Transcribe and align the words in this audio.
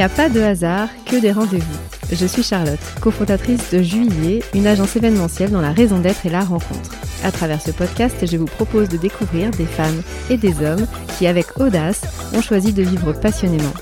n'y 0.00 0.06
a 0.06 0.08
pas 0.08 0.30
de 0.30 0.40
hasard, 0.40 0.88
que 1.04 1.20
des 1.20 1.30
rendez-vous. 1.30 1.78
Je 2.10 2.24
suis 2.24 2.42
Charlotte, 2.42 2.80
cofondatrice 3.02 3.70
de 3.70 3.82
Juillet, 3.82 4.42
une 4.54 4.66
agence 4.66 4.96
événementielle 4.96 5.50
dont 5.50 5.60
la 5.60 5.72
raison 5.72 5.98
d'être 5.98 6.24
est 6.24 6.30
la 6.30 6.40
rencontre. 6.40 6.94
À 7.22 7.30
travers 7.30 7.60
ce 7.60 7.70
podcast, 7.70 8.16
je 8.24 8.38
vous 8.38 8.46
propose 8.46 8.88
de 8.88 8.96
découvrir 8.96 9.50
des 9.50 9.66
femmes 9.66 10.00
et 10.30 10.38
des 10.38 10.64
hommes 10.64 10.86
qui, 11.18 11.26
avec 11.26 11.60
audace, 11.60 12.00
ont 12.32 12.40
choisi 12.40 12.72
de 12.72 12.82
vivre 12.82 13.12
passionnément. 13.12 13.74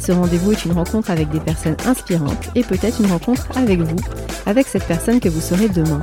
Ce 0.00 0.10
rendez-vous 0.10 0.50
est 0.50 0.64
une 0.64 0.72
rencontre 0.72 1.12
avec 1.12 1.30
des 1.30 1.38
personnes 1.38 1.76
inspirantes 1.86 2.48
et 2.56 2.64
peut-être 2.64 3.00
une 3.00 3.12
rencontre 3.12 3.46
avec 3.56 3.78
vous, 3.78 4.00
avec 4.46 4.66
cette 4.66 4.88
personne 4.88 5.20
que 5.20 5.28
vous 5.28 5.40
serez 5.40 5.68
demain. 5.68 6.02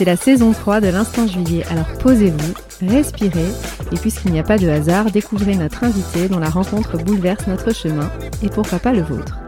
C'est 0.00 0.06
la 0.06 0.16
saison 0.16 0.52
3 0.52 0.80
de 0.80 0.88
l'Instant 0.88 1.26
Juillet, 1.26 1.62
alors 1.68 1.92
posez-vous, 1.98 2.54
respirez, 2.88 3.50
et 3.92 3.96
puisqu'il 3.96 4.32
n'y 4.32 4.38
a 4.38 4.42
pas 4.42 4.56
de 4.56 4.66
hasard, 4.66 5.10
découvrez 5.10 5.56
notre 5.56 5.84
invité 5.84 6.26
dont 6.26 6.38
la 6.38 6.48
rencontre 6.48 6.96
bouleverse 6.96 7.46
notre 7.46 7.74
chemin, 7.74 8.10
et 8.42 8.48
pourquoi 8.48 8.78
pas 8.78 8.94
le 8.94 9.02
vôtre. 9.02 9.38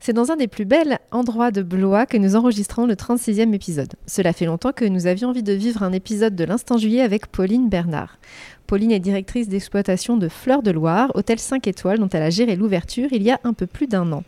C'est 0.00 0.12
dans 0.12 0.32
un 0.32 0.36
des 0.36 0.48
plus 0.48 0.64
bels 0.64 0.98
endroits 1.12 1.52
de 1.52 1.62
Blois 1.62 2.06
que 2.06 2.16
nous 2.16 2.34
enregistrons 2.34 2.84
le 2.84 2.94
36e 2.94 3.54
épisode. 3.54 3.94
Cela 4.08 4.32
fait 4.32 4.46
longtemps 4.46 4.72
que 4.72 4.84
nous 4.84 5.06
avions 5.06 5.28
envie 5.28 5.44
de 5.44 5.52
vivre 5.52 5.84
un 5.84 5.92
épisode 5.92 6.34
de 6.34 6.42
l'Instant 6.42 6.78
Juillet 6.78 7.02
avec 7.02 7.28
Pauline 7.28 7.68
Bernard. 7.68 8.18
Pauline 8.66 8.90
est 8.90 8.98
directrice 8.98 9.48
d'exploitation 9.48 10.16
de 10.16 10.26
Fleurs 10.26 10.64
de 10.64 10.72
Loire, 10.72 11.12
hôtel 11.14 11.38
5 11.38 11.68
étoiles 11.68 12.00
dont 12.00 12.08
elle 12.08 12.24
a 12.24 12.30
géré 12.30 12.56
l'ouverture 12.56 13.10
il 13.12 13.22
y 13.22 13.30
a 13.30 13.38
un 13.44 13.52
peu 13.52 13.68
plus 13.68 13.86
d'un 13.86 14.10
an. 14.10 14.24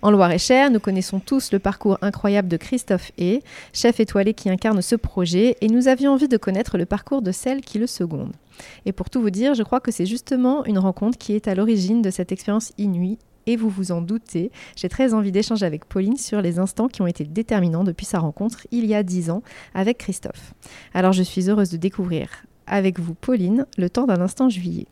En 0.00 0.12
Loire-et-Cher, 0.12 0.70
nous 0.70 0.78
connaissons 0.78 1.18
tous 1.18 1.50
le 1.50 1.58
parcours 1.58 1.98
incroyable 2.02 2.46
de 2.46 2.56
Christophe 2.56 3.10
E, 3.20 3.40
chef 3.72 3.98
étoilé 3.98 4.32
qui 4.32 4.48
incarne 4.48 4.80
ce 4.80 4.94
projet, 4.94 5.56
et 5.60 5.66
nous 5.66 5.88
avions 5.88 6.12
envie 6.12 6.28
de 6.28 6.36
connaître 6.36 6.78
le 6.78 6.86
parcours 6.86 7.20
de 7.20 7.32
celle 7.32 7.62
qui 7.62 7.80
le 7.80 7.88
seconde. 7.88 8.32
Et 8.86 8.92
pour 8.92 9.10
tout 9.10 9.20
vous 9.20 9.30
dire, 9.30 9.54
je 9.54 9.64
crois 9.64 9.80
que 9.80 9.90
c'est 9.90 10.06
justement 10.06 10.64
une 10.66 10.78
rencontre 10.78 11.18
qui 11.18 11.32
est 11.32 11.48
à 11.48 11.56
l'origine 11.56 12.00
de 12.00 12.10
cette 12.10 12.30
expérience 12.30 12.72
inouïe 12.78 13.18
et 13.46 13.56
vous 13.56 13.70
vous 13.70 13.90
en 13.90 14.00
doutez, 14.00 14.52
j'ai 14.76 14.88
très 14.88 15.14
envie 15.14 15.32
d'échanger 15.32 15.66
avec 15.66 15.86
Pauline 15.86 16.16
sur 16.16 16.42
les 16.42 16.60
instants 16.60 16.86
qui 16.86 17.02
ont 17.02 17.06
été 17.06 17.24
déterminants 17.24 17.82
depuis 17.82 18.06
sa 18.06 18.20
rencontre 18.20 18.66
il 18.70 18.84
y 18.84 18.94
a 18.94 19.02
dix 19.02 19.30
ans 19.30 19.42
avec 19.74 19.98
Christophe. 19.98 20.52
Alors 20.92 21.12
je 21.12 21.22
suis 21.22 21.48
heureuse 21.48 21.70
de 21.70 21.78
découvrir 21.78 22.28
avec 22.66 23.00
vous 23.00 23.14
Pauline 23.14 23.66
le 23.78 23.88
temps 23.88 24.04
d'un 24.04 24.20
instant 24.20 24.50
juillet. 24.50 24.86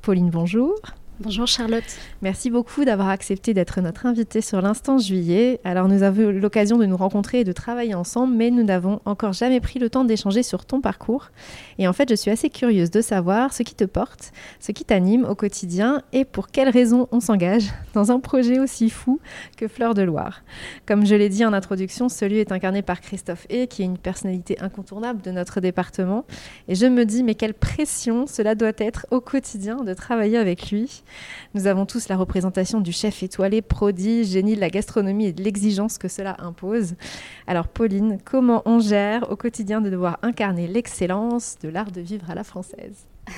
Pauline, 0.00 0.30
bonjour. 0.30 0.74
Bonjour 1.22 1.46
Charlotte. 1.46 1.84
Merci 2.22 2.48
beaucoup 2.48 2.86
d'avoir 2.86 3.10
accepté 3.10 3.52
d'être 3.52 3.82
notre 3.82 4.06
invitée 4.06 4.40
sur 4.40 4.62
l'instant 4.62 4.96
juillet. 4.96 5.60
Alors 5.64 5.86
nous 5.86 6.02
avons 6.02 6.30
eu 6.30 6.40
l'occasion 6.40 6.78
de 6.78 6.86
nous 6.86 6.96
rencontrer 6.96 7.40
et 7.40 7.44
de 7.44 7.52
travailler 7.52 7.94
ensemble, 7.94 8.34
mais 8.34 8.50
nous 8.50 8.62
n'avons 8.62 9.02
encore 9.04 9.34
jamais 9.34 9.60
pris 9.60 9.78
le 9.78 9.90
temps 9.90 10.04
d'échanger 10.04 10.42
sur 10.42 10.64
ton 10.64 10.80
parcours. 10.80 11.28
Et 11.76 11.86
en 11.86 11.92
fait, 11.92 12.08
je 12.08 12.14
suis 12.14 12.30
assez 12.30 12.48
curieuse 12.48 12.90
de 12.90 13.02
savoir 13.02 13.52
ce 13.52 13.62
qui 13.62 13.74
te 13.74 13.84
porte, 13.84 14.32
ce 14.60 14.72
qui 14.72 14.86
t'anime 14.86 15.26
au 15.26 15.34
quotidien 15.34 16.00
et 16.14 16.24
pour 16.24 16.48
quelles 16.48 16.70
raisons 16.70 17.06
on 17.12 17.20
s'engage 17.20 17.66
dans 17.92 18.10
un 18.10 18.18
projet 18.18 18.58
aussi 18.58 18.88
fou 18.88 19.20
que 19.58 19.68
Fleur 19.68 19.92
de 19.92 20.00
Loire. 20.00 20.40
Comme 20.86 21.04
je 21.04 21.14
l'ai 21.16 21.28
dit 21.28 21.44
en 21.44 21.52
introduction, 21.52 22.08
ce 22.08 22.24
lieu 22.24 22.38
est 22.38 22.50
incarné 22.50 22.80
par 22.80 23.02
Christophe 23.02 23.46
E, 23.52 23.66
qui 23.66 23.82
est 23.82 23.84
une 23.84 23.98
personnalité 23.98 24.58
incontournable 24.58 25.20
de 25.20 25.32
notre 25.32 25.60
département. 25.60 26.24
Et 26.66 26.74
je 26.74 26.86
me 26.86 27.04
dis, 27.04 27.22
mais 27.22 27.34
quelle 27.34 27.52
pression 27.52 28.26
cela 28.26 28.54
doit 28.54 28.72
être 28.78 29.06
au 29.10 29.20
quotidien 29.20 29.84
de 29.84 29.92
travailler 29.92 30.38
avec 30.38 30.70
lui. 30.70 31.02
Nous 31.54 31.66
avons 31.66 31.86
tous 31.86 32.08
la 32.08 32.16
représentation 32.16 32.80
du 32.80 32.92
chef 32.92 33.22
étoilé, 33.22 33.62
prodige, 33.62 34.28
génie 34.28 34.54
de 34.54 34.60
la 34.60 34.70
gastronomie 34.70 35.26
et 35.26 35.32
de 35.32 35.42
l'exigence 35.42 35.98
que 35.98 36.08
cela 36.08 36.36
impose. 36.38 36.94
Alors 37.46 37.68
Pauline, 37.68 38.18
comment 38.24 38.62
on 38.64 38.80
gère 38.80 39.30
au 39.30 39.36
quotidien 39.36 39.80
de 39.80 39.90
devoir 39.90 40.18
incarner 40.22 40.66
l'excellence 40.66 41.56
de 41.62 41.68
l'art 41.68 41.90
de 41.90 42.00
vivre 42.00 42.30
à 42.30 42.34
la 42.34 42.44
française? 42.44 43.06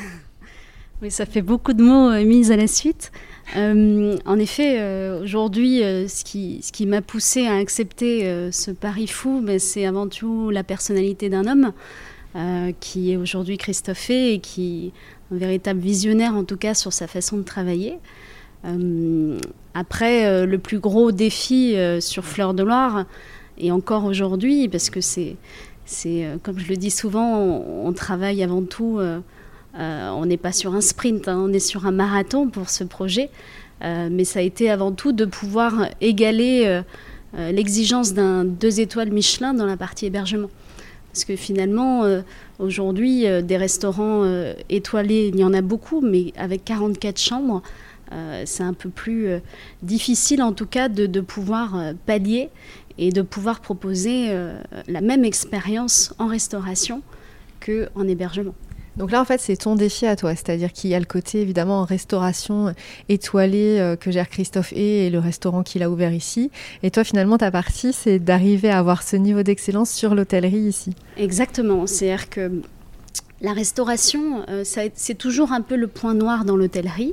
Oui, 1.03 1.11
ça 1.11 1.27
fait 1.27 1.43
beaucoup 1.43 1.73
de 1.73 1.83
mots 1.83 2.11
euh, 2.11 2.25
mis 2.25 2.53
à 2.53 2.57
la 2.57 2.69
suite. 2.69 3.11
Euh, 3.57 4.17
en 4.25 4.39
effet, 4.39 4.77
euh, 4.79 5.21
aujourd'hui, 5.21 5.81
ce 5.81 6.23
qui, 6.23 6.87
m'a 6.87 7.03
poussé 7.03 7.45
à 7.49 7.57
accepter 7.57 8.51
ce 8.53 8.71
pari 8.71 9.09
fou, 9.09 9.43
ben, 9.43 9.59
c'est 9.59 9.85
avant 9.85 10.07
tout 10.07 10.51
la 10.51 10.63
personnalité 10.63 11.29
d'un 11.29 11.49
homme. 11.49 11.73
qui 12.79 13.13
est 13.13 13.17
aujourd'hui 13.17 13.59
Christophe 13.59 14.11
et 14.11 14.39
qui 14.39 14.93
un 15.33 15.37
véritable 15.37 15.81
visionnaire 15.81 16.35
en 16.35 16.45
tout 16.45 16.57
cas 16.57 16.75
sur 16.75 16.93
sa 16.93 17.07
façon 17.07 17.39
de 17.39 17.43
travailler. 17.43 17.99
Euh, 18.65 19.39
après, 19.75 20.27
euh, 20.27 20.47
le 20.47 20.59
plus 20.59 20.79
gros 20.79 21.13
défi 21.13 21.77
euh, 21.77 22.01
sur 22.01 22.25
Fleur 22.25 22.55
de 22.55 22.63
Loire, 22.63 23.07
et 23.59 23.71
encore 23.73 24.05
aujourd'hui, 24.05 24.69
parce 24.69 24.91
que 24.91 25.01
c'est, 25.01 25.37
comme 26.43 26.59
je 26.59 26.69
le 26.69 26.77
dis 26.77 26.91
souvent, 26.91 27.39
on, 27.39 27.93
travaille 27.93 28.43
avant 28.43 28.63
tout, 28.63 28.99
on 29.79 30.27
n'est 30.27 30.39
pas 30.39 30.53
sur 30.53 30.75
un 30.75 30.81
sprint, 30.81 31.29
hein, 31.29 31.39
on 31.39 31.53
est 31.53 31.61
sur 31.61 31.87
un 31.87 31.91
marathon 31.91 32.49
pour 32.49 32.71
ce 32.71 32.83
projet, 32.83 33.29
mais 33.83 34.25
ça 34.25 34.39
a 34.39 34.43
été 34.43 34.71
avant 34.71 34.91
tout 34.91 35.13
de 35.13 35.27
pouvoir 35.27 35.87
égaler 36.01 36.81
l'exigence 37.37 38.15
d'un 38.15 38.47
deux 38.47 38.81
étoiles 38.81 39.13
Michelin 39.13 39.53
dans 39.53 39.67
la 39.67 39.77
partie 39.77 40.07
hébergement. 40.07 40.49
Parce 41.13 41.25
que 41.27 41.37
finalement, 41.37 42.05
euh, 42.05 42.23
aujourd'hui, 42.59 43.27
euh, 43.27 43.43
des 43.43 43.59
restaurants 43.59 44.25
euh, 44.25 44.55
étoilés, 44.71 45.31
il 45.33 45.39
y 45.39 45.45
en 45.45 45.53
a 45.53 45.61
beaucoup, 45.61 46.01
mais 46.01 46.33
avec 46.37 46.65
44 46.65 47.19
chambres, 47.19 47.63
c'est 48.45 48.63
un 48.63 48.75
peu 48.75 48.91
plus 48.91 49.41
difficile 49.83 50.43
en 50.43 50.53
tout 50.53 50.67
cas 50.67 50.91
de, 50.91 51.07
de 51.07 51.21
pouvoir 51.23 51.95
pallier 52.05 52.51
et 52.99 53.11
de 53.11 53.23
pouvoir 53.23 53.61
proposer 53.61 54.37
la 54.87 55.01
même 55.01 55.25
expérience 55.25 56.13
en 56.19 56.27
restauration 56.27 57.01
qu'en 57.65 58.07
hébergement. 58.07 58.55
Donc 58.97 59.11
là, 59.11 59.21
en 59.21 59.25
fait, 59.25 59.41
c'est 59.41 59.57
ton 59.57 59.75
défi 59.75 60.07
à 60.07 60.17
toi, 60.17 60.35
c'est-à-dire 60.35 60.73
qu'il 60.73 60.91
y 60.91 60.95
a 60.95 60.99
le 60.99 61.07
côté 61.07 61.41
évidemment 61.41 61.81
en 61.81 61.85
restauration 61.85 62.75
étoilée 63.09 63.79
euh, 63.81 63.97
que 63.97 64.11
gère 64.11 64.29
Christophe 64.29 64.73
et, 64.73 65.07
et 65.07 65.11
le 65.11 65.19
restaurant 65.19 65.63
qu'il 65.63 65.83
a 65.83 65.91
ouvert 65.91 66.13
ici. 66.13 66.51
Et 66.83 66.91
toi, 66.91 67.05
finalement, 67.05 67.39
ta 67.39 67.51
partie, 67.51 67.93
c'est 67.93 68.19
d'arriver 68.19 68.71
à 68.71 68.79
avoir 68.79 69.03
ce 69.03 69.17
niveau 69.17 69.43
d'excellence 69.43 69.91
sur 69.91 70.15
l'hôtellerie 70.15 70.59
ici. 70.59 70.95
Exactement. 71.17 71.87
C'est-à-dire 71.87 72.29
que 72.29 72.51
la 73.43 73.53
restauration, 73.53 74.45
euh, 74.49 74.63
c'est 74.65 75.19
toujours 75.19 75.51
un 75.51 75.63
peu 75.63 75.75
le 75.75 75.89
point 75.89 76.15
noir 76.15 76.45
dans 76.45 76.57
l'hôtellerie. 76.57 77.13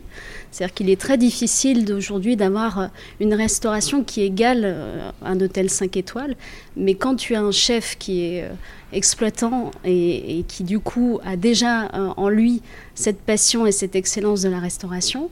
C'est-à-dire 0.51 0.75
qu'il 0.75 0.89
est 0.91 1.01
très 1.01 1.17
difficile 1.17 1.91
aujourd'hui 1.91 2.35
d'avoir 2.35 2.79
euh, 2.79 2.87
une 3.19 3.33
restauration 3.33 4.03
qui 4.03 4.21
égale 4.21 4.61
euh, 4.63 5.09
un 5.23 5.39
hôtel 5.41 5.71
5 5.71 5.97
étoiles. 5.97 6.35
Mais 6.77 6.93
quand 6.93 7.15
tu 7.15 7.33
as 7.33 7.41
un 7.41 7.51
chef 7.51 7.97
qui 7.97 8.21
est 8.21 8.47
exploitant 8.93 9.71
et, 9.83 10.45
qui 10.47 10.63
du 10.63 10.79
coup 10.79 11.19
a 11.25 11.35
déjà 11.35 11.89
en 12.15 12.29
lui 12.29 12.61
cette 12.95 13.19
passion 13.19 13.65
et 13.65 13.71
cette 13.71 13.95
excellence 13.95 14.41
de 14.43 14.49
la 14.49 14.59
restauration, 14.59 15.29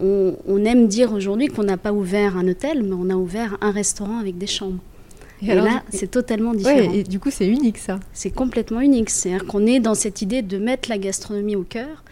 on 0.00 0.64
aime 0.64 0.86
dire 0.86 1.12
aujourd'hui 1.12 1.48
qu'on 1.48 1.64
n'a 1.64 1.76
pas 1.76 1.92
ouvert 1.92 2.36
un 2.36 2.46
hôtel, 2.46 2.82
mais 2.84 2.94
on 2.94 3.10
a 3.10 3.16
ouvert 3.16 3.56
un 3.60 3.70
restaurant 3.70 4.18
avec 4.18 4.38
des 4.38 4.46
chambres. 4.46 4.80
Et, 5.42 5.54
là, 5.54 5.82
c'est 5.90 6.10
totalement 6.10 6.54
différent. 6.54 6.92
et 6.92 7.02
du 7.02 7.20
coup, 7.20 7.30
c'est 7.30 7.46
unique 7.46 7.78
ça. 7.78 8.00
C'est 8.12 8.30
complètement 8.30 8.80
unique. 8.80 9.10
C'est-à-dire 9.10 9.46
qu'on 9.46 9.66
est 9.66 9.80
dans 9.80 9.94
cette 9.94 10.22
idée 10.22 10.42
de 10.42 10.58
mettre 10.58 10.88
la 10.88 10.98
gastronomie 10.98 11.56
au 11.56 11.62
cœur. 11.62 12.04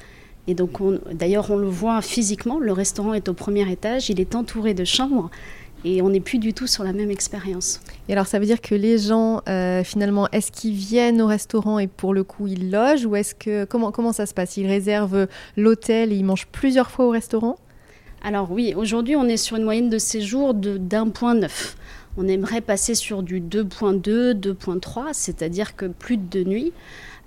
Et 0.47 0.55
donc, 0.55 0.79
d'ailleurs, 1.13 1.51
on 1.51 1.57
le 1.57 1.69
voit 1.69 2.03
physiquement. 2.03 2.59
Le 2.59 2.73
restaurant 2.73 3.15
est 3.15 3.29
au 3.29 3.35
premier 3.35 3.71
étage. 3.71 4.11
Il 4.11 4.21
est 4.21 4.35
entouré 4.35 4.75
de 4.75 4.85
chambres. 4.85 5.31
Et 5.87 6.01
on 6.01 6.11
n'est 6.11 6.21
plus 6.21 6.39
du 6.39 6.55
tout 6.55 6.67
sur 6.67 6.83
la 6.83 6.95
même 6.95 7.11
expérience. 7.11 7.81
Et 8.09 8.13
alors, 8.13 8.27
ça 8.27 8.39
veut 8.39 8.47
dire 8.47 8.61
que 8.61 8.75
les 8.75 8.97
gens, 8.97 9.43
euh, 9.49 9.85
finalement, 9.85 10.29
est-ce 10.33 10.51
qu'ils 10.51 10.75
viennent 10.75 11.21
au 11.21 11.27
restaurant 11.27 11.79
et 11.79 11.87
pour 11.87 12.15
le 12.15 12.25
coup, 12.25 12.47
ils 12.47 12.71
logent? 12.71 13.05
Ou 13.05 13.17
est-ce 13.17 13.35
que. 13.35 13.65
Comment, 13.65 13.91
comment 13.91 14.13
ça 14.13 14.27
se 14.27 14.33
passe? 14.33 14.57
Ils 14.57 14.67
réservent 14.67 15.27
l'hôtel 15.57 16.13
et 16.13 16.17
ils 16.17 16.25
mangent 16.25 16.47
plusieurs 16.47 16.91
fois 16.91 17.07
au 17.07 17.11
restaurant? 17.11 17.57
Alors, 18.23 18.51
oui, 18.51 18.73
aujourd'hui, 18.75 19.17
on 19.17 19.25
est 19.25 19.37
sur 19.37 19.59
une 19.59 19.65
moyenne 19.65 19.91
de 19.91 19.99
séjour 19.99 20.55
d'un 20.55 21.09
point 21.11 21.35
neuf 21.35 21.77
on 22.17 22.29
aimerait 22.29 22.61
passer 22.61 22.95
sur 22.95 23.23
du 23.23 23.41
2.2, 23.41 24.33
2.3, 24.33 25.09
c'est-à-dire 25.13 25.77
que 25.77 25.87
plus 25.87 26.17
de 26.17 26.45
nuits. 26.45 26.73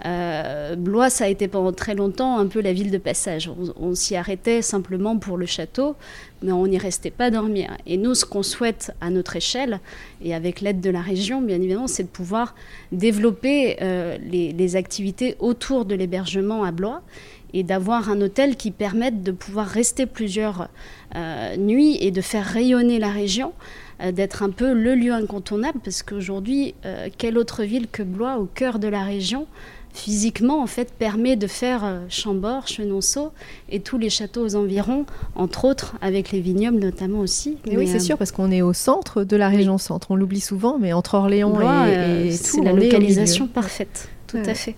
Euh, 0.06 0.76
Blois, 0.76 1.10
ça 1.10 1.26
a 1.26 1.28
été 1.28 1.48
pendant 1.48 1.74
très 1.74 1.96
longtemps 1.96 2.38
un 2.38 2.48
peu 2.48 2.62
la 2.62 2.72
ville 2.72 2.92
de 2.92 2.98
passage. 2.98 3.50
On, 3.80 3.96
s'y 3.96 4.16
arrêtait 4.16 4.62
simplement 4.62 5.18
pour 5.18 5.38
le 5.38 5.46
château, 5.46 5.96
mais 6.44 6.52
on 6.52 6.68
n'y 6.68 6.78
restait 6.78 7.12
pas 7.12 7.32
dormir. 7.32 7.76
Et 7.88 7.98
nous, 7.98 8.14
ce 8.14 8.26
qu'on 8.26 8.44
souhaite 8.44 8.92
à 9.02 9.10
notre 9.10 9.36
échelle, 9.36 9.80
et 10.22 10.36
avec 10.36 10.62
l'aide 10.62 10.82
de 10.82 10.90
la 10.90 11.02
région, 11.02 11.42
bien 11.42 11.56
évidemment, 11.56 11.88
c'est 11.88 12.04
de 12.04 12.10
pouvoir 12.10 12.54
développer 12.92 13.78
euh, 13.82 14.18
les, 14.20 14.76
activités 14.76 15.36
autour 15.40 15.86
de 15.86 15.96
l'hébergement 15.96 16.64
à 16.64 16.72
Blois 16.72 17.02
et 17.54 17.64
d'avoir 17.64 18.10
un 18.10 18.22
hôtel 18.22 18.58
qui 18.58 18.72
permette 18.72 19.24
de 19.24 19.32
pouvoir 19.32 19.66
rester 19.66 20.06
plusieurs 20.06 20.68
euh, 21.16 21.56
nuits 21.56 21.98
et 22.02 22.12
de 22.12 22.22
faire 22.22 22.46
rayonner 22.46 23.00
la 23.00 23.10
région. 23.10 23.54
Euh, 24.00 24.12
d'être 24.12 24.44
un 24.44 24.52
peu 24.52 24.74
le 24.74 24.94
lieu 24.94 25.12
incontournable, 25.12 25.80
parce 25.84 26.04
qu'aujourd'hui, 26.04 26.76
euh, 26.86 27.08
quelle 27.18 27.38
autre 27.38 27.64
ville 27.64 27.88
que 27.92 28.04
Blois, 28.04 28.38
au 28.38 28.46
cœur 28.46 28.78
de 28.78 28.88
la 28.88 29.04
région, 29.04 29.48
physiquement, 29.92 30.62
en 30.62 30.68
fait, 30.68 30.94
permet 30.94 31.36
de 31.36 31.48
faire 31.48 31.84
euh, 31.84 32.00
Chambord, 32.08 32.68
Chenonceau 32.68 33.32
et 33.70 33.80
tous 33.80 33.98
les 33.98 34.12
châteaux 34.12 34.46
aux 34.46 34.56
environs, 34.56 35.06
entre 35.36 35.66
autres, 35.66 35.96
avec 36.02 36.32
les 36.32 36.42
vignobles 36.42 36.78
notamment 36.78 37.20
aussi. 37.20 37.58
oui, 37.66 37.88
c'est 37.88 38.00
sûr, 38.00 38.20
parce 38.20 38.32
qu'on 38.32 38.52
est 38.52 38.62
au 38.62 38.74
centre 38.74 39.24
de 39.24 39.36
la 39.36 39.50
région 39.50 39.80
centre. 39.80 40.12
On 40.12 40.16
l'oublie 40.16 40.42
souvent, 40.42 40.78
mais 40.78 40.94
entre 40.94 41.16
Orléans 41.16 41.60
et, 41.88 42.32
c'est 42.32 42.62
la 42.62 42.74
localisation 42.74 43.48
parfaite. 43.48 44.10
Tout 44.28 44.38
à 44.46 44.54
fait. 44.54 44.76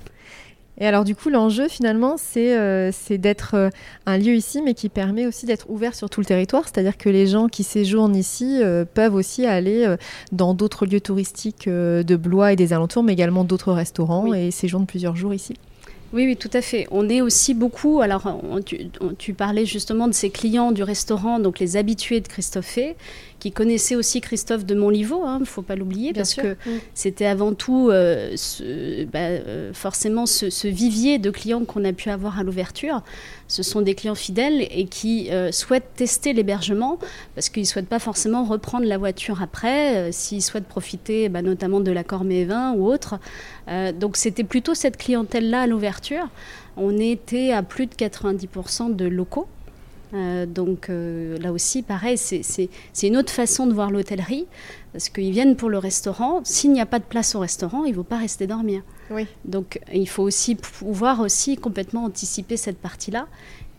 Et 0.80 0.88
alors 0.88 1.04
du 1.04 1.16
coup, 1.16 1.30
l'enjeu 1.30 1.68
finalement, 1.68 2.16
c'est 2.18 2.58
euh, 2.58 2.92
d'être 3.12 3.56
euh, 3.56 3.70
un 4.06 4.18
lieu 4.18 4.34
ici, 4.34 4.62
mais 4.62 4.74
qui 4.74 4.88
permet 4.88 5.26
aussi 5.26 5.46
d'être 5.46 5.70
ouvert 5.70 5.94
sur 5.94 6.10
tout 6.10 6.22
le 6.22 6.26
territoire. 6.26 6.64
C'est-à-dire 6.66 6.98
que 6.98 7.10
les 7.10 7.28
gens 7.28 7.48
qui 7.48 7.64
séjournent 7.64 8.16
ici 8.16 8.60
euh, 8.62 8.86
peuvent 8.86 9.16
aussi 9.16 9.46
aller 9.46 9.96
dans 10.32 10.54
d'autres 10.54 10.86
lieux 10.86 11.02
touristiques 11.02 11.68
de 11.68 12.16
Blois 12.16 12.54
et 12.54 12.56
des 12.56 12.74
alentours, 12.74 13.04
mais 13.04 13.14
également 13.14 13.44
d'autres 13.44 13.74
restaurants 13.74 14.34
et 14.34 14.52
séjournent 14.52 14.86
plusieurs 14.86 15.16
jours 15.16 15.34
ici. 15.34 15.56
Oui, 16.12 16.26
oui, 16.26 16.36
tout 16.36 16.50
à 16.54 16.62
fait. 16.62 16.88
On 16.90 17.08
est 17.08 17.22
aussi 17.22 17.54
beaucoup. 17.54 18.02
Alors, 18.02 18.42
tu, 19.18 19.34
parlais 19.34 19.66
justement 19.66 20.08
de 20.08 20.14
ces 20.14 20.32
clients 20.32 20.72
du 20.72 20.82
restaurant, 20.82 21.40
donc 21.40 21.60
les 21.60 21.78
habitués 21.78 22.20
de 22.20 22.28
Christophe 22.28 22.80
qui 23.40 23.52
connaissaient 23.52 23.96
aussi 23.96 24.22
Christophe 24.22 24.66
de 24.66 24.76
Montlivaud, 24.76 25.22
il 25.24 25.28
hein, 25.28 25.40
ne 25.40 25.46
faut 25.46 25.62
pas 25.62 25.76
l'oublier, 25.76 26.14
parce 26.14 26.34
que 26.34 26.58
c'était 26.94 27.26
avant 27.26 27.54
tout 27.54 27.90
euh, 27.90 28.36
bah, 29.12 29.20
euh, 29.20 29.74
forcément 29.74 30.26
ce, 30.26 30.68
vivier 30.68 31.18
de 31.18 31.32
clients 31.32 31.64
qu'on 31.66 31.86
a 31.86 31.94
pu 31.94 32.10
avoir 32.10 32.38
à 32.38 32.44
l'ouverture. 32.44 33.02
Ce 33.48 33.64
sont 33.64 33.82
des 33.82 33.96
clients 33.96 34.16
fidèles 34.16 34.68
et 34.70 34.86
qui 34.86 35.32
euh, 35.32 35.52
souhaitent 35.52 35.94
tester 35.96 36.34
l'hébergement, 36.34 37.00
parce 37.34 37.50
qu'ils 37.50 37.64
ne 37.64 37.68
souhaitent 37.68 37.88
pas 37.88 38.00
forcément 38.00 38.44
reprendre 38.44 38.86
la 38.86 38.98
voiture 38.98 39.42
après, 39.42 40.12
s'ils 40.12 40.44
souhaitent 40.44 40.68
profiter 40.68 41.30
bah, 41.30 41.42
notamment 41.42 41.80
de 41.80 41.92
l'accord 41.92 42.24
Mévin 42.24 42.74
ou 42.74 42.86
autre. 42.86 43.20
donc 44.00 44.18
c'était 44.18 44.44
plutôt 44.44 44.76
cette 44.76 44.98
clientèle-là 44.98 45.62
à 45.62 45.68
l'ouverture. 45.68 46.28
On 46.78 46.98
était 46.98 47.52
à 47.52 47.64
plus 47.64 47.88
de 47.88 47.94
90% 47.94 48.96
de 48.96 49.06
locaux. 49.06 49.48
Euh, 50.14 50.46
donc 50.46 50.90
euh, 50.90 51.38
là 51.40 51.52
aussi, 51.52 51.84
pareil, 51.84 52.18
c'est 52.18 52.70
une 53.04 53.18
autre 53.18 53.32
façon 53.32 53.68
de 53.68 53.74
voir 53.74 53.92
l'hôtellerie, 53.92 54.48
parce 54.92 55.10
qu'ils 55.10 55.32
viennent 55.32 55.56
pour 55.56 55.70
le 55.70 55.78
restaurant. 55.78 56.42
S'il 56.44 56.72
n'y 56.72 56.82
a 56.82 56.86
pas 56.86 57.00
de 57.00 57.04
place 57.04 57.36
au 57.36 57.40
restaurant, 57.40 57.86
il 57.86 57.92
ne 57.92 57.98
vont 57.98 58.04
pas 58.04 58.18
rester 58.18 58.48
dormir. 58.48 58.82
Oui. 59.12 59.28
Donc 59.46 59.80
il 59.94 60.08
faut 60.08 60.24
aussi 60.24 60.56
pouvoir 60.56 61.20
aussi 61.20 61.58
complètement 61.58 62.06
anticiper 62.06 62.58
cette 62.58 62.78
partie-là 62.78 63.28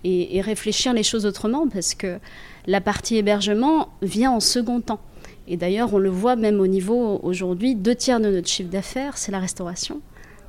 et, 0.05 0.37
et, 0.37 0.41
réfléchir 0.41 0.93
les 0.93 1.03
choses 1.03 1.27
autrement, 1.27 1.69
parce 1.69 1.95
que 1.95 2.19
la 2.67 2.81
partie 2.81 3.17
hébergement 3.17 3.89
vient 4.03 4.31
en 4.31 4.41
second 4.41 4.81
temps. 4.81 5.01
Et 5.49 5.57
d'ailleurs, 5.57 5.93
on 5.95 5.99
le 5.99 6.11
voit 6.11 6.37
même 6.37 6.61
au 6.61 6.67
niveau 6.67 7.19
aujourd'hui, 7.23 7.75
deux 7.75 7.95
tiers 7.95 8.21
de 8.21 8.31
notre 8.31 8.49
chiffre 8.49 8.71
d'affaires, 8.71 9.19
c'est 9.19 9.33
la 9.33 9.41
restauration 9.41 10.01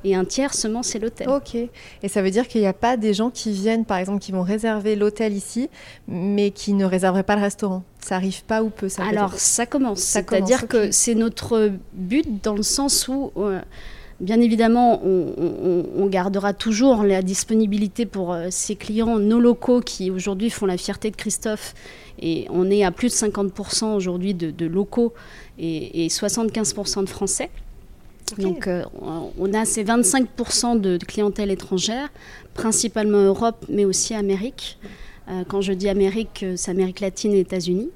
et 0.04 0.14
un 0.14 0.24
tiers 0.24 0.54
seulement 0.54 0.82
c'est 0.82 0.98
l'hôtel. 0.98 1.28
Ok. 1.28 1.54
Et 1.54 2.08
ça 2.08 2.22
veut 2.22 2.30
dire 2.30 2.48
qu'il 2.48 2.60
n'y 2.60 2.66
a 2.66 2.72
pas 2.72 2.96
des 2.96 3.14
gens 3.14 3.30
qui 3.30 3.52
viennent, 3.52 3.84
par 3.84 3.98
exemple, 3.98 4.18
qui 4.20 4.32
vont 4.32 4.42
réserver 4.42 4.96
l'hôtel 4.96 5.32
ici, 5.32 5.68
mais 6.08 6.50
qui 6.50 6.72
ne 6.72 6.84
réserveraient 6.84 7.22
pas 7.22 7.36
le 7.36 7.42
restaurant. 7.42 7.84
Ça 8.00 8.16
arrive 8.16 8.44
pas 8.44 8.62
ou 8.62 8.70
peu 8.70 8.88
ça 8.88 9.04
Alors 9.04 9.34
ça 9.34 9.66
commence. 9.66 10.00
C'est-à-dire 10.00 10.66
que 10.66 10.90
c'est 10.90 11.14
notre 11.14 11.72
but 11.92 12.42
dans 12.42 12.54
le 12.54 12.62
sens 12.62 13.08
où. 13.08 13.32
Euh, 13.36 13.60
bien 14.20 14.40
évidemment, 14.40 15.00
on, 15.04 16.06
gardera 16.06 16.52
toujours 16.52 17.02
la 17.02 17.22
disponibilité 17.22 18.06
pour 18.06 18.32
euh, 18.32 18.48
ces 18.50 18.76
clients, 18.76 19.18
nos 19.18 19.40
locaux 19.40 19.80
qui 19.80 20.10
aujourd'hui 20.10 20.50
font 20.50 20.66
la 20.66 20.76
fierté 20.76 21.10
de 21.10 21.16
Christophe. 21.16 21.74
Et 22.20 22.46
on 22.50 22.70
est 22.70 22.84
à 22.84 22.92
plus 22.92 23.08
de 23.08 23.14
50% 23.14 23.94
aujourd'hui 23.94 24.34
de, 24.34 24.66
locaux 24.66 25.12
et, 25.58 26.04
et 26.04 26.08
75% 26.08 27.04
de 27.04 27.08
Français. 27.08 27.50
Donc 28.38 28.66
euh, 28.66 28.84
on 29.38 29.52
a 29.54 29.64
ces 29.64 29.84
25% 29.84 30.80
de, 30.80 30.98
clientèle 30.98 31.50
étrangère, 31.50 32.08
principalement 32.54 33.18
Europe, 33.18 33.64
mais 33.68 33.84
aussi 33.84 34.14
Amérique. 34.14 34.78
Euh, 35.28 35.44
quand 35.46 35.60
je 35.60 35.72
dis 35.72 35.88
Amérique, 35.88 36.42
euh, 36.42 36.54
c'est 36.56 36.70
Amérique 36.70 37.00
latine 37.00 37.32
et 37.32 37.40
États-Unis. 37.40 37.90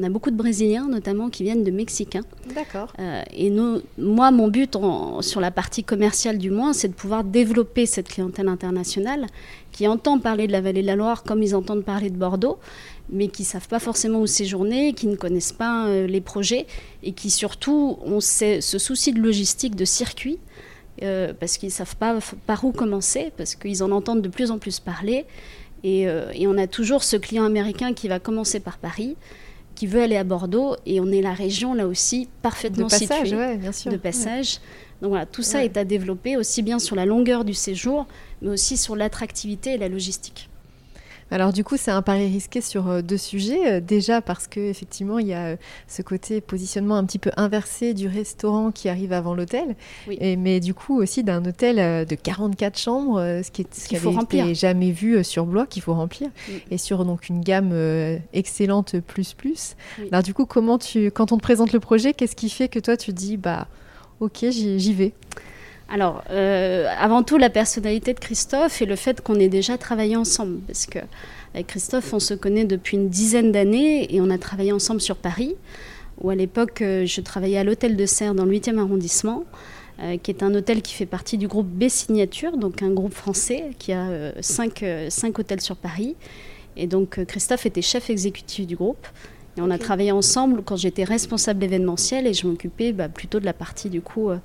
On 0.00 0.04
a 0.04 0.08
beaucoup 0.08 0.30
de 0.30 0.36
Brésiliens, 0.36 0.86
notamment, 0.88 1.28
qui 1.28 1.42
viennent 1.42 1.64
de 1.64 1.72
Mexicains. 1.72 2.22
D'accord. 2.54 2.92
et 3.36 3.52
moi, 3.98 4.30
mon 4.30 4.46
but, 4.46 4.76
sur 5.22 5.40
la 5.40 5.50
partie 5.50 5.82
commerciale 5.82 6.38
du 6.38 6.52
moins, 6.52 6.72
c'est 6.72 6.86
de 6.86 6.92
pouvoir 6.92 7.24
développer 7.24 7.84
cette 7.84 8.06
clientèle 8.06 8.46
internationale 8.46 9.26
qui 9.72 9.88
entend 9.88 10.20
parler 10.20 10.46
de 10.46 10.52
la 10.52 10.60
vallée 10.60 10.82
de 10.82 10.86
la 10.86 10.94
Loire 10.94 11.24
comme 11.24 11.42
ils 11.42 11.56
entendent 11.56 11.82
parler 11.82 12.10
de 12.10 12.16
Bordeaux, 12.16 12.60
mais 13.10 13.28
qui 13.28 13.42
ne 13.42 13.46
savent 13.46 13.68
pas 13.68 13.78
forcément 13.78 14.20
où 14.20 14.26
séjourner, 14.26 14.92
qui 14.92 15.06
ne 15.06 15.16
connaissent 15.16 15.52
pas 15.52 15.86
euh, 15.86 16.06
les 16.06 16.20
projets 16.20 16.66
et 17.02 17.12
qui 17.12 17.30
surtout 17.30 17.98
ont 18.04 18.20
ce, 18.20 18.60
souci 18.60 19.12
de 19.12 19.20
logistique, 19.20 19.74
de 19.74 19.84
circuit, 19.84 20.38
euh, 21.02 21.32
parce 21.38 21.58
qu'ils 21.58 21.68
ne 21.68 21.74
savent 21.74 21.96
pas 21.96 22.18
par 22.46 22.64
où 22.64 22.72
commencer, 22.72 23.32
parce 23.36 23.54
qu'ils 23.54 23.82
en 23.82 23.90
entendent 23.90 24.22
de 24.22 24.28
plus 24.28 24.50
en 24.50 24.58
plus 24.58 24.80
parler. 24.80 25.24
Et, 25.84 26.08
euh, 26.08 26.32
et, 26.34 26.46
on 26.48 26.58
a 26.58 26.66
toujours 26.66 27.04
ce 27.04 27.16
client 27.16 27.44
américain 27.44 27.94
qui 27.94 28.08
va 28.08 28.18
commencer 28.18 28.58
par 28.58 28.78
Paris, 28.78 29.16
qui 29.76 29.86
veut 29.86 30.02
aller 30.02 30.16
à 30.16 30.24
Bordeaux, 30.24 30.74
et 30.86 30.98
on 30.98 31.06
est 31.06 31.22
la 31.22 31.32
région 31.32 31.72
là 31.72 31.86
aussi 31.86 32.28
parfaitement 32.42 32.86
de 32.86 32.90
passage, 32.90 33.28
située 33.28 33.56
bien 33.56 33.72
sûr. 33.72 33.92
de 33.92 33.96
passage. 33.96 34.58
Donc 35.00 35.10
voilà, 35.10 35.24
tout 35.24 35.44
ça 35.44 35.64
est 35.64 35.76
à 35.76 35.84
développer 35.84 36.36
aussi 36.36 36.62
bien 36.62 36.80
sur 36.80 36.96
la 36.96 37.06
longueur 37.06 37.44
du 37.44 37.54
séjour, 37.54 38.06
mais 38.42 38.48
aussi 38.48 38.76
sur 38.76 38.96
l'attractivité 38.96 39.74
et 39.74 39.78
la 39.78 39.88
logistique. 39.88 40.47
Alors 41.30 41.52
du 41.52 41.62
coup, 41.62 41.76
c'est 41.76 41.90
un 41.90 42.00
pari 42.00 42.26
risqué 42.26 42.60
sur 42.60 42.88
euh, 42.88 43.02
deux 43.02 43.18
sujets. 43.18 43.74
Euh, 43.74 43.80
déjà 43.80 44.22
parce 44.22 44.46
que 44.46 44.60
effectivement, 44.60 45.18
il 45.18 45.26
y 45.26 45.34
a 45.34 45.46
euh, 45.46 45.56
ce 45.86 46.02
côté 46.02 46.40
positionnement 46.40 46.96
un 46.96 47.04
petit 47.04 47.18
peu 47.18 47.30
inversé 47.36 47.92
du 47.92 48.08
restaurant 48.08 48.70
qui 48.70 48.88
arrive 48.88 49.12
avant 49.12 49.34
l'hôtel, 49.34 49.76
mais 50.08 50.60
du 50.60 50.74
coup 50.74 50.98
aussi 51.00 51.22
d'un 51.22 51.44
hôtel 51.44 52.06
de 52.06 52.14
44 52.14 52.78
chambres, 52.78 53.20
ce 53.42 53.50
qui 53.50 53.62
est 53.62 53.74
ce 53.74 53.88
qui 53.88 53.96
jamais 54.54 54.90
vu 54.90 55.22
sur 55.24 55.46
Blois 55.46 55.66
qu'il 55.66 55.82
faut 55.82 55.94
remplir, 55.94 56.28
et 56.70 56.78
sur 56.78 57.04
donc 57.04 57.28
une 57.28 57.40
gamme 57.40 57.72
excellente 58.32 58.98
plus 59.00 59.34
plus. 59.34 59.76
Alors 60.10 60.22
du 60.22 60.34
coup, 60.34 60.46
comment 60.46 60.78
tu, 60.78 61.10
quand 61.10 61.32
on 61.32 61.36
te 61.36 61.42
présente 61.42 61.72
le 61.72 61.80
projet, 61.80 62.12
qu'est-ce 62.12 62.36
qui 62.36 62.50
fait 62.50 62.68
que 62.68 62.78
toi 62.78 62.96
tu 62.96 63.12
dis 63.12 63.36
bah 63.36 63.68
ok 64.20 64.46
j'y 64.50 64.92
vais? 64.94 65.12
Alors, 65.88 66.22
euh, 66.30 66.86
avant 66.98 67.22
tout, 67.22 67.38
la 67.38 67.48
personnalité 67.48 68.12
de 68.12 68.18
Christophe 68.18 68.82
et 68.82 68.86
le 68.86 68.94
fait 68.94 69.22
qu'on 69.22 69.36
ait 69.36 69.48
déjà 69.48 69.78
travaillé 69.78 70.16
ensemble. 70.16 70.58
Parce 70.66 70.84
que 70.84 70.98
avec 71.54 71.68
Christophe, 71.68 72.12
on 72.12 72.20
se 72.20 72.34
connaît 72.34 72.66
depuis 72.66 72.98
une 72.98 73.08
dizaine 73.08 73.52
d'années 73.52 74.14
et 74.14 74.20
on 74.20 74.28
a 74.28 74.36
travaillé 74.36 74.72
ensemble 74.72 75.00
sur 75.00 75.16
Paris, 75.16 75.54
où 76.20 76.28
à 76.28 76.34
l'époque, 76.34 76.82
euh, 76.82 77.06
je 77.06 77.20
travaillais 77.22 77.56
à 77.56 77.64
l'hôtel 77.64 77.96
de 77.96 78.04
Serre 78.04 78.34
dans 78.34 78.44
le 78.44 78.52
8e 78.52 78.78
arrondissement, 78.78 79.44
euh, 80.00 80.18
qui 80.18 80.30
est 80.30 80.42
un 80.42 80.54
hôtel 80.54 80.82
qui 80.82 80.92
fait 80.92 81.06
partie 81.06 81.38
du 81.38 81.48
groupe 81.48 81.68
B 81.68 81.88
Signature, 81.88 82.58
donc 82.58 82.82
un 82.82 82.90
groupe 82.90 83.14
français 83.14 83.70
qui 83.78 83.92
a 83.92 84.32
cinq, 84.42 84.84
cinq 85.08 85.38
hôtels 85.38 85.62
sur 85.62 85.76
Paris. 85.76 86.16
Et 86.76 86.86
donc, 86.86 87.24
Christophe 87.24 87.64
était 87.64 87.82
chef 87.82 88.10
exécutif 88.10 88.66
du 88.66 88.76
groupe 88.76 89.06
on 89.60 89.70
a 89.70 89.78
travaillé 89.78 90.12
ensemble 90.12 90.62
quand 90.62 90.76
j'étais 90.76 91.04
responsable 91.04 91.64
événementiel 91.64 92.26
et 92.26 92.34
je 92.34 92.46
m'occupais 92.46 92.92
bah, 92.92 93.08
plutôt 93.08 93.40
de 93.40 93.44
la 93.44 93.52
partie 93.52 93.90
du 93.90 94.00
coup 94.00 94.30
euh, 94.30 94.38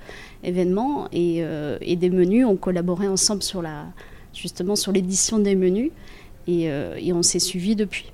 événement 0.43 1.07
euh, 1.13 1.77
et, 1.81 1.95
des 1.95 2.09
menus. 2.09 2.45
On 2.45 2.55
collaborait 2.55 3.07
ensemble 3.07 3.43
sur 3.43 3.61
la, 3.61 3.85
justement 4.33 4.75
sur 4.75 4.91
l'édition 4.91 5.39
des 5.39 5.55
menus 5.55 5.91
et, 6.47 6.69
euh, 6.69 6.97
et 6.99 7.13
on 7.13 7.23
s'est 7.23 7.39
suivi 7.39 7.75
depuis. 7.75 8.11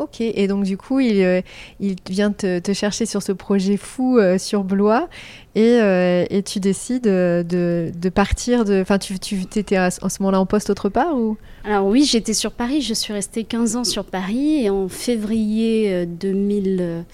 Ok, 0.00 0.22
et 0.22 0.48
donc 0.48 0.64
du 0.64 0.78
coup, 0.78 0.98
il, 1.00 1.20
euh, 1.20 1.42
il 1.78 1.94
vient 2.08 2.32
te, 2.32 2.72
chercher 2.72 3.04
sur 3.04 3.22
ce 3.22 3.32
projet 3.32 3.76
fou 3.76 4.16
euh, 4.16 4.38
sur 4.38 4.64
Blois 4.64 5.10
et, 5.54 5.78
euh, 5.78 6.24
et 6.30 6.42
tu 6.42 6.58
décides 6.58 7.02
de, 7.02 7.92
de 7.94 8.08
partir. 8.08 8.64
Enfin, 8.80 8.96
tu, 8.96 9.18
tu 9.18 9.42
étais 9.56 9.76
à, 9.76 9.90
ce 9.90 10.00
moment-là 10.20 10.40
en 10.40 10.46
poste 10.46 10.70
autre 10.70 10.88
part 10.88 11.14
ou? 11.14 11.36
Alors 11.64 11.84
oui, 11.84 12.04
j'étais 12.04 12.32
sur 12.32 12.52
Paris. 12.52 12.80
Je 12.80 12.94
suis 12.94 13.12
restée 13.12 13.44
15 13.44 13.76
ans 13.76 13.84
sur 13.84 14.06
Paris 14.06 14.64
et 14.64 14.70
en 14.70 14.88
février 14.88 16.06
2000, 16.06 17.04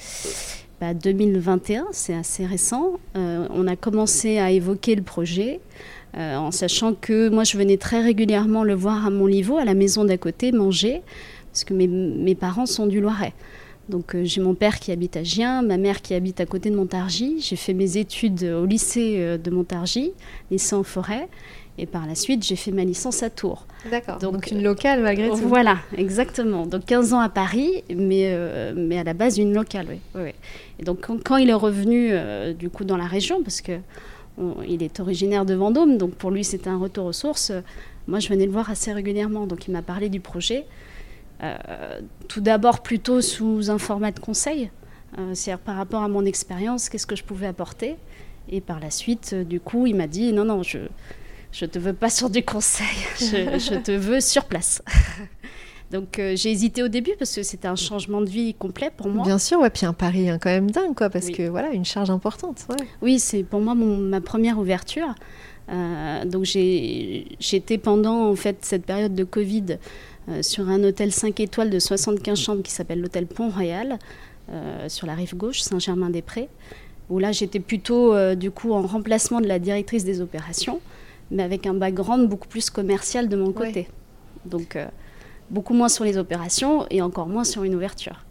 2021, 1.03 1.83
bah, 1.83 1.89
c'est 1.91 2.15
assez 2.15 2.47
récent, 2.47 3.01
on 3.17 3.67
a 3.67 3.75
commencé 3.75 4.39
à 4.39 4.53
évoquer 4.53 4.95
le 4.95 5.03
projet. 5.03 5.59
en 6.15 6.53
sachant 6.53 6.95
que 6.95 7.29
moi 7.31 7.43
je 7.43 7.59
venais 7.59 7.79
très 7.79 8.01
régulièrement 8.01 8.63
le 8.63 8.75
voir 8.75 9.05
à 9.07 9.11
mon 9.11 9.29
niveau, 9.29 9.59
à 9.59 9.65
la 9.65 9.75
maison 9.75 10.05
d'à 10.05 10.19
côté, 10.19 10.53
manger 10.53 11.03
parce 11.57 11.65
que 11.65 11.73
mes, 11.73 12.35
parents 12.35 12.67
sont 12.67 12.87
du 12.87 13.01
Loiret. 13.01 13.33
Donc 13.89 14.15
euh, 14.15 14.25
j'ai 14.25 14.43
mon 14.43 14.55
père 14.55 14.79
qui 14.79 14.93
habite 14.93 15.17
à 15.17 15.23
Gien, 15.23 15.63
ma 15.63 15.79
mère 15.79 16.03
qui 16.03 16.13
habite 16.13 16.39
à 16.39 16.45
côté 16.45 16.69
de 16.69 16.77
Montargis. 16.77 17.37
J'ai 17.41 17.57
fait 17.57 17.73
mes 17.73 17.97
études 17.97 18.43
au 18.43 18.67
lycée 18.67 19.15
euh, 19.17 19.39
de 19.39 19.51
Montargis, 19.51 20.13
lycée 20.51 20.75
en 20.75 20.83
forêt. 20.83 21.29
Et 21.79 21.87
par 21.87 22.07
la 22.07 22.15
suite, 22.15 22.45
j'ai 22.45 22.57
fait 22.57 22.73
ma 22.73 22.85
licence 22.85 23.23
à 23.23 23.31
Tours. 23.31 23.67
D'accord. 23.91 24.19
Donc, 24.19 24.51
une 24.51 24.63
locale 24.63 25.03
malgré 25.03 25.31
tout. 25.31 25.37
Voilà, 25.37 25.79
exactement. 25.97 26.67
Donc 26.67 26.85
15 26.85 27.15
ans 27.15 27.21
à 27.21 27.31
Paris, 27.31 27.85
mais, 27.95 28.33
euh, 28.33 28.75
mais 28.77 28.99
à 28.99 29.05
la 29.05 29.15
base 29.15 29.39
une 29.39 29.55
locale, 29.55 29.87
oui. 30.15 30.33
Et 30.79 30.85
donc 30.85 31.07
quand, 31.25 31.37
il 31.39 31.49
est 31.49 31.55
revenu 31.55 32.13
du 32.59 32.69
coup 32.69 32.85
dans 32.85 32.99
la 32.99 33.07
région, 33.07 33.43
parce 33.43 33.63
que 33.63 33.79
il 34.69 34.83
est 34.83 35.01
originaire 35.01 35.47
de 35.47 35.55
Vendôme, 35.55 35.97
donc 35.97 36.13
pour 36.17 36.31
lui 36.31 36.45
c'était 36.45 36.69
un 36.69 36.79
retour 36.79 37.07
aux 37.07 37.15
sources. 37.15 37.51
Moi, 38.09 38.21
je 38.21 38.29
venais 38.29 38.47
le 38.47 38.53
voir 38.53 38.71
assez 38.71 38.93
régulièrement, 38.93 39.47
donc 39.47 39.67
il 39.67 39.73
m'a 39.73 39.83
parlé 39.83 40.09
du 40.09 40.21
projet. 40.21 40.65
Euh, 41.43 42.01
tout 42.29 42.41
d'abord 42.41 42.81
plutôt 42.81 43.21
sous 43.21 43.71
un 43.71 43.79
format 43.79 44.11
de 44.11 44.21
conseil, 44.21 44.71
euh, 45.19 45.35
c'est-à-dire 45.35 45.63
par 45.63 45.77
rapport 45.77 46.03
à 46.03 46.09
mon 46.09 46.25
expérience, 46.25 46.89
qu'est-ce 46.89 47.07
que 47.07 47.17
je 47.17 47.25
pouvais 47.25 47.47
apporter. 47.47 47.97
Et 48.49 48.61
par 48.61 48.81
la 48.81 48.91
suite, 48.91 49.33
euh, 49.35 49.45
du 49.45 49.61
coup, 49.61 49.87
il 49.87 49.97
m'a 49.97 50.07
dit 50.07 50.33
non, 50.33 50.45
non, 50.45 50.63
je 50.63 50.79
ne 51.61 51.67
te 51.67 51.79
veux 51.79 51.93
pas 51.93 52.11
sur 52.11 52.31
du 52.31 52.43
conseil, 52.43 52.87
je, 53.19 53.79
te 53.79 53.93
veux 53.93 54.21
sur 54.21 54.45
place. 54.45 54.83
Donc 55.93 56.17
j'ai 56.17 56.51
hésité 56.51 56.83
au 56.83 56.89
début 56.89 57.13
parce 57.17 57.33
que 57.33 57.45
c'était 57.45 57.69
un 57.69 57.77
changement 57.77 58.21
de 58.21 58.29
vie 58.29 58.55
complet 58.55 58.91
pour 58.97 59.09
moi. 59.09 59.25
Bien 59.25 59.39
sûr, 59.39 59.61
ouais, 59.61 59.71
puis 59.71 59.87
un 59.87 59.93
pari 59.93 60.27
quand 60.41 60.51
même 60.51 60.69
dingue, 60.69 60.97
quoi, 60.97 61.11
parce 61.11 61.31
que 61.31 61.49
voilà, 61.49 61.71
une 61.71 61.85
charge 61.85 62.11
importante. 62.11 62.67
Oui, 63.03 63.21
c'est 63.21 63.45
pour 63.45 63.61
moi 63.61 63.77
ma 63.77 64.21
première 64.21 64.59
ouverture. 64.59 65.15
donc 66.25 66.45
j'étais 66.45 67.79
pendant 67.79 68.29
en 68.29 68.35
fait 68.35 68.65
cette 68.65 68.85
période 68.85 69.15
de 69.15 69.23
Covid 69.23 69.79
sur 70.43 70.69
un 70.69 70.83
hôtel 70.83 71.13
5 71.13 71.39
étoiles 71.41 71.71
de 71.71 71.79
75 71.79 72.39
chambres 72.39 72.63
qui 72.63 72.73
s'appelle 72.73 73.01
l'hôtel 73.01 73.27
Pont-Royal, 73.27 73.99
sur 74.89 75.07
la 75.07 75.15
rive 75.15 75.37
gauche, 75.37 75.61
Saint-Germain-des-Prés, 75.61 76.49
où 77.09 77.19
là 77.19 77.33
j'étais 77.33 77.61
plutôt 77.61 78.15
du 78.35 78.51
coup 78.51 78.73
en 78.73 78.83
remplacement 78.83 79.41
de 79.41 79.47
la 79.47 79.59
directrice 79.59 80.05
des 80.05 80.21
opérations, 80.21 80.81
mais 81.31 81.43
avec 81.43 81.67
un 81.67 81.75
background 81.75 82.29
beaucoup 82.29 82.49
plus 82.49 82.71
commercial 82.71 83.29
de 83.29 83.37
mon 83.37 83.53
côté. 83.53 83.89
Donc 84.45 84.77
beaucoup 85.51 85.75
moins 85.75 85.89
sur 85.89 86.05
les 86.05 86.19
opérations 86.19 86.87
et 86.91 87.01
encore 87.03 87.29
moins 87.29 87.45
sur 87.45 87.63
une 87.63 87.75
ouverture. 87.75 88.26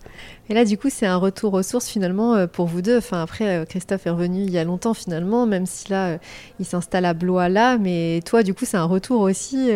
Et 0.49 0.53
là, 0.53 0.63
du 0.63 0.77
coup, 0.77 0.89
c'est 0.89 1.07
un 1.07 1.17
retour 1.17 1.53
aux 1.53 1.63
sources 1.63 1.87
finalement 1.87 2.35
euh, 2.35 2.47
pour 2.47 2.67
vous 2.67 2.81
deux. 2.81 2.97
Enfin, 2.97 3.21
après, 3.21 3.57
euh, 3.57 3.65
Christophe 3.65 4.05
est 4.05 4.11
revenu 4.11 4.43
il 4.43 4.51
y 4.51 4.57
a 4.57 4.63
longtemps 4.63 4.93
finalement, 4.93 5.47
même 5.47 5.65
si 5.65 5.89
là, 5.89 6.07
euh, 6.07 6.17
il 6.59 6.65
s'installe 6.65 7.05
à 7.05 7.13
Blois 7.13 7.49
là. 7.49 7.77
Mais 7.77 8.19
toi, 8.25 8.43
du 8.43 8.53
coup, 8.53 8.65
c'est 8.65 8.77
un 8.77 8.85
retour 8.85 9.21
aussi 9.21 9.71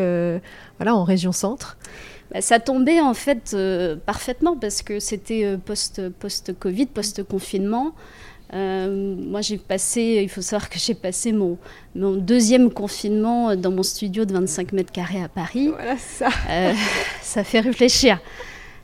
voilà, 0.77 0.95
en 0.95 1.03
région 1.03 1.31
centre. 1.31 1.77
Bah, 2.31 2.41
ça 2.41 2.59
tombait 2.59 3.01
en 3.01 3.15
fait 3.15 3.57
parfaitement 4.05 4.55
parce 4.55 4.83
que 4.83 4.99
c'était 4.99 5.57
post-Covid, 5.65 6.85
post-confinement. 6.85 7.93
moi, 8.53 9.41
j'ai 9.41 9.57
passé, 9.57 10.21
il 10.21 10.29
faut 10.29 10.41
savoir 10.41 10.69
que 10.69 10.77
j'ai 10.77 10.93
passé 10.93 11.31
mon, 11.31 11.57
mon, 11.95 12.15
deuxième 12.15 12.69
confinement 12.71 13.55
dans 13.55 13.71
mon 13.71 13.83
studio 13.83 14.25
de 14.25 14.33
25 14.33 14.73
mètres 14.73 14.91
carrés 14.91 15.23
à 15.23 15.29
Paris. 15.29 15.69
Voilà 15.69 15.97
ça. 15.97 16.29
ça 17.23 17.43
fait 17.43 17.61
réfléchir. 17.61 18.19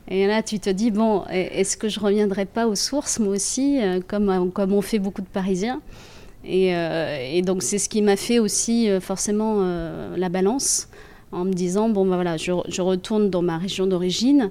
Et 0.08 0.26
là, 0.26 0.42
tu 0.42 0.60
te 0.60 0.70
dis, 0.70 0.90
bon, 0.90 1.24
est-ce 1.30 1.76
que 1.76 1.88
je 1.88 1.98
reviendrai 1.98 2.44
pas 2.44 2.68
aux 2.68 2.76
sources, 2.76 3.18
moi 3.18 3.34
aussi, 3.34 3.80
euh, 3.82 4.00
comme, 4.06 4.28
euh, 4.28 4.46
comme 4.46 4.72
ont 4.72 4.82
fait 4.82 5.00
beaucoup 5.00 5.22
de 5.22 5.26
Parisiens? 5.26 5.80
Et, 6.44 6.76
euh, 6.76 7.18
et, 7.20 7.42
donc, 7.42 7.64
c'est 7.64 7.78
ce 7.78 7.88
qui 7.88 8.02
m'a 8.02 8.14
fait 8.16 8.38
aussi 8.38 8.88
forcément 9.00 9.62
la 10.16 10.28
balance, 10.28 10.88
en 11.32 11.44
me 11.44 11.52
disant, 11.52 11.88
bon, 11.88 12.06
ben 12.06 12.14
voilà, 12.14 12.36
je, 12.36 12.52
retourne 12.80 13.30
dans 13.30 13.42
ma 13.42 13.58
région 13.58 13.88
d'origine, 13.88 14.50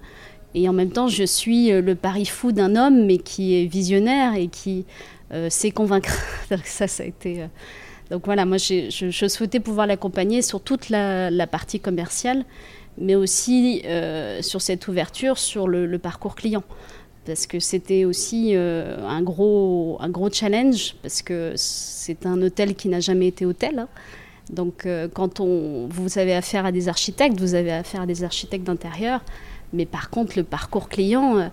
et 0.55 0.67
en 0.67 0.73
même 0.73 0.89
temps, 0.89 1.07
je 1.07 1.23
suis 1.23 1.69
le 1.71 1.95
pari 1.95 2.25
fou 2.25 2.51
d'un 2.51 2.75
homme, 2.75 3.05
mais 3.05 3.17
qui 3.17 3.55
est 3.55 3.65
visionnaire 3.65 4.35
et 4.35 4.47
qui 4.47 4.85
sait 5.47 5.71
convaincre. 5.71 6.11
ça, 6.65 6.87
ça 6.87 7.03
a 7.03 7.05
été... 7.05 7.45
donc 8.09 8.25
voilà, 8.25 8.45
moi, 8.45 8.57
je, 8.57 9.27
souhaitais 9.29 9.61
pouvoir 9.61 9.87
l'accompagner 9.87 10.41
sur 10.41 10.59
toute 10.59 10.89
la 10.89 11.47
partie 11.47 11.79
commerciale 11.79 12.43
mais 12.97 13.15
aussi 13.15 13.81
euh, 13.85 14.41
sur 14.41 14.61
cette 14.61 14.87
ouverture 14.87 15.37
sur 15.37 15.67
le, 15.67 15.97
parcours 15.97 16.35
client. 16.35 16.63
Parce 17.25 17.47
que 17.47 17.59
c'était 17.59 18.05
aussi 18.05 18.51
euh, 18.53 18.97
un, 19.07 19.23
gros, 19.23 19.97
un 19.99 20.09
gros 20.09 20.29
challenge, 20.29 20.95
parce 21.01 21.21
que 21.21 21.53
c'est 21.55 22.25
un 22.25 22.41
hôtel 22.41 22.75
qui 22.75 22.87
n'a 22.87 22.99
jamais 22.99 23.27
été 23.27 23.45
hôtel. 23.45 23.79
Hein. 23.79 23.87
Donc 24.51 24.85
euh, 24.85 25.07
quand 25.11 25.39
on, 25.39 25.87
vous 25.89 26.19
avez 26.19 26.35
affaire 26.35 26.65
à 26.65 26.71
des 26.71 26.87
architectes, 26.87 27.39
vous 27.39 27.55
avez 27.55 27.71
affaire 27.71 28.01
à 28.01 28.05
des 28.05 28.23
architectes 28.23 28.65
d'intérieur, 28.65 29.21
mais 29.73 29.85
par 29.85 30.09
contre 30.11 30.37
le 30.37 30.43
parcours 30.43 30.87
client... 30.87 31.49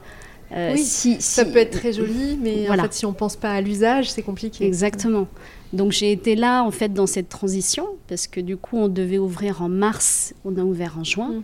oui, 0.54 0.78
si, 0.78 1.18
ça 1.22 1.46
peut 1.46 1.56
être 1.56 1.78
très 1.78 1.94
joli, 1.94 2.38
mais 2.40 2.68
en 2.68 2.74
fait, 2.74 2.92
si 2.92 3.06
on 3.06 3.10
ne 3.12 3.16
pense 3.16 3.36
pas 3.36 3.52
à 3.52 3.60
l'usage, 3.62 4.10
c'est 4.10 4.22
compliqué. 4.22 4.66
Exactement. 4.66 5.26
Donc 5.72 5.92
j'ai 5.92 6.12
été 6.12 6.36
là 6.36 6.62
en 6.64 6.70
fait 6.70 6.92
dans 6.92 7.06
cette 7.06 7.28
transition 7.28 7.86
parce 8.08 8.26
que 8.26 8.40
du 8.40 8.56
coup 8.56 8.76
on 8.76 8.88
devait 8.88 9.18
ouvrir 9.18 9.62
en 9.62 9.70
mars, 9.70 10.34
on 10.44 10.56
a 10.58 10.62
ouvert 10.62 10.98
en 10.98 11.04
juin 11.04 11.28
mm. 11.28 11.42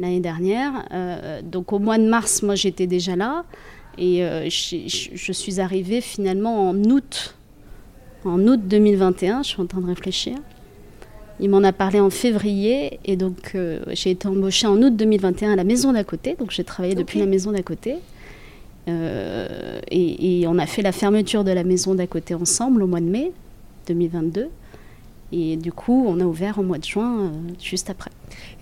l'année 0.00 0.20
dernière. 0.20 0.86
Euh, 0.92 1.40
donc 1.42 1.72
au 1.72 1.78
mois 1.78 1.98
de 1.98 2.08
mars, 2.08 2.42
moi 2.42 2.56
j'étais 2.56 2.86
déjà 2.86 3.14
là 3.14 3.44
et 3.96 4.24
euh, 4.24 4.48
je 4.50 5.32
suis 5.32 5.60
arrivée 5.60 6.00
finalement 6.00 6.70
en 6.70 6.76
août, 6.84 7.36
en 8.24 8.40
août 8.40 8.60
2021. 8.64 9.44
Je 9.44 9.50
suis 9.50 9.62
en 9.62 9.66
train 9.66 9.80
de 9.80 9.86
réfléchir. 9.86 10.36
Il 11.38 11.50
m'en 11.50 11.62
a 11.62 11.72
parlé 11.72 12.00
en 12.00 12.10
février 12.10 12.98
et 13.04 13.16
donc 13.16 13.52
euh, 13.54 13.80
j'ai 13.92 14.10
été 14.10 14.26
embauchée 14.26 14.66
en 14.66 14.82
août 14.82 14.96
2021 14.96 15.52
à 15.52 15.56
la 15.56 15.64
maison 15.64 15.92
d'à 15.92 16.02
côté. 16.02 16.34
Donc 16.36 16.50
j'ai 16.50 16.64
travaillé 16.64 16.96
depuis 16.96 17.20
la 17.20 17.26
maison 17.26 17.52
d'à 17.52 17.62
côté. 17.62 17.96
et, 18.88 20.40
et, 20.40 20.46
on 20.48 20.58
a 20.58 20.66
fait 20.66 20.82
la 20.82 20.92
fermeture 20.92 21.44
de 21.44 21.52
la 21.52 21.64
maison 21.64 21.94
d'à 21.94 22.08
côté 22.08 22.34
ensemble 22.34 22.82
au 22.82 22.88
mois 22.88 23.00
de 23.00 23.06
mai. 23.06 23.32
2022. 23.86 24.50
Et 25.36 25.56
du 25.56 25.72
coup, 25.72 26.04
on 26.06 26.20
a 26.20 26.24
ouvert 26.24 26.58
au 26.58 26.62
mois 26.62 26.78
de 26.78 26.84
juin, 26.84 27.18
euh, 27.22 27.28
juste 27.60 27.90
après. 27.90 28.10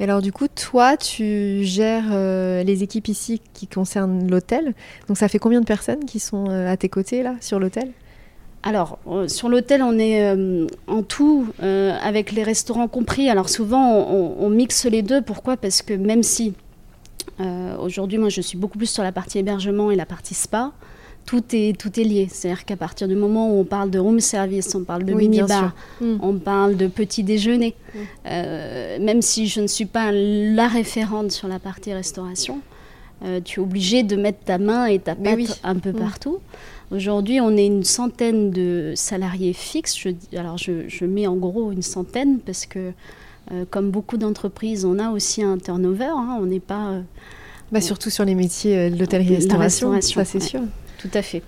Et 0.00 0.04
alors, 0.04 0.22
du 0.22 0.32
coup, 0.32 0.48
toi, 0.48 0.96
tu 0.96 1.64
gères 1.64 2.08
euh, 2.12 2.62
les 2.62 2.82
équipes 2.82 3.08
ici 3.08 3.42
qui 3.52 3.66
concernent 3.66 4.30
l'hôtel. 4.30 4.72
Donc, 5.06 5.18
ça 5.18 5.28
fait 5.28 5.38
combien 5.38 5.60
de 5.60 5.66
personnes 5.66 6.06
qui 6.06 6.18
sont 6.18 6.48
euh, 6.48 6.70
à 6.72 6.78
tes 6.78 6.88
côtés, 6.88 7.22
là, 7.22 7.34
sur 7.42 7.58
l'hôtel? 7.58 7.90
Alors, 8.62 8.98
sur 9.26 9.48
l'hôtel, 9.48 9.82
on 9.82 9.98
est 9.98 10.36
en 10.86 11.02
tout, 11.02 11.48
avec 11.58 12.30
les 12.30 12.44
restaurants 12.44 12.86
compris. 12.86 13.28
Alors, 13.28 13.48
souvent, 13.48 13.92
on, 13.92 14.36
on, 14.38 14.50
mixe 14.50 14.84
les 14.84 15.02
deux. 15.02 15.20
Pourquoi? 15.20 15.56
Parce 15.56 15.82
que 15.82 15.94
même 15.94 16.22
si 16.22 16.54
aujourd'hui, 17.80 18.18
moi, 18.18 18.28
je 18.28 18.40
suis 18.40 18.56
beaucoup 18.56 18.78
plus 18.78 18.86
sur 18.86 19.02
la 19.02 19.10
partie 19.10 19.40
hébergement 19.40 19.90
et 19.90 19.96
la 19.96 20.06
partie 20.06 20.34
spa, 20.34 20.70
tout 21.26 21.42
est, 21.52 21.78
tout 21.78 21.98
est 21.98 22.04
lié. 22.04 22.28
C'est-à-dire 22.30 22.64
qu'à 22.64 22.76
partir 22.76 23.08
du 23.08 23.14
moment 23.14 23.50
où 23.50 23.60
on 23.60 23.64
parle 23.64 23.90
de 23.90 23.98
room 23.98 24.20
service, 24.20 24.74
on 24.74 24.84
parle 24.84 25.04
de 25.04 25.14
mini-bar, 25.14 25.74
mm. 26.00 26.18
on 26.20 26.34
parle 26.38 26.76
de 26.76 26.86
petit 26.86 27.22
déjeuner, 27.22 27.74
mm. 27.74 27.98
euh, 28.26 28.98
même 29.00 29.22
si 29.22 29.46
je 29.46 29.60
ne 29.60 29.66
suis 29.66 29.86
pas 29.86 30.10
la 30.12 30.68
référente 30.68 31.32
sur 31.32 31.48
la 31.48 31.58
partie 31.58 31.92
restauration, 31.92 32.60
euh, 33.24 33.40
tu 33.42 33.60
es 33.60 33.62
obligé 33.62 34.02
de 34.02 34.16
mettre 34.16 34.40
ta 34.44 34.58
main 34.58 34.86
et 34.86 34.98
ta 34.98 35.14
patte 35.14 35.60
un 35.62 35.76
peu 35.76 35.92
mm. 35.92 35.98
partout. 35.98 36.38
Aujourd'hui, 36.90 37.40
on 37.40 37.56
est 37.56 37.66
une 37.66 37.84
centaine 37.84 38.50
de 38.50 38.92
salariés 38.96 39.54
fixes. 39.54 39.96
Je, 39.96 40.10
alors, 40.36 40.58
je, 40.58 41.04
mets 41.06 41.26
en 41.26 41.36
gros 41.36 41.72
une 41.72 41.80
centaine 41.80 42.38
parce 42.40 42.66
que, 42.66 42.92
euh, 43.50 43.64
comme 43.70 43.90
beaucoup 43.90 44.18
d'entreprises, 44.18 44.84
on 44.84 44.98
a 44.98 45.10
aussi 45.10 45.42
un 45.42 45.56
turnover. 45.56 46.10
Hein. 46.10 46.38
on 46.40 46.46
n'est 46.46 46.60
pas. 46.60 46.96
Bah, 47.70 47.80
surtout 47.80 48.10
sur 48.10 48.26
les 48.26 48.34
métiers 48.34 48.90
de 48.90 48.98
l'hôtellerie-restauration, 48.98 49.98
ça 50.02 50.26
c'est 50.26 50.40
sûr. 50.40 50.60
Tout 51.02 51.10
à 51.14 51.22
fait. 51.22 51.42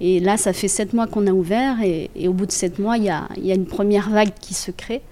Et 0.00 0.20
là, 0.20 0.36
ça 0.36 0.52
fait 0.52 0.68
sept 0.68 0.92
mois 0.92 1.06
qu'on 1.06 1.26
a 1.26 1.32
ouvert 1.32 1.80
et, 1.82 2.10
au 2.28 2.32
bout 2.32 2.46
de 2.46 2.52
sept 2.52 2.78
mois, 2.78 2.96
il 2.98 3.04
y 3.04 3.10
a, 3.10 3.26
une 3.36 3.66
première 3.66 4.10
vague 4.10 4.32
qui 4.40 4.54
se 4.54 4.70
crée 4.70 5.02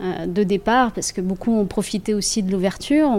euh, 0.00 0.26
de 0.26 0.42
départ 0.42 0.92
parce 0.92 1.12
que 1.12 1.20
beaucoup 1.20 1.52
ont 1.52 1.66
profité 1.66 2.14
aussi 2.14 2.42
de 2.42 2.50
l'ouverture, 2.50 3.10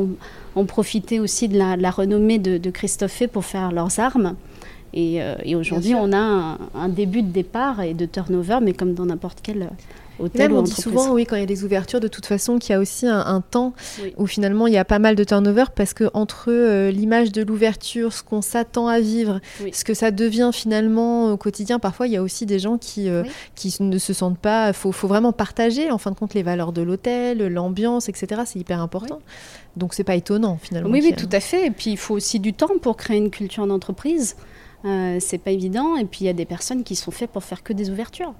ont, 0.55 0.65
profité 0.65 1.19
aussi 1.19 1.47
de 1.47 1.57
la, 1.57 1.91
renommée 1.91 2.39
de, 2.39 2.69
Christophe 2.71 3.11
Fay 3.11 3.27
pour 3.27 3.45
faire 3.45 3.71
leurs 3.71 3.99
armes. 3.99 4.35
Et, 4.95 5.21
euh, 5.21 5.35
aujourd'hui, 5.55 5.93
on 5.93 6.11
a 6.13 6.17
un, 6.17 6.57
un, 6.73 6.89
début 6.89 7.21
de 7.21 7.31
départ 7.31 7.81
et 7.81 7.93
de 7.93 8.05
turnover, 8.05 8.59
mais 8.61 8.73
comme 8.73 8.93
dans 8.93 9.05
n'importe 9.05 9.41
on 10.19 10.61
dit 10.61 10.71
souvent, 10.71 11.11
oui, 11.11 11.25
quand 11.25 11.35
il 11.35 11.39
y 11.39 11.43
a 11.43 11.47
des 11.47 11.63
ouvertures, 11.63 11.99
de 11.99 12.07
toute 12.07 12.25
façon, 12.25 12.59
qu'il 12.59 12.71
y 12.71 12.75
a 12.75 12.79
aussi 12.79 13.07
un, 13.07 13.41
temps 13.41 13.73
où 14.17 14.25
finalement 14.25 14.67
il 14.67 14.73
y 14.73 14.77
a 14.77 14.85
pas 14.85 14.99
mal 14.99 15.15
de 15.15 15.23
turnover 15.23 15.65
parce 15.75 15.93
que 15.93 16.09
entre 16.13 16.45
euh, 16.49 16.91
l'image 16.91 17.31
de 17.31 17.41
l'ouverture, 17.41 18.13
ce 18.13 18.23
qu'on 18.23 18.41
s'attend 18.41 18.87
à 18.87 18.99
vivre, 18.99 19.41
ce 19.71 19.83
que 19.83 19.93
ça 19.93 20.11
devient 20.11 20.51
finalement 20.53 21.31
au 21.31 21.37
quotidien, 21.37 21.79
parfois 21.79 22.07
il 22.07 22.13
y 22.13 22.17
a 22.17 22.21
aussi 22.21 22.45
des 22.45 22.59
gens 22.59 22.77
qui, 22.77 23.09
euh, 23.09 23.23
qui 23.55 23.75
ne 23.81 23.97
se 23.97 24.13
sentent 24.13 24.37
pas. 24.37 24.69
Il 24.69 24.73
faut, 24.73 24.91
faut, 24.91 25.07
vraiment 25.07 25.33
partager, 25.33 25.91
en 25.91 25.97
fin 25.97 26.11
de 26.11 26.15
compte, 26.15 26.33
les 26.33 26.43
valeurs 26.43 26.71
de 26.71 26.81
l'hôtel, 26.81 27.45
l'ambiance, 27.47 28.07
etc. 28.07 28.43
C'est 28.45 28.59
hyper 28.59 28.81
important. 28.81 29.19
Donc 29.75 29.93
c'est 29.93 30.03
pas 30.03 30.15
étonnant 30.15 30.57
finalement. 30.61 30.89
Oui, 30.89 31.01
oui, 31.03 31.13
tout 31.15 31.29
à 31.31 31.39
fait. 31.39 31.67
Et 31.67 31.71
puis 31.71 31.91
il 31.91 31.97
faut 31.97 32.13
aussi 32.13 32.39
du 32.39 32.53
temps 32.53 32.77
pour 32.81 32.95
créer 32.97 33.17
une 33.17 33.31
culture 33.31 33.65
d'entreprise. 33.67 34.35
Euh, 34.85 35.17
c'est 35.19 35.37
pas 35.37 35.51
évident. 35.51 35.97
Et 35.97 36.05
puis 36.05 36.21
il 36.21 36.27
y 36.27 36.29
a 36.29 36.33
des 36.33 36.45
personnes 36.45 36.83
qui 36.83 36.95
sont 36.95 37.11
faites 37.11 37.31
pour 37.31 37.43
faire 37.43 37.63
que 37.63 37.73
des 37.73 37.89
ouvertures 37.89 38.33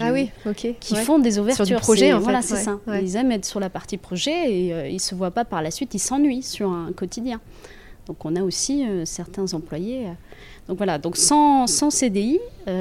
ah 0.00 0.12
oui, 0.12 0.30
ok. 0.46 0.74
Qui 0.78 0.96
font 0.96 1.18
des 1.18 1.38
ouvertures. 1.38 1.66
Sur 1.66 1.76
du 1.76 1.80
projet, 1.80 2.12
en 2.12 2.20
Voilà, 2.20 2.42
c'est 2.42 2.56
ça. 2.56 2.78
Ils 3.00 3.16
aiment 3.16 3.32
être 3.32 3.44
sur 3.44 3.60
la 3.60 3.70
partie 3.70 3.96
projet 3.96 4.50
et 4.50 4.66
ils 4.66 4.72
euh, 4.72 4.88
ils 4.88 5.00
se 5.00 5.14
voient 5.14 5.30
pas 5.30 5.44
par 5.44 5.62
la 5.62 5.70
suite, 5.70 5.94
ils 5.94 5.98
s'ennuient 5.98 6.42
sur 6.42 6.70
un 6.70 6.92
quotidien. 6.92 7.40
Donc 8.06 8.24
on 8.24 8.36
a 8.36 8.42
aussi 8.42 8.86
euh, 8.86 9.04
certains 9.04 9.52
employés. 9.54 10.06
Euh, 10.06 10.12
donc 10.68 10.76
voilà, 10.76 10.98
donc 10.98 11.16
sans, 11.16 11.66
sans 11.66 11.88
CDI, 11.90 12.38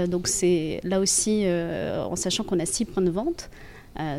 donc 0.10 0.28
c'est 0.28 0.82
là 0.84 1.00
aussi 1.00 1.46
en 1.48 2.18
sachant 2.18 2.44
qu'on 2.44 2.60
a 2.60 2.66
six 2.66 2.84
points 2.84 3.02
de 3.02 3.10
vente, 3.10 3.50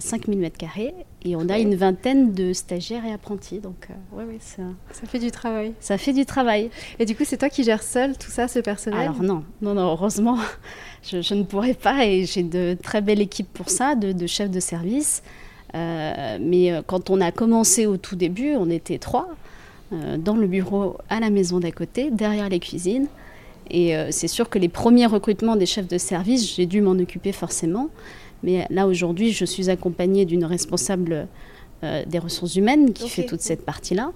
5000 0.00 0.40
m2 0.40 0.92
et 1.24 1.36
on 1.36 1.48
a 1.48 1.58
une 1.58 1.74
vingtaine 1.74 2.32
de 2.32 2.52
stagiaires 2.52 3.04
et 3.04 3.12
apprentis. 3.12 3.58
Donc, 3.58 3.88
ouais, 4.12 4.24
ouais, 4.24 4.38
ça... 4.40 4.62
ça 4.92 5.06
fait 5.06 5.18
du 5.18 5.30
travail. 5.30 5.72
Ça 5.80 5.98
fait 5.98 6.12
du 6.12 6.24
travail. 6.24 6.70
Et 6.98 7.04
du 7.04 7.16
coup, 7.16 7.24
c'est 7.24 7.36
toi 7.36 7.48
qui 7.48 7.64
gères 7.64 7.82
seul 7.82 8.16
tout 8.16 8.30
ça, 8.30 8.48
ce 8.48 8.60
personnel? 8.60 9.00
Alors 9.00 9.22
non, 9.22 9.44
non, 9.62 9.74
non 9.74 9.92
heureusement, 9.92 10.38
je, 11.02 11.34
ne 11.34 11.42
pourrais 11.42 11.74
pas 11.74 12.06
et 12.06 12.24
j'ai 12.24 12.42
de 12.42 12.76
très 12.80 13.00
belles 13.00 13.20
équipes 13.20 13.52
pour 13.52 13.70
ça, 13.70 13.94
de, 13.94 14.26
chefs 14.26 14.50
de 14.50 14.60
service. 14.60 15.22
Euh, 15.74 16.38
mais 16.40 16.72
euh, 16.72 16.82
quand 16.86 17.10
on 17.10 17.20
a 17.20 17.30
commencé 17.30 17.86
au 17.86 17.96
tout 17.96 18.16
début, 18.16 18.54
on 18.54 18.70
était 18.70 18.98
trois 18.98 19.28
euh, 19.92 20.16
dans 20.16 20.36
le 20.36 20.46
bureau 20.46 20.96
à 21.10 21.20
la 21.20 21.30
maison 21.30 21.60
d'à 21.60 21.72
côté, 21.72 22.10
derrière 22.10 22.48
les 22.48 22.60
cuisines. 22.60 23.08
Et 23.70 23.92
c'est 24.12 24.28
sûr 24.28 24.48
que 24.48 24.58
les 24.58 24.70
premiers 24.70 25.04
recrutements 25.04 25.54
des 25.54 25.66
chefs 25.66 25.88
de 25.88 25.98
service, 25.98 26.54
j'ai 26.56 26.64
dû 26.64 26.80
m'en 26.80 26.92
occuper 26.92 27.32
forcément. 27.32 27.90
Mais 28.42 28.66
là, 28.70 28.86
aujourd'hui, 28.86 29.32
je 29.32 29.44
suis 29.44 29.70
accompagnée 29.70 30.24
d'une 30.24 30.44
responsable 30.44 31.26
des 31.82 32.18
ressources 32.18 32.56
humaines 32.56 32.92
qui 32.92 33.08
fait 33.08 33.24
toute 33.24 33.40
cette 33.40 33.64
partie-là. 33.64 34.12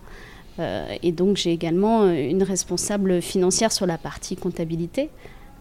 et 1.03 1.13
donc, 1.13 1.37
j'ai 1.37 1.53
également 1.53 2.09
une 2.11 2.43
responsable 2.43 3.23
financière 3.23 3.71
sur 3.71 3.87
la 3.87 3.99
partie 3.99 4.37
comptabilité. 4.37 5.11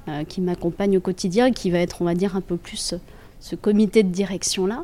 Euh, 0.08 0.24
qui 0.24 0.42
m'accompagne 0.42 0.98
au 0.98 1.00
quotidien, 1.00 1.52
qui 1.52 1.70
va 1.70 1.78
être, 1.78 2.02
on 2.02 2.06
va 2.06 2.16
dire, 2.16 2.36
un 2.36 2.42
peu 2.42 2.58
plus 2.58 2.96
ce 3.40 3.56
comité 3.56 4.02
de 4.02 4.10
direction-là. 4.10 4.84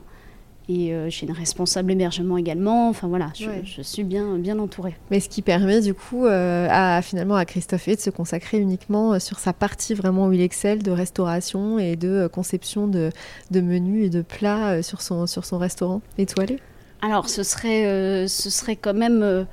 Et 0.69 0.93
euh, 0.93 1.09
j'ai 1.09 1.25
une 1.25 1.31
responsable 1.31 1.91
hébergement 1.93 2.37
également. 2.37 2.89
Enfin 2.89 3.07
voilà, 3.07 3.31
je, 3.33 3.81
suis 3.81 4.03
bien, 4.03 4.37
bien 4.37 4.59
entourée. 4.59 4.95
Mais 5.11 5.21
ce 5.21 5.29
qui 5.29 5.41
permet 5.41 5.79
du 5.79 5.93
coup 5.93 6.25
euh, 6.25 6.67
à, 6.69 7.01
finalement 7.01 7.35
à 7.35 7.45
Christophe 7.45 7.87
de 7.87 7.99
se 7.99 8.09
consacrer 8.09 8.59
uniquement 8.59 9.13
euh, 9.13 9.19
sur 9.19 9.39
sa 9.39 9.53
partie 9.53 9.93
vraiment 9.93 10.27
où 10.27 10.33
il 10.33 10.41
excelle 10.41 10.83
de 10.83 10.91
restauration 10.91 11.79
et 11.79 11.95
de 11.95 12.27
conception 12.27 12.87
de, 12.87 13.11
de 13.51 13.61
menus 13.61 14.07
et 14.07 14.09
de 14.09 14.21
plats 14.21 14.83
sur, 14.83 15.01
son, 15.01 15.25
sur 15.25 15.45
son 15.45 15.57
restaurant 15.57 16.01
étoilé. 16.17 16.57
Alors 17.01 17.29
ce 17.29 17.43
serait, 17.43 18.27
ce 18.27 18.49
serait 18.49 18.75
quand 18.75 18.93
même 18.93 19.45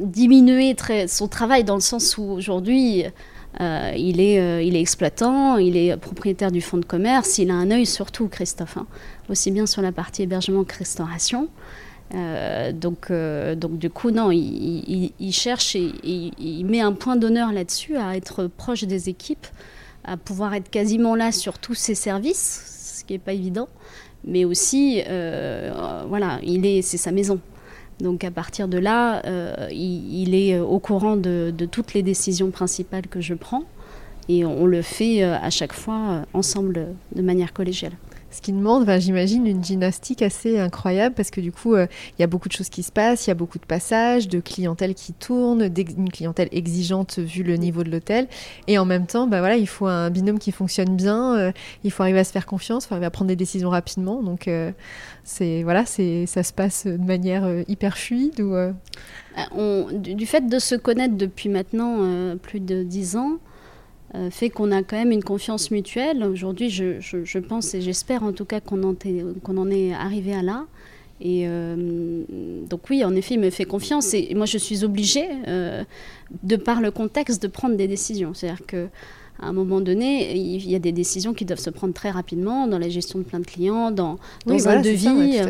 diminuer 0.00 0.74
très, 0.74 1.08
son 1.08 1.28
travail 1.28 1.64
dans 1.64 1.74
le 1.74 1.80
sens 1.80 2.16
où 2.16 2.22
aujourd'hui 2.22 3.04
euh, 3.60 3.92
il, 3.96 4.20
est, 4.20 4.40
euh, 4.40 4.62
il 4.62 4.74
est 4.74 4.80
exploitant, 4.80 5.58
il 5.58 5.76
est 5.76 5.96
propriétaire 5.96 6.50
du 6.50 6.60
fonds 6.60 6.78
de 6.78 6.84
commerce, 6.84 7.38
il 7.38 7.50
a 7.50 7.54
un 7.54 7.70
œil 7.70 7.86
surtout, 7.86 8.28
Christophe, 8.28 8.76
hein. 8.76 8.86
aussi 9.28 9.50
bien 9.50 9.66
sur 9.66 9.80
la 9.80 9.92
partie 9.92 10.22
hébergement 10.22 10.64
que 10.64 10.76
restauration. 10.76 11.48
Euh, 12.14 12.72
donc, 12.72 13.10
donc 13.10 13.78
du 13.78 13.90
coup, 13.90 14.10
non, 14.10 14.30
il, 14.30 15.32
cherche 15.32 15.76
et, 15.76 15.92
il 16.04 16.64
met 16.64 16.80
un 16.80 16.92
point 16.92 17.16
d'honneur 17.16 17.52
là-dessus 17.52 17.96
à 17.96 18.16
être 18.16 18.46
proche 18.46 18.84
des 18.84 19.08
équipes, 19.08 19.46
à 20.04 20.16
pouvoir 20.16 20.54
être 20.54 20.68
quasiment 20.68 21.14
là 21.14 21.32
sur 21.32 21.58
tous 21.58 21.74
ses 21.74 21.94
services, 21.94 22.98
ce 22.98 23.04
qui 23.04 23.14
n'est 23.14 23.18
pas 23.18 23.32
évident, 23.32 23.68
mais 24.24 24.44
aussi, 24.44 25.02
voilà, 26.08 26.40
il 26.42 26.66
est, 26.66 26.82
c'est 26.82 26.98
sa 26.98 27.12
maison. 27.12 27.38
Donc 28.00 28.24
à 28.24 28.30
partir 28.30 28.68
de 28.68 28.78
là, 28.78 29.24
euh, 29.26 29.68
il, 29.70 30.34
est 30.34 30.58
au 30.58 30.78
courant 30.78 31.16
de, 31.16 31.52
toutes 31.70 31.94
les 31.94 32.02
décisions 32.02 32.50
principales 32.50 33.06
que 33.06 33.20
je 33.20 33.34
prends 33.34 33.64
et 34.28 34.44
on 34.44 34.66
le 34.66 34.82
fait 34.82 35.22
euh, 35.22 35.36
à 35.40 35.50
chaque 35.50 35.72
fois 35.72 36.00
euh, 36.00 36.22
ensemble 36.32 36.88
de 37.14 37.22
manière 37.22 37.52
collégiale. 37.52 37.92
Ce 38.34 38.40
qui 38.42 38.52
demande, 38.52 38.90
j'imagine, 38.98 39.46
une 39.46 39.64
gymnastique 39.64 40.22
assez 40.22 40.58
incroyable 40.58 41.14
parce 41.14 41.30
que 41.30 41.40
du 41.40 41.52
coup, 41.52 41.76
il 41.76 41.88
y 42.18 42.22
a 42.22 42.26
beaucoup 42.26 42.48
de 42.48 42.52
choses 42.54 42.68
qui 42.68 42.82
se 42.82 42.90
passent, 42.90 43.26
il 43.26 43.30
y 43.30 43.32
a 43.32 43.34
beaucoup 43.34 43.58
de 43.58 43.64
passages, 43.64 44.28
de 44.28 44.40
clientèle 44.40 44.94
qui 44.94 45.12
tourne, 45.12 45.62
une 45.62 46.10
clientèle 46.10 46.48
exigeante 46.50 47.18
vu 47.18 47.42
le 47.42 47.56
niveau 47.56 47.84
de 47.84 47.90
l'hôtel. 47.90 48.26
Et 48.66 48.76
en 48.78 48.84
même 48.84 49.06
temps, 49.06 49.26
bah 49.26 49.38
voilà, 49.38 49.56
il 49.56 49.68
faut 49.68 49.86
un 49.86 50.10
binôme 50.10 50.38
qui 50.38 50.50
fonctionne 50.50 50.96
bien, 50.96 51.52
il 51.84 51.90
faut 51.90 52.02
arriver 52.02 52.18
à 52.18 52.24
se 52.24 52.32
faire 52.32 52.46
confiance, 52.46 52.84
il 52.84 52.88
faut 52.88 52.94
arriver 52.94 53.06
à 53.06 53.10
prendre 53.10 53.28
des 53.28 53.36
décisions 53.36 53.70
rapidement. 53.70 54.22
Donc, 54.22 54.48
c'est 55.24 55.62
voilà, 55.62 55.84
ça 55.86 56.42
se 56.42 56.52
passe 56.52 56.86
de 56.86 56.96
manière 56.98 57.44
euh, 57.44 57.62
hyper 57.68 57.96
fluide 57.96 58.40
ou 58.40 58.54
euh? 58.54 58.72
Euh, 59.56 59.90
du, 59.92 60.26
fait 60.26 60.48
de 60.48 60.58
se 60.58 60.74
connaître 60.74 61.16
depuis 61.16 61.48
maintenant 61.48 62.36
plus 62.36 62.60
de 62.60 62.82
dix 62.84 63.16
ans, 63.16 63.38
fait 64.30 64.50
qu'on 64.50 64.70
a 64.70 64.82
quand 64.82 64.96
même 64.96 65.12
une 65.12 65.24
confiance 65.24 65.70
mutuelle. 65.70 66.22
Aujourd'hui, 66.24 66.70
je, 66.70 67.00
je, 67.00 67.38
pense 67.38 67.74
et 67.74 67.80
j'espère 67.80 68.22
en 68.22 68.32
tout 68.32 68.44
cas 68.44 68.60
qu'on 68.60 68.82
en, 68.82 68.94
en, 68.94 69.70
est 69.70 69.92
arrivé 69.92 70.34
à 70.34 70.42
là. 70.42 70.66
Et 71.20 71.46
donc 72.68 72.90
oui, 72.90 73.04
en 73.04 73.14
effet, 73.14 73.34
il 73.34 73.40
me 73.40 73.50
fait 73.50 73.64
confiance 73.64 74.14
et 74.14 74.34
moi 74.34 74.46
je 74.46 74.58
suis 74.58 74.84
obligée, 74.84 75.28
de 76.42 76.56
par 76.56 76.80
le 76.80 76.90
contexte, 76.90 77.42
de 77.42 77.48
prendre 77.48 77.76
des 77.76 77.88
décisions. 77.88 78.34
C'est-à-dire 78.34 78.66
que 78.66 78.88
à 79.40 79.46
un 79.46 79.52
moment 79.52 79.80
donné, 79.80 80.36
il 80.36 80.70
y 80.70 80.76
a 80.76 80.78
des 80.78 80.92
décisions 80.92 81.34
qui 81.34 81.44
doivent 81.44 81.60
se 81.60 81.70
prendre 81.70 81.92
très 81.92 82.10
rapidement 82.10 82.68
dans 82.68 82.78
la 82.78 82.88
gestion 82.88 83.18
de 83.18 83.24
plein 83.24 83.40
de 83.40 83.46
clients, 83.46 83.90
dans, 83.90 84.18
dans 84.46 84.68
un 84.68 84.80
devis. 84.80 85.40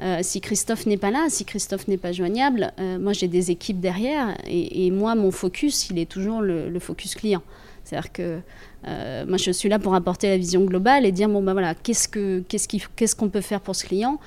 Euh, 0.00 0.18
si 0.22 0.40
Christophe 0.40 0.86
n'est 0.86 0.96
pas 0.96 1.10
là, 1.10 1.26
si 1.28 1.44
Christophe 1.44 1.88
n'est 1.88 1.96
pas 1.96 2.12
joignable, 2.12 2.72
euh, 2.78 2.98
moi 2.98 3.12
j'ai 3.12 3.26
des 3.26 3.50
équipes 3.50 3.80
derrière 3.80 4.36
et, 4.46 4.90
moi 4.90 5.14
mon 5.14 5.30
focus, 5.30 5.90
il 5.90 5.98
est 5.98 6.08
toujours 6.08 6.40
le, 6.40 6.78
focus 6.78 7.16
client. 7.16 7.42
C'est-à-dire 7.88 8.12
que 8.12 8.40
euh, 8.86 9.24
moi 9.26 9.38
je 9.38 9.50
suis 9.50 9.68
là 9.68 9.78
pour 9.78 9.94
apporter 9.94 10.28
la 10.28 10.36
vision 10.36 10.64
globale 10.64 11.06
et 11.06 11.12
dire 11.12 11.28
bon 11.28 11.42
ben 11.42 11.52
voilà 11.52 11.74
qu'est-ce 11.74 12.08
que 12.08 12.40
qu'est-ce 12.48 12.68
qu'est-ce 12.68 13.16
qu'on 13.16 13.28
peut 13.30 13.40
faire 13.40 13.60
pour 13.60 13.74
ce 13.74 13.86
client 13.86 14.18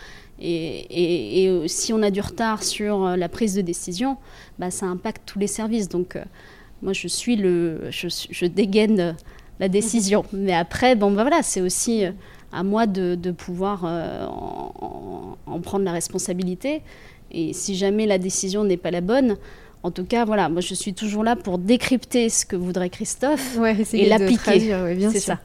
et, 0.43 1.43
et, 1.45 1.67
si 1.67 1.93
on 1.93 2.01
a 2.01 2.09
du 2.09 2.19
retard 2.19 2.63
sur 2.63 3.15
la 3.15 3.29
prise 3.29 3.53
de 3.53 3.61
décision, 3.61 4.17
bah, 4.57 4.71
ça 4.71 4.87
impacte 4.87 5.21
tous 5.27 5.37
les 5.37 5.45
services. 5.45 5.87
Donc 5.87 6.17
moi, 6.81 6.93
je 6.93 7.07
suis 7.07 7.35
le, 7.35 7.89
je, 7.91 8.45
dégaine 8.45 9.15
la 9.59 9.69
décision. 9.69 10.25
Mais 10.33 10.53
après, 10.53 10.95
bon, 10.95 11.11
ben 11.11 11.21
voilà, 11.23 11.43
c'est 11.43 11.61
aussi 11.61 12.05
euh, 12.05 12.11
à 12.51 12.63
moi 12.63 12.87
de, 12.87 13.15
pouvoir 13.31 13.83
euh, 13.85 14.25
en, 14.25 15.59
prendre 15.61 15.85
la 15.85 15.91
responsabilité. 15.91 16.81
Et 17.31 17.53
si 17.53 17.75
jamais 17.75 18.05
la 18.05 18.17
décision 18.17 18.63
n'est 18.63 18.77
pas 18.77 18.91
la 18.91 19.01
bonne, 19.01 19.37
en 19.83 19.91
tout 19.91 20.05
cas, 20.05 20.25
voilà, 20.25 20.49
moi 20.49 20.61
je 20.61 20.73
suis 20.73 20.93
toujours 20.93 21.23
là 21.23 21.35
pour 21.35 21.57
décrypter 21.57 22.29
ce 22.29 22.45
que 22.45 22.55
voudrait 22.55 22.89
Christophe 22.89 23.57
et 23.93 24.07
l'appliquer. 24.07 24.73
c'est 25.11 25.19
ça 25.19 25.39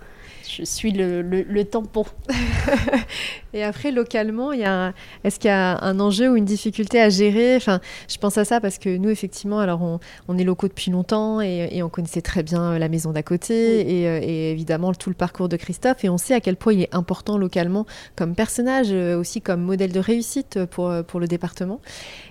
je 0.48 0.64
suis 0.64 0.92
le, 0.92 1.22
le, 1.22 1.64
tampon. 1.64 2.04
et 3.52 3.62
après, 3.62 3.90
localement, 3.90 4.52
est-ce 4.52 5.38
qu'il 5.38 5.48
y 5.48 5.52
a 5.52 5.82
un 5.82 6.00
enjeu 6.00 6.30
ou 6.30 6.36
une 6.36 6.44
difficulté 6.44 7.00
à 7.00 7.08
gérer? 7.08 7.56
Enfin, 7.56 7.80
je 8.08 8.16
pense 8.18 8.38
à 8.38 8.44
ça 8.44 8.60
parce 8.60 8.78
que 8.78 8.96
nous, 8.96 9.10
effectivement, 9.10 9.58
alors 9.58 9.82
on, 9.82 10.00
on 10.28 10.38
est 10.38 10.44
locaux 10.44 10.68
depuis 10.68 10.90
longtemps 10.90 11.40
et, 11.40 11.82
on 11.82 11.88
connaissait 11.88 12.22
très 12.22 12.42
bien 12.42 12.72
euh, 12.72 12.78
la 12.78 12.88
maison 12.88 13.12
d'à 13.12 13.22
côté 13.22 14.00
et, 14.02 14.08
euh, 14.08 14.20
et, 14.22 14.50
évidemment 14.50 14.92
tout 14.92 15.10
le 15.10 15.14
parcours 15.14 15.48
de 15.48 15.56
Christophe. 15.56 16.04
Et 16.04 16.08
on 16.08 16.18
sait 16.18 16.34
à 16.34 16.40
quel 16.40 16.56
point 16.56 16.72
il 16.72 16.82
est 16.82 16.94
important 16.94 17.38
localement 17.38 17.86
comme 18.16 18.34
personnage, 18.34 18.88
euh, 18.90 19.18
aussi 19.18 19.40
comme 19.40 19.60
modèle 19.60 19.92
de 19.92 20.00
réussite 20.00 20.64
pour, 20.66 20.92
pour 21.06 21.20
le 21.20 21.26
département. 21.26 21.80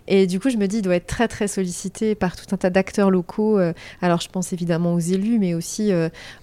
Et 0.07 0.27
du 0.27 0.39
coup, 0.39 0.49
je 0.49 0.57
me 0.57 0.67
dis, 0.67 0.77
il 0.77 0.81
doit 0.81 0.95
être 0.95 1.07
très, 1.07 1.27
très 1.27 1.47
sollicité 1.47 2.15
par 2.15 2.35
tout 2.35 2.45
un 2.51 2.57
tas 2.57 2.69
d'acteurs 2.69 3.11
locaux. 3.11 3.59
alors, 4.01 4.21
je 4.21 4.29
pense 4.29 4.53
évidemment 4.53 4.93
aux 4.93 4.99
élus, 4.99 5.39
mais 5.39 5.53
aussi 5.53 5.91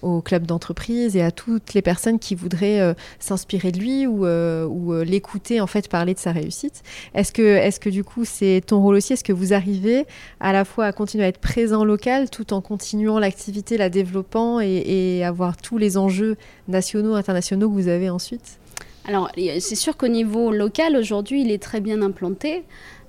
aux 0.01 0.21
clubs 0.21 0.45
d'entreprise 0.45 1.15
et 1.15 1.21
à 1.21 1.31
toutes 1.31 1.73
les 1.73 1.81
personnes 1.81 2.19
qui 2.19 2.35
voudraient 2.35 2.79
euh, 2.79 2.93
s'inspirer 3.19 3.71
de 3.71 3.79
lui 3.79 4.07
ou, 4.07 4.25
euh, 4.25 4.65
ou 4.65 4.93
euh, 4.93 5.03
l'écouter 5.03 5.61
en 5.61 5.67
fait 5.67 5.87
parler 5.89 6.13
de 6.13 6.19
sa 6.19 6.31
réussite. 6.31 6.83
Est-ce 7.13 7.31
que, 7.31 7.41
est 7.41 7.79
que 7.79 7.89
du 7.89 8.03
coup 8.03 8.25
c'est 8.25 8.61
ton 8.65 8.81
rôle 8.81 8.95
aussi? 8.95 9.13
Est-ce 9.13 9.23
que 9.23 9.33
vous 9.33 9.53
arrivez 9.53 10.05
à 10.39 10.53
la 10.53 10.65
fois 10.65 10.85
à 10.85 10.91
continuer 10.91 11.25
à 11.25 11.27
être 11.27 11.39
présent 11.39 11.83
local 11.83 12.29
tout 12.29 12.53
en 12.53 12.61
continuant 12.61 13.19
l'activité, 13.19 13.77
la 13.77 13.89
développant 13.89 14.59
et 14.61 15.23
avoir 15.23 15.57
tous 15.57 15.77
les 15.77 15.97
enjeux 15.97 16.37
nationaux, 16.67 17.15
internationaux 17.15 17.69
que 17.69 17.73
vous 17.73 17.87
avez 17.87 18.09
ensuite? 18.09 18.59
Alors, 19.05 19.29
c'est 19.35 19.75
sûr 19.75 19.97
qu'au 19.97 20.07
niveau 20.07 20.51
local, 20.51 20.95
aujourd'hui, 20.95 21.41
il 21.41 21.51
est 21.51 21.61
très 21.61 21.81
bien 21.81 22.01
implanté. 22.01 22.63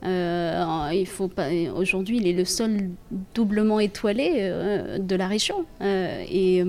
Euh, 0.05 0.90
il 0.93 1.07
faut 1.07 1.29
pas. 1.29 1.49
Aujourd'hui, 1.75 2.19
il 2.19 2.27
est 2.27 2.33
le 2.33 2.45
seul 2.45 2.90
doublement 3.35 3.81
étoilé 3.81 4.33
euh, 4.38 4.99
de 4.99 5.17
la 5.17 5.27
région. 5.27 5.64
Euh, 5.81 6.25
et, 6.31 6.62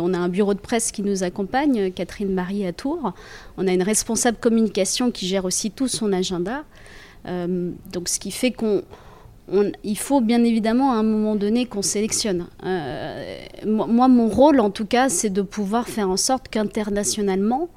on 0.00 0.14
a 0.14 0.18
un 0.18 0.28
bureau 0.28 0.54
de 0.54 0.60
presse 0.60 0.92
qui 0.92 1.02
nous 1.02 1.22
accompagne, 1.22 1.90
Catherine 1.92 2.32
Marie 2.32 2.66
à 2.66 2.72
Tours. 2.72 3.12
On 3.56 3.66
a 3.66 3.72
une 3.72 3.82
responsable 3.82 4.38
communication 4.38 5.10
qui 5.10 5.26
gère 5.26 5.44
aussi 5.44 5.70
tout 5.70 5.88
son 5.88 6.12
agenda. 6.12 6.64
donc, 7.26 8.08
ce 8.08 8.18
qui 8.18 8.30
fait 8.30 8.52
qu'on 8.52 8.82
il 9.82 9.98
faut 9.98 10.20
bien 10.20 10.44
évidemment 10.44 10.92
à 10.92 10.96
un 10.96 11.02
moment 11.02 11.34
donné 11.34 11.66
qu'on 11.66 11.82
sélectionne. 11.82 12.46
moi, 13.66 14.08
mon 14.08 14.28
rôle, 14.28 14.60
en 14.60 14.70
tout 14.70 14.86
cas, 14.86 15.08
c'est 15.08 15.30
de 15.30 15.42
pouvoir 15.42 15.88
faire 15.88 16.08
en 16.08 16.16
sorte 16.16 16.48
qu'internationalement, 16.48 17.68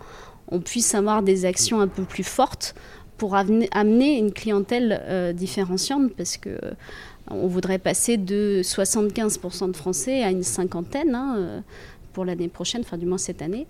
on 0.49 0.59
puisse 0.59 0.93
avoir 0.93 1.23
des 1.23 1.45
actions 1.45 1.81
un 1.81 1.87
peu 1.87 2.03
plus 2.03 2.23
fortes 2.23 2.75
pour 3.17 3.35
amener 3.35 4.17
une 4.17 4.31
clientèle 4.31 5.01
euh, 5.07 5.33
différenciante 5.33 6.13
parce 6.13 6.37
que 6.37 6.49
euh, 6.49 6.71
on 7.29 7.47
voudrait 7.47 7.79
passer 7.79 8.17
de 8.17 8.61
75% 8.63 9.71
de 9.71 9.77
Français 9.77 10.23
à 10.23 10.31
une 10.31 10.43
cinquantaine 10.43 11.15
hein, 11.15 11.35
euh, 11.37 11.59
pour 12.13 12.25
l'année 12.25 12.47
prochaine, 12.47 12.81
enfin 12.81 12.97
du 12.97 13.05
moins 13.05 13.17
cette 13.17 13.41
année, 13.41 13.65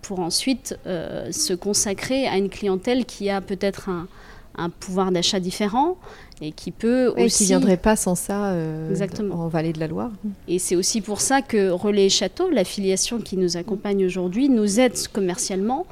pour 0.00 0.20
ensuite 0.20 0.78
se 0.86 1.52
consacrer 1.52 2.26
à 2.26 2.38
une 2.38 2.48
clientèle 2.48 3.04
qui 3.04 3.28
a 3.28 3.42
peut-être 3.42 3.90
un, 3.90 4.70
pouvoir 4.70 5.12
d'achat 5.12 5.40
différent 5.40 5.98
et 6.40 6.52
qui 6.52 6.70
peut 6.70 7.12
aussi... 7.18 7.44
qui 7.44 7.44
viendrait 7.44 7.76
pas 7.76 7.94
sans 7.94 8.14
ça 8.14 8.56
en 9.30 9.48
Vallée 9.48 9.74
de 9.74 9.78
la 9.78 9.86
Loire. 9.86 10.10
Et 10.48 10.58
c'est 10.58 10.74
aussi 10.74 11.02
pour 11.02 11.20
ça 11.20 11.42
que 11.42 11.68
Relais 11.68 12.08
Château, 12.08 12.48
l'affiliation 12.48 13.18
qui 13.18 13.36
nous 13.36 13.58
accompagne 13.58 14.06
aujourd'hui, 14.06 14.48
nous 14.48 14.80
aide 14.80 14.96
commercialement 15.12 15.86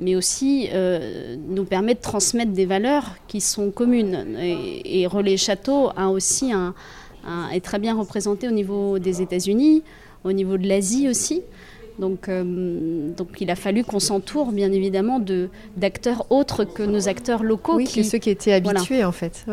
mais 0.00 0.16
aussi 0.16 0.68
euh, 0.72 1.36
nous 1.48 1.64
permet 1.64 1.94
de 1.94 2.00
transmettre 2.00 2.52
des 2.52 2.66
valeurs 2.66 3.16
qui 3.28 3.40
sont 3.40 3.70
communes. 3.70 4.36
Et, 4.84 5.06
Relais 5.06 5.36
Château 5.36 5.90
a 5.96 6.08
aussi 6.08 6.52
un, 6.52 6.74
est 7.52 7.64
très 7.64 7.78
bien 7.78 7.94
représenté 7.96 8.48
au 8.48 8.52
niveau 8.52 8.98
des 8.98 9.22
États-Unis, 9.22 9.82
au 10.24 10.32
niveau 10.32 10.56
de 10.56 10.66
l'Asie 10.66 11.08
aussi. 11.08 11.42
Donc, 11.98 12.28
euh, 12.28 13.10
donc 13.14 13.40
il 13.40 13.50
a 13.50 13.56
fallu 13.56 13.84
qu'on 13.84 14.00
s'entoure 14.00 14.52
bien 14.52 14.72
évidemment 14.72 15.22
d'acteurs 15.76 16.26
autres 16.30 16.64
que 16.64 16.82
nos 16.82 17.08
acteurs 17.08 17.42
locaux. 17.42 17.76
Oui, 17.76 17.84
qui, 17.84 18.00
que 18.00 18.06
ceux 18.06 18.18
qui 18.18 18.30
étaient 18.30 18.54
habitués 18.54 19.04
en 19.04 19.12
fait. 19.12 19.44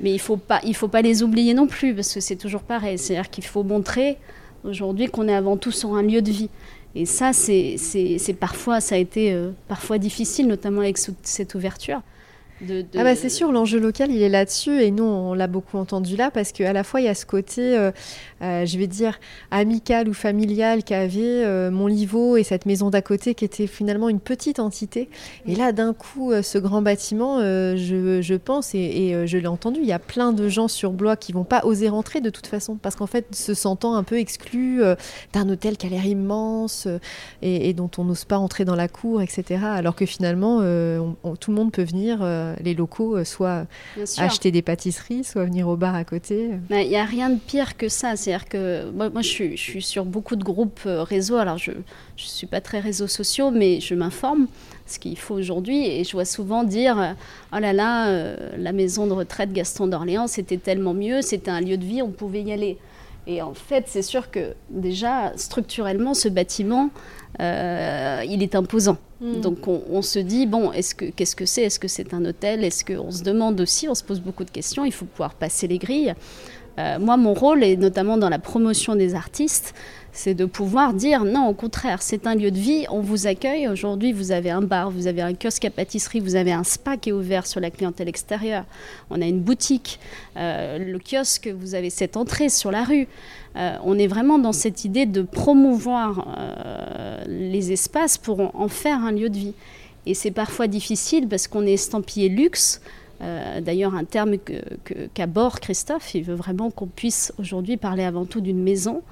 Mais 0.00 0.10
il 0.10 0.14
ne 0.14 0.18
faut, 0.18 0.36
pas, 0.36 0.60
il 0.64 0.74
faut 0.74 0.88
pas 0.88 1.02
les 1.02 1.22
oublier 1.22 1.54
non 1.54 1.68
plus, 1.68 1.94
parce 1.94 2.12
que 2.12 2.18
c'est 2.18 2.34
toujours 2.34 2.62
pareil. 2.62 2.98
C'est-à-dire 2.98 3.30
qu'il 3.30 3.44
faut 3.44 3.62
montrer 3.62 4.16
aujourd'hui 4.64 5.06
qu'on 5.06 5.28
est 5.28 5.34
avant 5.34 5.56
tout 5.56 5.70
sur 5.70 5.94
un 5.94 6.02
lieu 6.02 6.20
de 6.20 6.32
vie. 6.32 6.50
Et 6.96 7.06
ça, 7.06 7.32
c'est 7.32 8.36
parfois, 8.38 8.80
ça 8.80 8.94
a 8.94 8.98
été 8.98 9.32
euh, 9.32 9.50
parfois 9.68 9.98
difficile, 9.98 10.46
notamment 10.46 10.80
avec 10.80 10.98
cette 11.22 11.54
ouverture. 11.54 12.02
Ah 12.96 13.04
bah 13.04 13.14
c'est 13.14 13.28
sûr, 13.28 13.52
l'enjeu 13.52 13.78
local, 13.78 14.10
il 14.10 14.22
est 14.22 14.28
là-dessus, 14.28 14.82
et 14.82 14.90
nous, 14.90 15.04
on 15.04 15.34
l'a 15.34 15.46
beaucoup 15.46 15.78
entendu 15.78 16.16
là, 16.16 16.30
parce 16.30 16.52
qu'à 16.52 16.72
la 16.72 16.84
fois, 16.84 17.00
il 17.00 17.04
y 17.04 17.08
a 17.08 17.14
ce 17.14 17.26
côté, 17.26 17.76
euh, 17.76 17.90
euh, 18.42 18.66
je 18.66 18.78
vais 18.78 18.86
dire, 18.86 19.18
amical 19.50 20.08
ou 20.08 20.14
familial 20.14 20.84
qu'avait 20.84 21.44
euh, 21.44 21.70
Montlivaud 21.70 22.36
et 22.36 22.42
cette 22.42 22.66
maison 22.66 22.90
d'à 22.90 23.02
côté, 23.02 23.34
qui 23.34 23.44
était 23.44 23.66
finalement 23.66 24.08
une 24.08 24.20
petite 24.20 24.58
entité. 24.58 25.08
Et 25.46 25.54
là, 25.54 25.72
d'un 25.72 25.92
coup, 25.92 26.32
ce 26.42 26.58
grand 26.58 26.82
bâtiment, 26.82 27.40
je, 27.40 28.36
pense, 28.36 28.74
et, 28.74 29.26
je 29.26 29.38
l'ai 29.38 29.46
entendu, 29.46 29.80
il 29.80 29.86
y 29.86 29.92
a 29.92 29.98
plein 29.98 30.32
de 30.32 30.48
gens 30.48 30.68
sur 30.68 30.92
Blois 30.92 31.16
qui 31.16 31.32
vont 31.32 31.44
pas 31.44 31.64
oser 31.64 31.88
rentrer 31.88 32.20
de 32.20 32.30
toute 32.30 32.46
façon, 32.46 32.76
parce 32.76 32.96
qu'en 32.96 33.06
fait, 33.06 33.34
se 33.34 33.54
sentant 33.54 33.94
un 33.94 34.02
peu 34.02 34.18
exclus 34.18 34.82
d'un 35.32 35.48
hôtel 35.48 35.76
qui 35.76 35.86
a 35.86 35.90
l'air 35.90 36.06
immense, 36.06 36.88
et, 37.42 37.72
dont 37.74 37.90
on 37.98 38.04
n'ose 38.04 38.24
pas 38.24 38.38
entrer 38.38 38.64
dans 38.64 38.76
la 38.76 38.88
cour, 38.88 39.22
etc. 39.22 39.60
Alors 39.64 39.96
que 39.96 40.06
finalement, 40.06 40.58
tout 40.58 41.50
le 41.50 41.56
monde 41.56 41.72
peut 41.72 41.82
venir 41.82 42.22
euh, 42.22 42.53
les 42.62 42.74
locaux, 42.74 43.16
euh, 43.16 43.24
soit 43.24 43.66
acheter 44.18 44.50
des 44.50 44.62
pâtisseries, 44.62 45.24
soit 45.24 45.44
venir 45.44 45.68
au 45.68 45.76
bar 45.76 45.94
à 45.94 46.04
côté. 46.04 46.50
Il 46.70 46.88
n'y 46.88 46.96
a 46.96 47.04
rien 47.04 47.30
de 47.30 47.38
pire 47.38 47.76
que 47.76 47.88
ça. 47.88 48.16
C'est-à-dire 48.16 48.48
que 48.48 48.90
moi, 48.90 49.10
je, 49.16 49.28
suis, 49.28 49.56
je, 49.56 49.62
suis, 49.62 49.82
sur 49.82 50.04
beaucoup 50.04 50.36
de 50.36 50.44
groupes 50.44 50.80
euh, 50.86 51.02
réseaux. 51.02 51.36
Alors, 51.36 51.58
je 51.58 51.72
ne 51.72 51.76
suis 52.16 52.46
pas 52.46 52.60
très 52.60 52.80
réseaux 52.80 53.06
sociaux, 53.06 53.50
mais 53.50 53.80
je 53.80 53.94
m'informe 53.94 54.46
ce 54.86 54.98
qu'il 54.98 55.18
faut 55.18 55.34
aujourd'hui. 55.34 55.86
Et 55.86 56.04
je 56.04 56.12
vois 56.12 56.24
souvent 56.24 56.64
dire 56.64 57.16
Oh 57.52 57.58
là 57.58 57.72
là, 57.72 58.36
la 58.56 58.72
maison 58.72 59.06
de 59.06 59.12
retraite 59.12 59.52
Gaston 59.52 59.86
d'Orléans, 59.86 60.26
c'était 60.26 60.58
tellement 60.58 60.94
mieux, 60.94 61.22
c'était 61.22 61.50
un 61.50 61.60
lieu 61.60 61.76
de 61.76 61.84
vie, 61.84 62.02
on 62.02 62.10
pouvait 62.10 62.42
y 62.42 62.52
aller. 62.52 62.78
Et 63.26 63.40
en 63.40 63.54
fait, 63.54 63.84
c'est 63.86 64.02
sûr 64.02 64.30
que 64.30 64.54
déjà, 64.68 65.32
structurellement, 65.36 66.14
ce 66.14 66.28
bâtiment, 66.28 66.90
il 67.40 68.42
est 68.42 68.54
imposant. 68.54 68.98
Mm. 69.20 69.40
Donc 69.40 69.68
on, 69.68 70.02
se 70.02 70.18
dit, 70.18 70.46
bon, 70.46 70.72
est-ce 70.72 70.94
que, 70.94 71.06
qu'est-ce 71.06 71.36
que 71.36 71.46
c'est? 71.46 71.62
Est-ce 71.62 71.78
que 71.78 71.88
c'est 71.88 72.14
un 72.14 72.24
hôtel? 72.24 72.64
Est-ce 72.64 72.84
qu'on 72.84 73.10
se 73.10 73.22
demande 73.22 73.60
aussi, 73.60 73.88
on 73.88 73.94
se 73.94 74.04
pose 74.04 74.20
beaucoup 74.20 74.44
de 74.44 74.50
questions, 74.50 74.84
il 74.84 74.92
faut 74.92 75.06
pouvoir 75.06 75.34
passer 75.34 75.66
les 75.66 75.78
grilles. 75.78 76.14
Euh, 76.78 76.98
moi, 76.98 77.16
mon 77.16 77.34
rôle, 77.34 77.62
et 77.62 77.76
notamment 77.76 78.16
dans 78.16 78.28
la 78.28 78.38
promotion 78.38 78.96
des 78.96 79.14
artistes, 79.14 79.74
c'est 80.14 80.34
de 80.34 80.44
pouvoir 80.44 80.94
dire 80.94 81.24
non, 81.24 81.48
au 81.48 81.54
contraire, 81.54 82.00
c'est 82.00 82.28
un 82.28 82.36
lieu 82.36 82.52
de 82.52 82.58
vie, 82.58 82.86
on 82.88 83.00
vous 83.00 83.26
accueille. 83.26 83.66
Aujourd'hui, 83.66 84.12
vous 84.12 84.30
avez 84.30 84.48
un 84.48 84.62
bar, 84.62 84.88
vous 84.88 85.08
avez 85.08 85.20
un 85.20 85.34
kiosque 85.34 85.64
à 85.64 85.70
pâtisserie, 85.70 86.20
vous 86.20 86.36
avez 86.36 86.52
un 86.52 86.62
spa 86.62 86.96
qui 86.96 87.10
est 87.10 87.12
ouvert 87.12 87.48
sur 87.48 87.60
la 87.60 87.70
clientèle 87.70 88.08
extérieure, 88.08 88.64
on 89.10 89.20
a 89.20 89.26
une 89.26 89.40
boutique, 89.40 89.98
euh, 90.36 90.78
le 90.78 90.98
kiosque, 91.00 91.48
vous 91.48 91.74
avez 91.74 91.90
cette 91.90 92.16
entrée 92.16 92.48
sur 92.48 92.70
la 92.70 92.84
rue. 92.84 93.08
Euh, 93.56 93.76
on 93.84 93.98
est 93.98 94.06
vraiment 94.06 94.38
dans 94.38 94.52
cette 94.52 94.84
idée 94.84 95.04
de 95.04 95.22
promouvoir 95.22 96.36
euh, 96.38 97.24
les 97.26 97.72
espaces 97.72 98.16
pour 98.16 98.54
en 98.54 98.68
faire 98.68 98.98
un 98.98 99.10
lieu 99.10 99.28
de 99.28 99.36
vie. 99.36 99.54
Et 100.06 100.14
c'est 100.14 100.30
parfois 100.30 100.68
difficile 100.68 101.26
parce 101.26 101.48
qu'on 101.48 101.66
est 101.66 101.72
estampillé 101.72 102.28
luxe. 102.28 102.80
D'ailleurs, 103.62 103.94
un 103.94 104.04
terme 104.04 104.34
qu'aborde 105.14 105.58
Christophe, 105.60 106.14
il 106.14 106.24
veut 106.24 106.34
vraiment 106.34 106.70
qu'on 106.70 106.88
puisse 106.88 107.32
aujourd'hui 107.38 107.78
parler 107.78 108.02
avant 108.02 108.26
tout 108.26 108.42
d'une 108.42 108.62
maison 108.62 109.02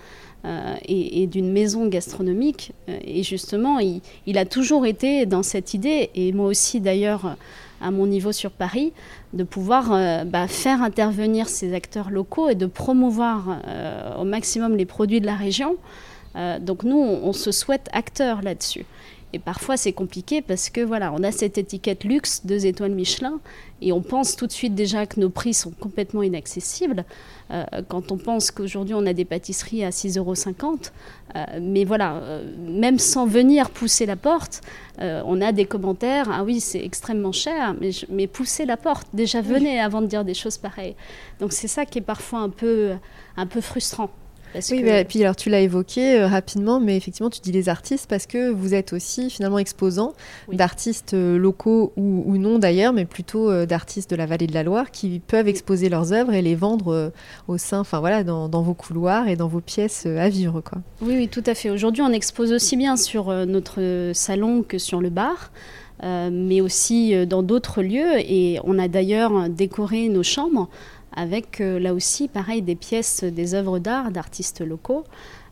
et, 0.86 1.26
d'une 1.26 1.52
maison 1.52 1.86
gastronomique. 1.86 2.72
et 2.88 3.22
justement, 3.22 3.78
il, 3.78 4.38
a 4.38 4.44
toujours 4.44 4.86
été 4.86 5.24
dans 5.26 5.42
cette 5.42 5.74
idée, 5.74 6.10
et 6.14 6.32
moi 6.32 6.46
aussi 6.46 6.80
d'ailleurs 6.80 7.36
à 7.82 7.90
mon 7.90 8.06
niveau 8.06 8.32
sur 8.32 8.50
Paris, 8.50 8.92
de 9.32 9.44
pouvoir 9.44 9.92
euh, 9.92 10.24
bah, 10.24 10.46
faire 10.46 10.82
intervenir 10.82 11.48
ces 11.48 11.74
acteurs 11.74 12.10
locaux 12.10 12.48
et 12.48 12.54
de 12.54 12.66
promouvoir 12.66 13.58
euh, 13.66 14.16
au 14.16 14.24
maximum 14.24 14.76
les 14.76 14.86
produits 14.86 15.20
de 15.20 15.26
la 15.26 15.36
région. 15.36 15.76
Euh, 16.36 16.58
donc 16.58 16.84
nous, 16.84 16.98
on, 16.98 17.32
se 17.32 17.50
souhaite 17.50 17.88
acteurs 17.92 18.40
là-dessus. 18.42 18.86
Et 19.32 19.38
parfois, 19.38 19.76
c'est 19.76 19.92
compliqué 19.92 20.42
parce 20.42 20.68
que 20.68 20.80
voilà, 20.80 21.12
on 21.12 21.22
a 21.22 21.32
cette 21.32 21.56
étiquette 21.56 22.04
luxe, 22.04 22.42
deux 22.44 22.66
étoiles 22.66 22.92
Michelin, 22.92 23.40
et 23.80 23.92
on 23.92 24.02
pense 24.02 24.36
tout 24.36 24.46
de 24.46 24.52
suite 24.52 24.74
déjà 24.74 25.06
que 25.06 25.18
nos 25.18 25.30
prix 25.30 25.54
sont 25.54 25.70
complètement 25.70 26.22
inaccessibles. 26.22 27.04
Euh, 27.50 27.64
quand 27.88 28.12
on 28.12 28.18
pense 28.18 28.50
qu'aujourd'hui, 28.50 28.94
on 28.94 29.06
a 29.06 29.12
des 29.12 29.24
pâtisseries 29.24 29.84
à 29.84 29.90
6,50 29.90 30.18
euros. 30.18 30.34
Euh, 31.34 31.44
mais 31.60 31.84
voilà, 31.84 32.16
euh, 32.16 32.44
même 32.58 32.98
sans 32.98 33.26
venir 33.26 33.70
pousser 33.70 34.06
la 34.06 34.16
porte, 34.16 34.60
on 34.98 35.40
a 35.40 35.50
des 35.52 35.64
commentaires. 35.64 36.28
Ah 36.30 36.44
oui, 36.44 36.60
c'est 36.60 36.84
extrêmement 36.84 37.32
cher, 37.32 37.74
mais, 37.80 37.90
mais 38.08 38.26
poussez 38.26 38.66
la 38.66 38.76
porte. 38.76 39.08
Déjà, 39.12 39.40
venez 39.40 39.80
avant 39.80 40.00
de 40.00 40.06
dire 40.06 40.24
des 40.24 40.34
choses 40.34 40.58
pareilles. 40.58 40.94
Donc, 41.40 41.52
c'est 41.52 41.66
ça 41.66 41.86
qui 41.86 41.98
est 41.98 42.02
parfois 42.02 42.40
un 42.40 42.50
peu, 42.50 42.92
un 43.36 43.46
peu 43.46 43.60
frustrant 43.60 44.10
oui, 44.54 44.82
et 44.86 45.04
puis 45.04 45.22
alors 45.22 45.36
tu 45.36 45.50
l'as 45.50 45.60
évoqué 45.60 46.20
euh, 46.20 46.26
rapidement, 46.26 46.80
mais 46.80 46.96
effectivement 46.96 47.30
tu 47.30 47.40
dis 47.40 47.52
les 47.52 47.68
artistes 47.68 48.08
parce 48.08 48.26
que 48.26 48.50
vous 48.50 48.74
êtes 48.74 48.92
aussi 48.92 49.30
finalement 49.30 49.58
exposant 49.58 50.12
d'artistes 50.52 51.14
euh, 51.14 51.38
locaux 51.38 51.92
ou, 51.96 52.36
non 52.36 52.58
d'ailleurs, 52.58 52.92
mais 52.92 53.04
plutôt 53.04 53.50
euh, 53.50 53.66
d'artistes 53.66 54.10
de 54.10 54.16
la 54.16 54.26
vallée 54.26 54.46
de 54.46 54.54
la 54.54 54.62
Loire 54.62 54.90
qui 54.90 55.20
peuvent 55.20 55.48
exposer 55.48 55.88
leurs 55.88 56.12
œuvres 56.12 56.32
et 56.32 56.42
les 56.42 56.54
vendre 56.54 57.12
au 57.48 57.58
sein, 57.58 57.80
enfin 57.80 58.00
voilà, 58.00 58.24
dans, 58.24 58.62
vos 58.62 58.74
couloirs 58.74 59.28
et 59.28 59.36
dans 59.36 59.48
vos 59.48 59.60
pièces 59.60 60.06
à 60.06 60.28
vivre 60.28 60.60
quoi. 60.60 60.78
Oui, 61.00 61.14
oui, 61.16 61.28
tout 61.28 61.42
à 61.46 61.54
fait. 61.54 61.70
Aujourd'hui, 61.70 62.02
on 62.02 62.12
expose 62.12 62.52
aussi 62.52 62.76
bien 62.76 62.96
sur 62.96 63.32
notre 63.46 64.12
salon 64.14 64.62
que 64.62 64.78
sur 64.78 65.00
le 65.00 65.10
bar. 65.10 65.50
mais 66.02 66.60
aussi 66.60 67.26
dans 67.26 67.42
d'autres 67.42 67.82
lieux. 67.82 68.18
Et 68.18 68.58
on 68.64 68.78
a 68.78 68.88
d'ailleurs 68.88 69.48
décoré 69.48 70.08
nos 70.08 70.22
chambres 70.22 70.68
avec 71.14 71.60
euh, 71.60 71.78
là 71.78 71.94
aussi, 71.94 72.28
pareil, 72.28 72.62
des 72.62 72.74
pièces, 72.74 73.24
des 73.24 73.54
œuvres 73.54 73.78
d'art 73.78 74.10
d'artistes 74.10 74.60
locaux. 74.60 75.04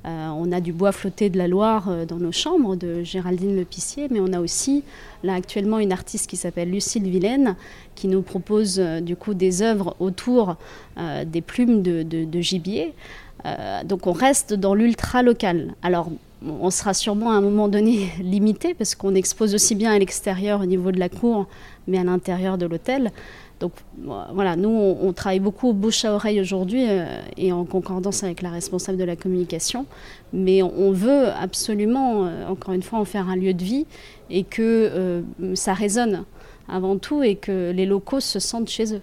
Euh, 0.07 0.29
on 0.29 0.51
a 0.51 0.61
du 0.61 0.73
bois 0.73 0.93
flotté 0.93 1.29
de 1.29 1.37
la 1.37 1.47
Loire 1.47 1.89
euh, 1.89 2.07
dans 2.07 2.17
nos 2.17 2.33
chambres 2.33 2.75
de 2.75 3.03
Géraldine 3.03 3.55
Lepissier, 3.57 4.09
mais 4.11 4.21
on 4.21 4.33
a 4.33 4.41
aussi 4.41 4.83
là 5.23 5.35
actuellement 5.35 5.79
une 5.79 5.93
artiste 5.93 6.29
qui 6.29 6.37
s'appelle 6.37 6.71
Lucille 6.71 7.09
Vilaine 7.09 7.55
qui 7.95 8.09
nous 8.09 8.23
propose 8.23 8.79
du 8.79 9.15
coup 9.15 9.35
des 9.35 9.61
œuvres 9.61 9.95
autour 10.01 10.57
des 11.27 11.43
plumes 11.43 11.83
de, 11.83 12.41
gibier. 12.41 12.95
donc 13.85 14.07
on 14.07 14.13
reste 14.13 14.55
dans 14.55 14.73
l'ultra 14.73 15.23
local. 15.23 15.75
Alors 15.83 16.11
on 16.43 16.71
sera 16.71 16.95
sûrement 16.95 17.33
à 17.33 17.35
un 17.35 17.41
moment 17.41 17.69
donné 17.69 18.11
limité 18.21 18.73
parce 18.73 18.95
qu'on 18.95 19.15
expose 19.15 19.55
aussi 19.55 19.75
bien 19.75 19.93
à 19.93 19.99
l'extérieur 19.99 20.61
au 20.61 20.67
niveau 20.67 20.93
de 20.93 20.99
la 20.99 21.11
cour, 21.11 21.47
mais 21.87 21.99
à 21.99 22.05
l'intérieur 22.05 22.57
de 22.57 22.65
l'hôtel. 22.65 23.11
Donc 23.61 23.73
voilà, 24.33 24.57
nous, 24.57 24.71
on, 24.71 25.13
travaille 25.13 25.39
beaucoup 25.39 25.75
bouche 25.75 26.07
à 26.07 26.15
oreille 26.15 26.41
aujourd'hui 26.41 26.87
euh, 26.89 27.05
et 27.37 27.53
en 27.53 27.67
concordance 27.67 28.25
avec 28.25 28.41
la 28.41 28.49
responsable 28.49 28.97
de 28.97 29.05
la 29.05 29.17
communication. 29.17 29.85
Mais 30.33 30.63
on, 30.63 30.93
veut 30.93 31.27
absolument, 31.29 32.25
euh, 32.25 32.47
encore 32.49 32.73
une 32.73 32.83
fois, 32.83 32.99
en 32.99 33.05
faire 33.05 33.29
un 33.29 33.37
lieu 33.37 33.53
de 33.53 33.63
vie 33.63 33.87
et 34.31 34.45
que 34.45 34.63
euh, 34.63 35.23
ça 35.55 35.75
résonne 35.75 36.25
avant 36.69 36.97
tout 36.97 37.23
et 37.23 37.37
que 37.37 37.71
les 37.73 37.85
locaux 37.85 38.21
se 38.21 38.39
sentent 38.39 38.71
chez 38.71 38.95
eux. 38.95 39.03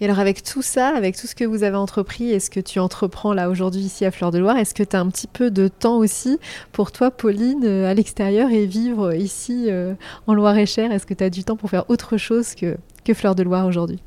Et 0.00 0.04
alors 0.04 0.20
avec 0.20 0.42
tout 0.42 0.62
ça, 0.62 0.88
avec 0.88 1.16
tout 1.16 1.26
ce 1.26 1.34
que 1.34 1.44
vous 1.44 1.62
avez 1.62 1.76
entrepris 1.76 2.30
et 2.30 2.40
ce 2.40 2.48
que 2.48 2.60
tu 2.60 2.78
entreprends 2.78 3.34
là 3.34 3.50
aujourd'hui 3.50 3.82
ici 3.82 4.06
à 4.06 4.12
Fleur 4.12 4.30
de 4.30 4.38
Loire, 4.38 4.56
est-ce 4.56 4.72
que 4.72 4.84
tu 4.84 4.96
as 4.96 5.00
un 5.00 5.08
petit 5.08 5.26
peu 5.26 5.50
de 5.50 5.68
temps 5.68 5.98
aussi 5.98 6.38
pour 6.72 6.92
toi, 6.92 7.10
Pauline, 7.10 7.66
à 7.66 7.92
l'extérieur 7.94 8.48
et 8.50 8.64
vivre 8.64 9.12
ici 9.12 9.68
en 10.28 10.34
Loire-et-Cher 10.34 10.92
Est-ce 10.92 11.04
que 11.04 11.14
tu 11.14 11.24
as 11.24 11.30
du 11.30 11.42
temps 11.42 11.56
pour 11.56 11.68
faire 11.68 11.90
autre 11.90 12.16
chose 12.16 12.54
que 12.54 12.76
que 13.08 13.14
Fleur 13.14 13.34
de 13.34 13.42
Loire 13.42 13.66
aujourd'hui 13.66 14.00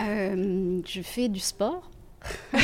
euh, 0.00 0.80
Je 0.84 1.00
fais 1.00 1.28
du 1.28 1.38
sport. 1.38 1.88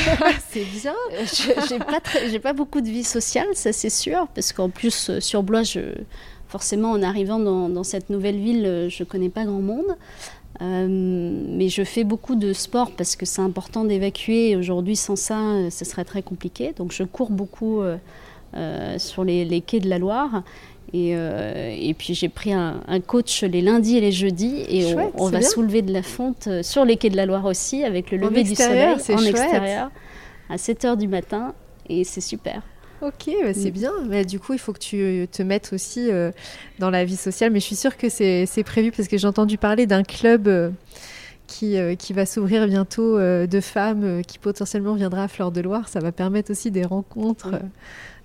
c'est 0.49 0.65
bien. 0.65 0.93
Euh, 1.13 1.23
j'ai 1.69 1.79
pas, 1.79 2.01
pas 2.41 2.53
beaucoup 2.53 2.81
de 2.81 2.89
vie 2.89 3.05
sociale, 3.05 3.47
ça 3.53 3.71
c'est 3.71 3.89
sûr, 3.89 4.27
parce 4.35 4.51
qu'en 4.51 4.69
plus 4.69 5.09
euh, 5.09 5.21
sur 5.21 5.41
Blois, 5.41 5.63
je, 5.63 5.79
forcément 6.49 6.91
en 6.91 7.01
arrivant 7.01 7.39
dans, 7.39 7.83
cette 7.83 8.09
nouvelle 8.09 8.37
ville, 8.37 8.87
je 8.89 9.03
connais 9.05 9.29
pas 9.29 9.45
grand 9.45 9.61
monde. 9.61 9.95
mais 10.59 11.69
je 11.69 11.83
fais 11.85 12.03
beaucoup 12.03 12.35
de 12.35 12.51
sport 12.51 12.91
parce 12.91 13.15
que 13.15 13.25
c'est 13.25 13.41
important 13.41 13.85
d'évacuer. 13.85 14.57
Aujourd'hui, 14.57 14.97
sans 14.97 15.15
ça, 15.15 15.39
ce 15.71 15.85
serait 15.85 16.05
très 16.05 16.23
compliqué. 16.23 16.73
Donc, 16.73 16.91
je 16.91 17.03
cours 17.03 17.31
beaucoup 17.31 17.81
sur 18.97 19.23
les, 19.23 19.45
les, 19.45 19.61
quais 19.61 19.79
de 19.79 19.89
la 19.89 19.97
Loire. 19.97 20.43
Euh, 20.93 21.75
et, 21.77 21.93
puis 21.93 22.13
j'ai 22.13 22.29
pris 22.29 22.53
un, 22.53 22.79
coach 23.05 23.43
les 23.43 23.61
lundis 23.61 23.97
et 23.97 24.01
les 24.01 24.11
jeudis 24.11 24.63
et 24.69 24.95
on, 25.15 25.29
va 25.29 25.41
soulever 25.41 25.81
de 25.81 25.91
la 25.91 26.03
fonte 26.03 26.47
euh, 26.47 26.63
sur 26.63 26.85
les 26.85 26.95
quais 26.95 27.09
de 27.09 27.17
la 27.17 27.25
Loire 27.25 27.45
aussi 27.45 27.83
avec 27.83 28.11
le 28.11 28.17
lever 28.17 28.43
du 28.43 28.55
soleil 28.55 28.93
en 28.93 29.23
extérieur 29.23 29.91
à 30.49 30.57
7 30.57 30.83
h 30.83 30.97
du 30.97 31.07
matin 31.07 31.53
et 31.89 32.03
c'est 32.03 32.21
super. 32.21 32.61
Ok, 33.01 33.29
bah, 33.43 33.53
c'est 33.53 33.71
mm. 33.71 33.73
bien. 33.73 33.91
Mais 34.07 34.25
du 34.25 34.39
coup, 34.39 34.53
il 34.53 34.59
faut 34.59 34.71
que 34.73 34.79
tu 34.79 35.27
te 35.29 35.43
mettes 35.43 35.71
aussi 35.73 36.09
euh, 36.09 36.31
dans 36.79 36.89
la 36.89 37.03
vie 37.03 37.17
sociale. 37.17 37.51
Mais 37.51 37.59
je 37.59 37.65
suis 37.65 37.75
sûre 37.75 37.97
que 37.97 38.07
c'est 38.09 38.63
prévu 38.65 38.91
parce 38.91 39.09
que 39.09 39.17
j'ai 39.17 39.27
entendu 39.27 39.57
parler 39.57 39.85
d'un 39.85 40.03
club 40.03 40.73
qui, 41.45 41.77
qui, 41.99 42.13
va 42.13 42.25
s'ouvrir 42.25 42.67
bientôt 42.67 43.19
de 43.19 43.59
femmes 43.59 44.21
qui 44.25 44.39
potentiellement 44.39 44.93
viendra 44.93 45.23
à 45.23 45.27
Fleur 45.27 45.51
de 45.51 45.61
Loire. 45.61 45.89
Ça 45.89 45.99
va 45.99 46.11
permettre 46.11 46.51
aussi 46.51 46.71
des 46.71 46.85
rencontres. 46.85 47.55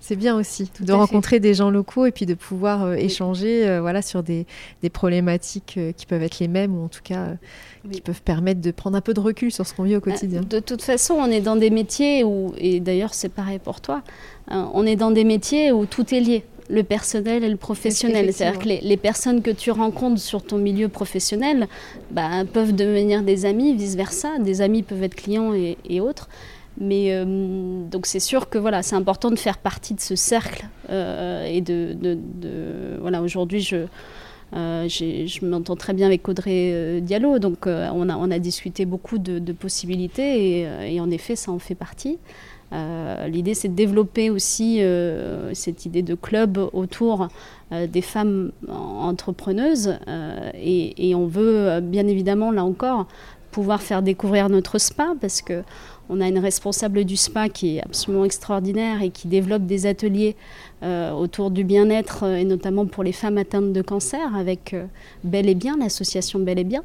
C'est 0.01 0.15
bien 0.15 0.35
aussi 0.35 0.69
de 0.79 0.93
rencontrer 0.93 1.39
des 1.39 1.53
gens 1.53 1.69
locaux 1.69 2.07
et 2.07 2.11
puis 2.11 2.25
de 2.25 2.33
pouvoir 2.33 2.83
euh, 2.83 2.93
échanger 2.95 3.67
euh, 3.67 3.81
voilà, 3.81 4.01
sur 4.01 4.23
des, 4.23 4.47
problématiques 4.91 5.75
euh, 5.77 5.91
qui 5.91 6.07
peuvent 6.07 6.23
être 6.23 6.39
les 6.39 6.47
mêmes 6.47 6.75
ou 6.75 6.83
en 6.83 6.87
tout 6.87 7.03
cas 7.03 7.35
qui 7.91 8.01
peuvent 8.01 8.23
permettre 8.23 8.61
de 8.61 8.71
prendre 8.71 8.97
un 8.97 9.01
peu 9.01 9.13
de 9.13 9.19
recul 9.19 9.51
sur 9.51 9.65
ce 9.65 9.75
qu'on 9.75 9.83
vit 9.83 9.95
au 9.95 10.01
quotidien. 10.01 10.41
De 10.41 10.59
toute 10.59 10.81
façon, 10.81 11.13
on 11.13 11.27
est 11.27 11.39
dans 11.39 11.55
des 11.55 11.69
métiers 11.69 12.23
où, 12.23 12.53
et 12.57 12.79
d'ailleurs 12.79 13.13
c'est 13.13 13.29
pareil 13.29 13.59
pour 13.59 13.79
toi, 13.79 14.01
on 14.49 14.85
est 14.85 14.95
dans 14.95 15.11
des 15.11 15.23
métiers 15.23 15.71
où 15.71 15.85
tout 15.85 16.13
est 16.13 16.19
lié 16.19 16.43
le 16.71 16.83
personnel 16.83 17.43
et 17.43 17.49
le 17.49 17.57
professionnel. 17.57 18.33
C'est-à-dire 18.33 18.59
que 18.59 18.67
les, 18.67 18.97
personnes 18.97 19.41
que 19.41 19.51
tu 19.51 19.71
rencontres 19.71 20.19
sur 20.19 20.43
ton 20.43 20.57
milieu 20.57 20.87
professionnel 20.87 21.67
bah, 22.11 22.43
peuvent 22.51 22.73
devenir 22.73 23.23
des 23.23 23.45
amis, 23.45 23.75
vice-versa. 23.75 24.39
Des 24.39 24.61
amis 24.61 24.81
peuvent 24.81 25.03
être 25.03 25.15
clients 25.15 25.53
et, 25.53 25.99
autres. 25.99 26.29
Mais 26.81 27.13
euh, 27.13 27.83
donc 27.89 28.05
c'est 28.07 28.19
sûr 28.19 28.49
que 28.49 28.57
voilà, 28.57 28.81
c'est 28.83 28.95
important 28.95 29.29
de 29.29 29.37
faire 29.37 29.59
partie 29.59 29.93
de 29.93 30.01
ce 30.01 30.15
cercle 30.15 30.65
euh, 30.89 31.45
et 31.45 31.61
de, 31.61 31.95
voilà 32.99 33.21
aujourd'hui 33.21 33.61
je 33.61 33.85
euh, 34.53 34.89
je 34.89 35.45
m'entends 35.45 35.77
très 35.77 35.93
bien 35.93 36.07
avec 36.07 36.27
Audrey 36.27 36.99
Diallo, 37.01 37.39
donc 37.39 37.67
on, 37.67 38.09
a, 38.09 38.17
on 38.17 38.31
a 38.31 38.39
discuté 38.39 38.85
beaucoup 38.85 39.19
de, 39.19 39.53
possibilités 39.53 40.59
et, 40.59 40.95
et, 40.95 40.99
en 40.99 41.09
effet 41.09 41.37
ça 41.37 41.51
en 41.51 41.59
fait 41.59 41.75
partie. 41.75 42.17
Euh, 42.73 43.27
l'idée, 43.27 43.53
c'est 43.53 43.67
de 43.67 43.73
développer 43.73 44.29
aussi 44.29 44.81
euh, 44.81 45.53
cette 45.53 45.85
idée 45.85 46.03
de 46.03 46.15
club 46.15 46.57
autour 46.71 47.27
euh, 47.71 47.85
des 47.87 48.01
femmes 48.01 48.51
entrepreneuses. 48.69 49.97
Et, 50.55 51.13
on 51.15 51.27
veut, 51.27 51.79
bien 51.81 52.07
évidemment, 52.07 52.51
là 52.51 52.63
encore, 52.63 53.07
pouvoir 53.51 53.81
faire 53.81 54.01
découvrir 54.01 54.47
notre 54.49 54.77
spa 54.77 55.13
parce 55.19 55.41
que 55.41 55.63
on 56.11 56.21
a 56.21 56.27
une 56.27 56.37
responsable 56.37 57.05
du 57.05 57.17
spa 57.17 57.49
qui 57.49 57.77
est 57.77 57.81
absolument 57.81 58.25
extraordinaire 58.25 59.01
et 59.01 59.09
qui 59.09 59.27
développe 59.27 59.65
des 59.65 59.85
ateliers 59.85 60.35
autour 60.83 61.51
du 61.51 61.63
bien-être 61.63 62.25
et 62.25 62.43
notamment 62.43 62.85
pour 62.85 63.03
les 63.03 63.11
femmes 63.11 63.37
atteintes 63.37 63.71
de 63.71 63.81
cancer 63.81 64.35
avec 64.35 64.75
Bel 65.23 65.47
et 65.47 65.55
Bien, 65.55 65.77
l'association 65.77 66.39
Bel 66.39 66.59
et 66.59 66.63
Bien. 66.63 66.83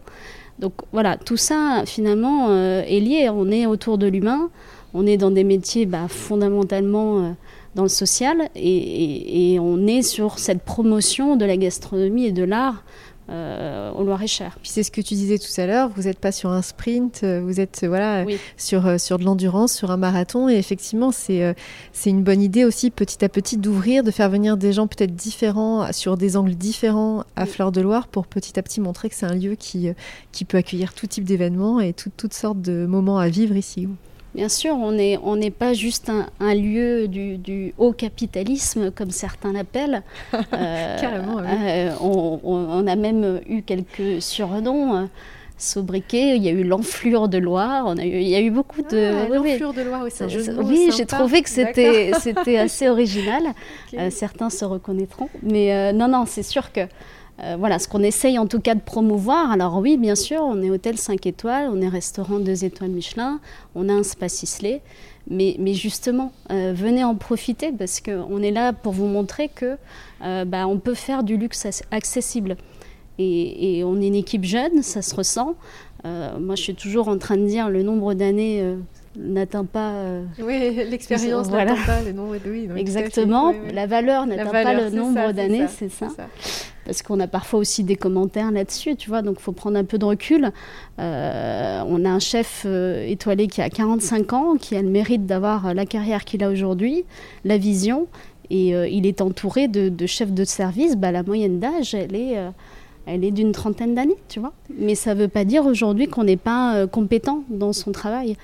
Donc 0.59 0.73
voilà, 0.93 1.17
tout 1.17 1.37
ça 1.37 1.83
finalement 1.87 2.55
est 2.55 3.01
lié. 3.01 3.29
On 3.31 3.51
est 3.51 3.67
autour 3.67 3.99
de 3.99 4.07
l'humain 4.07 4.51
on 4.97 5.07
est 5.07 5.19
dans 5.19 5.31
des 5.31 5.45
métiers 5.45 5.85
bah, 5.85 6.09
fondamentalement 6.09 7.19
euh, 7.19 7.31
dans 7.75 7.83
le 7.83 7.91
social 7.91 8.49
et, 8.55 9.59
on 9.61 9.87
est 9.87 10.01
sur 10.01 10.39
cette 10.39 10.63
promotion 10.63 11.37
de 11.37 11.45
la 11.45 11.59
gastronomie 11.59 12.27
et 12.27 12.33
de 12.33 12.45
l'art 12.45 12.83
euh, 13.29 13.91
au 13.93 14.05
Loir-et-Cher. 14.05 14.57
Puis 14.63 14.71
c'est 14.71 14.83
ce 14.83 14.91
que 14.91 15.01
tu 15.01 15.15
disais 15.15 15.39
tout 15.39 15.61
à 15.61 15.67
l'heure, 15.67 15.91
vous 15.95 16.03
n'êtes 16.03 16.19
pas 16.19 16.33
sur 16.33 16.51
un 16.51 16.63
sprint, 16.63 17.23
euh, 17.23 17.41
vous 17.45 17.61
êtes 17.61 17.85
voilà 17.87 18.25
sur, 18.57 19.01
sur 19.01 19.19
de 19.19 19.25
l'endurance, 19.25 19.73
sur 19.73 19.91
un 19.91 19.97
marathon 19.97 20.49
et 20.49 20.55
effectivement 20.55 21.11
c'est 21.11 21.55
c'est 21.93 22.11
une 22.11 22.23
bonne 22.23 22.43
idée 22.43 22.65
aussi 22.65 22.91
petit 22.91 23.25
à 23.25 23.29
petit 23.29 23.57
d'ouvrir, 23.57 24.03
de 24.03 24.11
faire 24.11 24.31
venir 24.31 24.57
des 24.57 24.73
gens 24.73 24.87
peut-être 24.87 25.15
différents 25.15 25.93
sur 25.93 26.17
des 26.17 26.37
angles 26.37 26.55
différents 26.55 27.25
à 27.37 27.47
Fleur 27.47 27.73
de 27.73 27.81
Loire 27.81 28.09
pour 28.09 28.27
petit 28.27 28.59
à 28.59 28.63
petit 28.63 28.81
montrer 28.81 29.09
que 29.09 29.15
c'est 29.15 29.27
un 29.27 29.35
lieu 29.35 29.55
qui, 29.55 29.91
qui 30.33 30.45
peut 30.45 30.59
accueillir 30.59 30.95
tout 30.95 31.07
type 31.07 31.25
d'événements 31.25 31.81
et 31.81 31.93
toutes 31.93 32.35
sortes 32.35 32.61
de 32.61 32.87
moments 32.87 33.19
à 33.19 33.29
vivre 33.29 33.57
ici. 33.57 33.89
Bien 34.37 34.51
sûr, 34.51 34.75
on 34.77 34.93
n'est 34.93 35.19
on 35.23 35.41
pas 35.51 35.73
juste 35.73 36.11
un, 36.41 36.55
lieu 36.55 37.09
du, 37.09 37.73
haut 37.79 37.93
capitalisme, 37.93 38.91
comme 38.91 39.11
certains 39.11 39.53
l'appellent. 39.53 40.03
Euh, 40.53 41.01
Carrément, 41.01 41.37
oui. 41.37 41.45
Euh, 41.49 41.91
on, 42.01 42.87
a 42.87 42.97
même 42.97 43.41
eu 43.49 43.63
quelques 43.63 44.21
surnoms. 44.21 44.97
Euh, 44.97 45.07
sobriquet, 45.59 46.37
il 46.37 46.43
y 46.43 46.49
a 46.49 46.53
eu 46.53 46.65
l'enflure 46.65 47.29
de 47.29 47.39
Loire, 47.39 47.85
on 47.87 47.97
a 47.97 48.05
eu, 48.05 48.21
il 48.21 48.29
y 48.29 48.35
a 48.35 48.41
eu 48.43 48.51
beaucoup 48.51 48.83
de... 48.83 49.25
Ah, 49.25 49.35
l'enflure 49.35 49.73
de 49.73 49.81
Loire, 49.81 50.03
oui, 50.05 50.11
c'est 50.13 50.25
un 50.25 50.63
Oui, 50.63 50.91
j'ai 50.95 51.07
trouvé 51.07 51.41
que 51.41 51.49
c'était, 51.49 52.13
c'était 52.21 52.59
assez 52.59 52.91
original. 52.91 53.43
certains 54.11 54.51
se 54.51 54.67
reconnaîtront. 54.67 55.31
Mais 55.43 55.95
non, 55.95 56.09
non, 56.09 56.25
c'est 56.27 56.43
sûr 56.43 56.73
que 56.73 56.83
euh, 57.43 57.57
voilà, 57.59 57.79
ce 57.79 57.87
qu'on 57.87 58.03
essaye 58.03 58.39
en 58.39 58.47
tout 58.47 58.61
cas 58.61 58.75
de 58.75 58.81
promouvoir. 58.81 59.51
Alors 59.51 59.79
oui, 59.79 59.97
bien 59.97 60.15
sûr, 60.15 60.41
on 60.43 60.63
est 60.63 60.71
hôtel 60.71 60.97
5 60.97 61.27
étoiles, 61.27 61.69
on 61.73 61.81
est 61.81 61.89
restaurant 61.89 62.39
2 62.39 62.65
étoiles 62.65 62.91
Michelin, 62.91 63.41
on 63.75 63.89
a 63.89 63.93
un 63.93 64.03
spa 64.03 64.29
Sisley. 64.29 64.81
Mais, 65.29 65.57
justement, 65.75 66.33
euh, 66.53 66.73
venez 66.73 67.03
en 67.03 67.17
profiter 67.17 67.73
parce 67.77 68.01
qu'on 68.01 68.41
est 68.43 68.53
là 68.53 68.73
pour 68.73 68.93
vous 68.93 69.09
montrer 69.09 69.49
que 69.49 69.77
euh, 70.23 70.45
bah, 70.45 70.69
on 70.69 70.79
peut 70.79 70.95
faire 70.95 71.25
du 71.25 71.37
luxe 71.37 71.67
accessible. 71.91 72.57
Et, 73.19 73.83
on 73.85 74.01
est 74.01 74.07
une 74.07 74.15
équipe 74.15 74.45
jeune, 74.45 74.83
ça 74.83 75.03
se 75.03 75.15
ressent. 75.15 75.57
moi, 76.05 76.55
je 76.55 76.63
suis 76.63 76.75
toujours 76.77 77.09
en 77.09 77.19
train 77.19 77.37
de 77.37 77.47
dire 77.47 77.71
le 77.71 77.83
nombre 77.83 78.15
d'années 78.15 78.77
n'atteint 79.19 79.65
pas. 79.65 80.03
oui, 80.39 80.75
l'expérience 80.91 81.51
n'atteint 81.51 81.77
pas 81.87 82.03
le 82.03 82.13
nombre 82.13 82.37
d'années. 82.39 82.81
Exactement, 82.81 83.55
la 83.73 83.87
valeur 83.87 84.27
n'atteint 84.27 84.51
pas 84.51 84.75
le 84.75 84.91
nombre 84.91 85.33
d'années, 85.33 85.67
c'est 85.69 85.91
ça 85.91 86.09
parce 86.87 87.03
qu'on 87.03 87.21
a 87.21 87.27
parfois 87.27 87.59
aussi 87.59 87.83
des 87.85 87.97
commentaires 87.97 88.53
là-dessus, 88.53 88.97
tu 88.97 89.11
vois, 89.11 89.21
donc 89.21 89.37
il 89.41 89.43
faut 89.43 89.53
prendre 89.53 89.77
un 89.77 89.85
peu 89.85 89.99
de 89.99 90.05
recul. 90.05 90.53
Euh, 90.99 91.83
on 91.87 92.05
a 92.05 92.11
un 92.11 92.21
chef 92.21 92.63
euh, 92.65 93.05
étoilé 93.07 93.49
qui 93.49 93.61
a 93.61 93.69
45 93.69 94.33
ans, 94.33 94.57
qui 94.57 94.77
a 94.77 94.83
le 94.83 94.89
mérite 94.89 95.27
d'avoir 95.27 95.75
la 95.75 95.85
carrière 95.85 96.25
qu'il 96.25 96.45
a 96.45 96.49
aujourd'hui, 96.49 97.05
la 97.45 97.59
vision, 97.59 98.07
et 98.51 98.75
euh, 98.75 98.89
il 98.89 99.05
est 99.07 99.21
entouré 99.21 99.67
de, 99.67 100.07
chefs 100.07 100.33
de 100.33 100.45
service. 100.45 100.97
Bah, 100.97 101.11
la 101.11 101.25
moyenne 101.25 101.59
d'âge, 101.59 101.93
elle 101.93 102.15
est, 102.15 102.37
elle 103.07 103.25
est 103.25 103.33
d'une 103.33 103.51
trentaine 103.51 103.97
d'années, 103.97 104.17
tu 104.29 104.39
vois. 104.39 104.53
Mais 104.79 104.95
ça 104.95 105.15
ne 105.15 105.21
veut 105.21 105.29
pas 105.29 105.45
dire 105.45 105.67
aujourd'hui 105.67 106.07
qu'on 106.07 106.25
n'est 106.25 106.37
pas 106.37 106.87
compétent 106.87 107.43
dans 107.51 107.73
son 107.73 107.91
travail. 107.91 108.37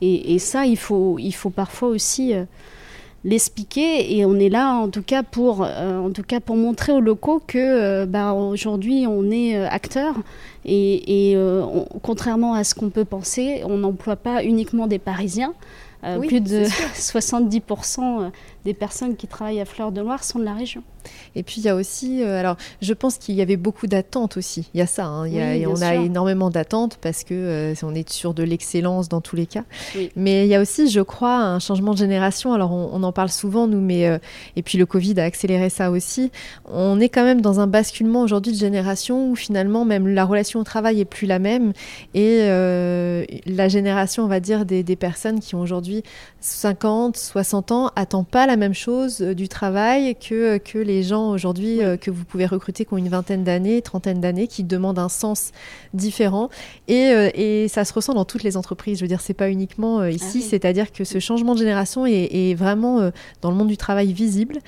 Et, 0.00 0.34
et, 0.34 0.38
ça, 0.38 0.66
il 0.66 0.76
faut, 0.76 1.18
il 1.18 1.32
faut 1.32 1.50
parfois 1.50 1.88
aussi 1.88 2.34
l'expliquer. 3.24 4.16
Et 4.16 4.24
on 4.24 4.36
est 4.36 4.48
là 4.48 4.74
en 4.74 4.88
tout 4.88 5.02
cas 5.02 5.22
pour 5.22 5.64
euh, 5.64 5.98
en 5.98 6.10
tout 6.10 6.22
cas 6.22 6.40
pour 6.40 6.56
montrer 6.56 6.92
aux 6.92 7.00
locaux 7.00 7.42
que 7.44 7.58
euh, 7.58 8.06
bah, 8.06 8.32
aujourd'hui 8.32 9.06
on 9.08 9.30
est 9.30 9.56
euh, 9.56 9.68
acteur 9.68 10.14
et, 10.66 11.36
contrairement 12.02 12.54
à 12.54 12.64
ce 12.64 12.74
qu'on 12.74 12.90
peut 12.90 13.04
penser 13.04 13.62
on 13.64 13.78
n'emploie 13.78 14.16
pas 14.16 14.44
uniquement 14.44 14.86
des 14.86 14.98
Parisiens. 14.98 15.54
Plus 16.28 16.42
de 16.42 16.64
70% 16.64 18.30
des 18.64 18.74
personnes 18.74 19.16
qui 19.16 19.26
travaillent 19.26 19.60
à 19.60 19.64
Fleur 19.64 19.92
de 19.92 20.00
Loire 20.00 20.24
sont 20.24 20.38
de 20.38 20.44
la 20.44 20.54
région. 20.54 20.82
Et 21.36 21.42
puis 21.42 21.56
il 21.58 21.64
y 21.64 21.68
a 21.68 21.74
aussi, 21.74 22.22
euh, 22.22 22.38
alors 22.38 22.56
je 22.80 22.92
pense 22.92 23.18
qu'il 23.18 23.34
y 23.34 23.42
avait 23.42 23.56
beaucoup 23.56 23.86
d'attentes 23.86 24.36
aussi. 24.36 24.70
Il 24.74 24.78
y 24.78 24.82
a 24.82 24.86
ça, 24.86 25.06
hein. 25.06 25.26
il 25.26 25.66
on 25.66 25.82
a 25.82 25.94
énormément 25.94 26.50
d'attentes 26.50 26.98
parce 27.00 27.24
que 27.24 27.34
euh, 27.34 27.74
on 27.82 27.94
est 27.94 28.08
sur 28.08 28.34
de 28.34 28.42
l'excellence 28.42 29.08
dans 29.08 29.20
tous 29.20 29.36
les 29.36 29.46
cas. 29.46 29.64
Mais 30.16 30.46
il 30.46 30.48
y 30.48 30.54
a 30.54 30.60
aussi, 30.60 30.88
je 30.88 31.00
crois, 31.00 31.36
un 31.36 31.58
changement 31.58 31.92
de 31.92 31.98
génération. 31.98 32.52
Alors 32.52 32.72
on, 32.72 33.02
en 33.02 33.12
parle 33.12 33.28
souvent 33.28 33.66
nous, 33.66 33.80
mais 33.80 34.06
euh, 34.06 34.18
et 34.56 34.62
puis 34.62 34.78
le 34.78 34.86
Covid 34.86 35.20
a 35.20 35.24
accéléré 35.24 35.68
ça 35.68 35.90
aussi. 35.90 36.30
On 36.66 37.00
est 37.00 37.08
quand 37.08 37.24
même 37.24 37.40
dans 37.40 37.60
un 37.60 37.66
basculement 37.66 38.22
aujourd'hui 38.22 38.52
de 38.52 38.58
génération 38.58 39.30
où 39.30 39.36
finalement 39.36 39.84
même 39.84 40.08
la 40.08 40.24
relation 40.24 40.60
au 40.60 40.64
travail 40.64 41.00
est 41.00 41.04
plus 41.04 41.26
la 41.26 41.38
même 41.38 41.72
et 42.14 42.38
la 43.46 43.68
génération, 43.68 44.24
on 44.24 44.28
va 44.28 44.40
dire, 44.40 44.64
des, 44.64 44.82
des 44.82 44.96
personnes 44.96 45.40
qui 45.40 45.54
ont 45.54 45.60
aujourd'hui 45.60 46.02
50, 46.40 47.16
60 47.16 47.72
ans 47.72 47.90
attend 47.96 48.24
pas 48.24 48.46
la 48.46 48.53
même 48.56 48.74
chose 48.74 49.20
du 49.20 49.48
travail 49.48 50.16
que 50.16 50.58
que 50.58 50.78
les 50.78 51.02
gens 51.02 51.30
aujourd'hui 51.30 51.82
euh, 51.82 51.96
que 51.96 52.10
vous 52.10 52.24
pouvez 52.24 52.46
recruter 52.46 52.84
qui 52.84 52.94
ont 52.94 52.98
une 52.98 53.08
vingtaine 53.08 53.44
d'années, 53.44 53.82
trentaine 53.82 54.20
d'années, 54.20 54.46
qui 54.46 54.64
demandent 54.64 54.98
un 54.98 55.08
sens 55.08 55.52
différent. 55.92 56.50
Et, 56.88 57.08
euh, 57.08 57.30
et, 57.34 57.68
ça 57.68 57.84
se 57.84 57.92
ressent 57.92 58.14
dans 58.14 58.24
toutes 58.24 58.42
les 58.42 58.56
entreprises. 58.56 58.98
Je 58.98 59.04
veux 59.04 59.08
dire, 59.08 59.20
c'est 59.20 59.34
pas 59.34 59.50
uniquement 59.50 60.00
euh, 60.00 60.10
ici, 60.10 60.42
ah 60.42 60.46
c'est-à-dire 60.50 60.92
que 60.92 61.04
ce 61.04 61.18
changement 61.18 61.54
de 61.54 61.58
génération 61.58 62.06
est, 62.06 62.54
vraiment 62.54 63.10
dans 63.40 63.50
le 63.50 63.56
monde 63.56 63.68
du 63.68 63.76
travail 63.76 64.12
visible. 64.12 64.58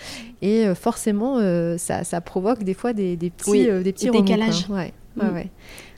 Et 0.42 0.64
forcément, 0.75 1.38
ça, 1.79 2.05
ça, 2.05 2.20
provoque 2.20 2.62
des 2.62 2.75
fois 2.75 2.92
des, 2.92 3.16
des 3.16 3.31
petits, 3.31 3.66
des 3.66 3.92
petits 3.92 4.11
décalages. 4.11 4.66
Ouais. 4.68 4.92
Mm. 5.16 5.35
ouais. 5.35 5.51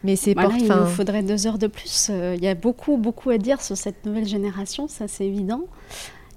Mais 0.04 0.16
c'est 0.16 0.34
voilà, 0.34 0.54
Il 0.58 0.68
nous 0.68 0.86
faudrait 0.86 1.22
deux 1.22 1.46
heures 1.46 1.58
de 1.58 1.66
plus. 1.66 2.10
Il 2.10 2.42
y 2.42 2.48
a 2.48 2.54
beaucoup, 2.54 2.96
beaucoup 2.96 3.30
à 3.30 3.38
dire 3.38 3.60
sur 3.60 3.76
cette 3.76 4.04
nouvelle 4.04 4.26
génération, 4.26 4.88
ça 4.88 5.08
c'est 5.08 5.26
évident 5.26 5.62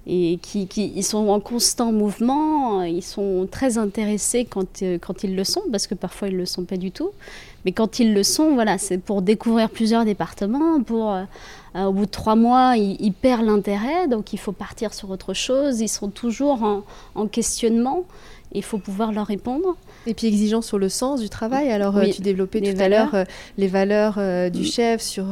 et 0.06 0.38
qui, 0.42 0.68
ils 0.76 1.04
sont 1.04 1.28
en 1.28 1.38
constant 1.38 1.92
mouvement, 1.92 2.82
ils 2.82 3.04
sont 3.04 3.46
très 3.48 3.78
intéressés 3.78 4.44
quand, 4.44 4.82
euh, 4.82 4.98
quand 4.98 5.22
ils 5.22 5.36
le 5.36 5.44
sont, 5.44 5.62
parce 5.70 5.86
que 5.86 5.94
parfois 5.94 6.28
ils 6.28 6.34
ne 6.34 6.40
le 6.40 6.46
sont 6.46 6.64
pas 6.64 6.76
du 6.76 6.90
tout. 6.90 7.10
Mais 7.64 7.70
quand 7.70 8.00
ils 8.00 8.12
le 8.12 8.24
sont, 8.24 8.54
voilà, 8.54 8.78
c'est 8.78 8.98
pour 8.98 9.22
découvrir 9.22 9.70
plusieurs 9.70 10.04
départements, 10.04 10.82
pour, 10.82 11.12
euh, 11.12 11.22
euh, 11.76 11.84
au 11.84 11.92
bout 11.92 12.06
de 12.06 12.10
trois 12.10 12.34
mois, 12.34 12.76
ils, 12.76 13.12
perdent 13.12 13.46
l'intérêt, 13.46 14.08
donc 14.08 14.32
il 14.32 14.38
faut 14.38 14.50
partir 14.50 14.92
sur 14.92 15.08
autre 15.10 15.34
chose, 15.34 15.80
ils 15.80 15.88
sont 15.88 16.08
toujours 16.08 16.82
en 17.14 17.26
questionnement, 17.28 18.04
il 18.54 18.62
faut 18.62 18.78
pouvoir 18.78 19.12
leur 19.12 19.26
répondre. 19.26 19.76
Et 20.06 20.14
puis 20.14 20.26
exigeant 20.26 20.62
sur 20.62 20.78
le 20.78 20.88
sens 20.88 21.20
du 21.20 21.28
travail. 21.28 21.70
Alors 21.70 21.96
euh, 21.96 22.06
tu 22.06 22.22
développais 22.22 22.60
tout 22.60 22.80
à 22.80 22.88
l'heure 22.88 23.14
euh, 23.14 23.24
les 23.56 23.68
valeurs 23.68 24.16
euh, 24.18 24.50
du 24.50 24.64
chef 24.64 25.00
sur 25.00 25.26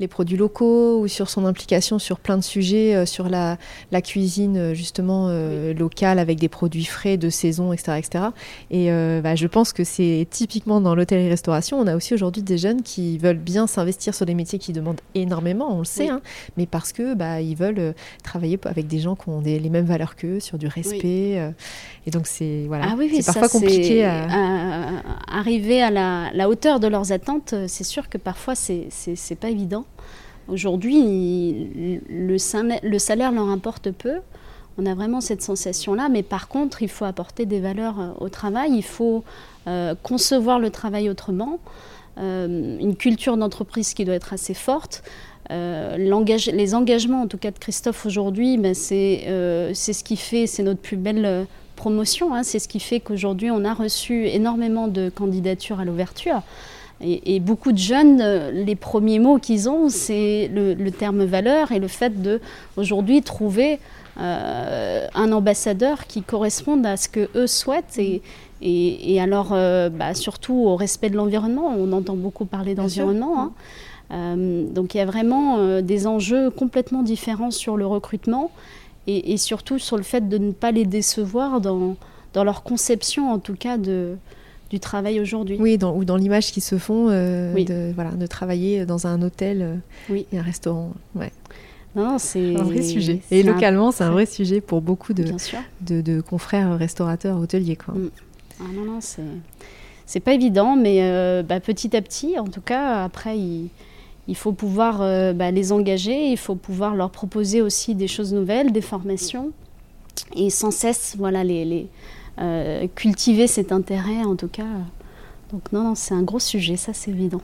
les 0.00 0.08
produits 0.08 0.36
locaux 0.36 1.00
ou 1.00 1.08
sur 1.08 1.28
son 1.28 1.44
implication 1.44 1.98
sur 1.98 2.18
plein 2.18 2.36
de 2.36 2.42
sujets, 2.42 3.06
sur 3.06 3.28
la, 3.28 3.58
la, 3.92 4.02
cuisine 4.02 4.74
justement 4.74 5.28
locale 5.76 6.18
avec 6.18 6.38
des 6.38 6.48
produits 6.48 6.84
frais 6.84 7.16
de 7.16 7.30
saison, 7.30 7.72
etc. 7.72 7.98
etc. 7.98 8.24
Et 8.70 8.90
bah, 9.22 9.34
je 9.34 9.46
pense 9.46 9.72
que 9.72 9.84
c'est 9.84 10.26
typiquement 10.30 10.80
dans 10.80 10.94
l'hôtellerie-restauration, 10.94 11.78
on 11.78 11.86
a 11.86 11.96
aussi 11.96 12.14
aujourd'hui 12.14 12.42
des 12.42 12.58
jeunes 12.58 12.82
qui 12.82 13.18
veulent 13.18 13.38
bien 13.38 13.66
s'investir 13.66 14.14
sur 14.14 14.26
des 14.26 14.34
métiers 14.34 14.58
qui 14.58 14.72
demandent 14.72 15.00
énormément, 15.14 15.74
on 15.74 15.78
le 15.78 15.84
sait, 15.84 16.08
hein, 16.08 16.20
mais 16.56 16.66
parce 16.66 16.92
que 16.92 17.14
bah, 17.14 17.40
ils 17.40 17.56
veulent 17.56 17.94
travailler 18.22 18.58
avec 18.64 18.86
des 18.86 18.98
gens 18.98 19.16
qui 19.16 19.28
ont 19.28 19.40
les 19.40 19.70
mêmes 19.70 19.86
valeurs 19.86 20.16
qu'eux, 20.16 20.40
sur 20.40 20.58
du 20.58 20.66
respect. 20.66 21.52
et 22.06 22.10
donc 22.10 22.26
c'est 22.26 22.63
voilà, 22.66 22.86
ah 22.90 22.96
c'est 23.12 23.24
parfois 23.24 23.48
compliqué. 23.48 24.04
À 24.04 25.00
arriver 25.28 25.82
à 25.82 25.90
la, 25.90 26.48
hauteur 26.48 26.80
de 26.80 26.86
leurs 26.86 27.12
attentes, 27.12 27.52
euh, 27.52 27.64
c'est 27.68 27.84
sûr 27.84 28.08
que 28.08 28.18
parfois 28.18 28.54
c'est 28.54 28.88
n'est 29.06 29.36
pas 29.36 29.50
évident. 29.50 29.84
Aujourd'hui, 30.48 32.00
le 32.08 32.38
salaire, 32.38 32.80
le 32.82 32.98
salaire 32.98 33.32
leur 33.32 33.48
importe 33.48 33.90
peu. 33.90 34.20
On 34.76 34.86
a 34.86 34.94
vraiment 34.94 35.20
cette 35.20 35.42
sensation-là, 35.42 36.08
mais 36.08 36.22
par 36.22 36.48
contre, 36.48 36.82
il 36.82 36.88
faut 36.88 37.04
apporter 37.04 37.46
des 37.46 37.60
valeurs 37.60 38.00
euh, 38.00 38.10
au 38.18 38.28
travail, 38.28 38.72
il 38.74 38.82
faut 38.82 39.22
euh, 39.66 39.94
concevoir 40.02 40.58
le 40.58 40.70
travail 40.70 41.08
autrement, 41.08 41.60
euh, 42.18 42.78
une 42.80 42.96
culture 42.96 43.36
d'entreprise 43.36 43.94
qui 43.94 44.04
doit 44.04 44.14
être 44.14 44.32
assez 44.32 44.54
forte. 44.54 45.02
les 45.50 46.74
engagements, 46.74 47.22
en 47.22 47.28
tout 47.28 47.38
cas 47.38 47.52
de 47.52 47.58
Christophe 47.58 48.06
aujourd'hui, 48.06 48.56
ben 48.58 48.74
c'est 48.74 49.24
ce 49.74 50.04
qui 50.04 50.16
fait, 50.16 50.46
c'est 50.46 50.62
notre 50.62 50.80
plus 50.80 50.96
belle 50.96 51.46
promotion, 51.74 52.34
hein. 52.34 52.42
c'est 52.42 52.58
ce 52.58 52.68
qui 52.68 52.80
fait 52.80 53.00
qu'aujourd'hui 53.00 53.50
on 53.50 53.64
a 53.64 53.74
reçu 53.74 54.26
énormément 54.26 54.88
de 54.88 55.08
candidatures 55.08 55.80
à 55.80 55.84
l'ouverture. 55.84 56.42
Et, 57.00 57.40
beaucoup 57.40 57.72
de 57.72 57.78
jeunes, 57.78 58.22
les 58.52 58.76
premiers 58.76 59.18
mots 59.18 59.38
qu'ils 59.38 59.68
ont, 59.68 59.88
c'est 59.88 60.48
le, 60.54 60.74
le, 60.74 60.90
terme 60.90 61.24
valeur 61.24 61.72
et 61.72 61.80
le 61.80 61.88
fait 61.88 62.22
de 62.22 62.40
aujourd'hui 62.76 63.20
trouver 63.20 63.78
euh, 64.20 65.08
un 65.14 65.32
ambassadeur 65.32 66.06
qui 66.06 66.22
corresponde 66.22 66.86
à 66.86 66.96
ce 66.96 67.08
que 67.08 67.28
eux 67.34 67.48
souhaitent 67.48 67.98
et, 67.98 68.22
et, 68.62 69.20
alors 69.20 69.48
euh, 69.52 69.88
bah, 69.90 70.14
surtout 70.14 70.54
au 70.54 70.76
respect 70.76 71.10
de 71.10 71.16
l'environnement. 71.16 71.74
On 71.76 71.92
entend 71.92 72.14
beaucoup 72.14 72.44
parler 72.44 72.76
d'environnement. 72.76 73.40
Hein. 73.40 73.52
Euh, 74.12 74.64
donc 74.70 74.94
il 74.94 74.98
y 74.98 75.00
a 75.00 75.06
vraiment 75.06 75.80
des 75.80 76.06
enjeux 76.06 76.50
complètement 76.50 77.02
différents 77.02 77.50
sur 77.50 77.76
le 77.76 77.86
recrutement 77.86 78.52
et, 79.06 79.36
surtout 79.36 79.78
sur 79.78 79.96
le 79.96 80.02
fait 80.02 80.28
de 80.28 80.38
ne 80.38 80.52
pas 80.52 80.70
les 80.70 80.84
décevoir 80.84 81.60
dans, 81.60 81.96
dans 82.32 82.44
leur 82.44 82.62
conception 82.62 83.30
en 83.30 83.38
tout 83.38 83.54
cas 83.54 83.76
de, 83.76 84.16
du 84.70 84.80
travail 84.80 85.20
aujourd'hui. 85.20 85.56
Oui, 85.60 85.78
dans, 85.78 85.94
ou 85.94 86.04
dans 86.04 86.16
l'image 86.16 86.52
qu'ils 86.52 86.62
se 86.62 86.78
font 86.78 87.08
de, 87.08 87.92
voilà, 87.94 88.12
de 88.12 88.26
travailler 88.26 88.86
dans 88.86 89.06
un 89.06 89.22
hôtel 89.22 89.80
et 90.10 90.26
un 90.38 90.42
restaurant. 90.42 90.92
Ouais. 91.14 91.32
Non, 91.96 92.18
c'est 92.18 92.56
un 92.56 92.64
vrai 92.64 92.82
sujet. 92.82 93.20
Et 93.30 93.42
localement, 93.42 93.92
c'est 93.92 94.04
un 94.04 94.10
vrai 94.10 94.26
sujet 94.26 94.60
pour 94.60 94.80
beaucoup 94.80 95.12
de, 95.12 95.24
de, 95.80 96.20
confrères 96.20 96.76
restaurateurs, 96.76 97.38
hôteliers. 97.38 97.76
Quoi. 97.76 97.94
Mm. 97.94 98.10
Ah, 98.60 98.64
non, 98.74 98.84
non, 98.84 98.98
c'est 100.06 100.20
pas 100.20 100.34
évident, 100.34 100.76
mais 100.76 100.98
euh, 101.00 101.42
bah, 101.42 101.60
petit 101.60 101.96
à 101.96 102.02
petit, 102.02 102.38
en 102.38 102.46
tout 102.46 102.60
cas, 102.60 103.04
après, 103.04 103.38
il, 103.38 103.70
il 104.28 104.36
faut 104.36 104.52
pouvoir 104.52 105.02
euh, 105.02 105.32
bah, 105.32 105.50
les 105.50 105.72
engager, 105.72 106.30
il 106.30 106.36
faut 106.36 106.54
pouvoir 106.54 106.94
leur 106.94 107.10
proposer 107.10 107.60
aussi 107.60 107.94
des 107.94 108.08
choses 108.08 108.32
nouvelles, 108.32 108.72
des 108.72 108.80
formations, 108.80 109.52
et 110.34 110.50
sans 110.50 110.70
cesse, 110.70 111.14
voilà, 111.18 111.44
les, 111.44 111.88
euh, 112.40 112.86
cultiver 112.94 113.46
cet 113.46 113.72
intérêt, 113.72 114.24
en 114.24 114.36
tout 114.36 114.48
cas. 114.48 114.66
Donc 115.52 115.72
non, 115.72 115.84
non 115.84 115.94
c'est 115.94 116.14
un 116.14 116.22
gros 116.22 116.38
sujet, 116.38 116.76
ça 116.76 116.92
c'est 116.92 117.10
évident. 117.10 117.42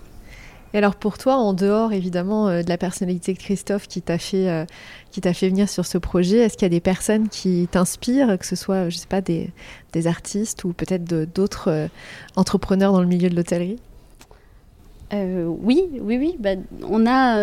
Et 0.73 0.79
alors 0.79 0.95
pour 0.95 1.19
toi, 1.19 1.35
en 1.35 1.53
dehors 1.53 1.93
évidemment 1.93 2.49
euh, 2.49 2.63
de 2.63 2.69
la 2.69 2.79
personnalité 2.79 3.35
de 3.35 3.39
Christophe 3.39 3.89
qui 3.89 4.01
t'a 4.01 4.19
fait, 4.19 4.67
fait 5.13 5.49
venir 5.49 5.69
sur 5.69 5.85
ce 5.85 5.99
projet, 5.99 6.39
est-ce 6.39 6.57
qu'il 6.57 6.65
y 6.65 6.67
a 6.67 6.71
des 6.71 6.81
personnes 6.81 7.29
qui 7.29 7.69
t'inspirent, 7.71 8.39
que 8.39 8.47
ce 8.47 8.57
soit, 8.57 8.89
je 8.89 8.97
sais 8.97 9.09
pas, 9.09 9.21
des, 9.21 9.51
des 9.93 10.07
artistes 10.07 10.65
ou 10.65 10.73
peut-être 10.73 11.05
d'autres 11.05 11.89
entrepreneurs 12.37 12.93
dans 12.93 13.03
le 13.03 13.09
milieu 13.09 13.29
de 13.29 13.37
l'hôtellerie? 13.37 13.79
Oui, 15.13 15.89
oui, 16.01 16.19
oui. 16.19 16.37
Bah, 16.39 16.51
on, 16.89 17.07
a, 17.07 17.39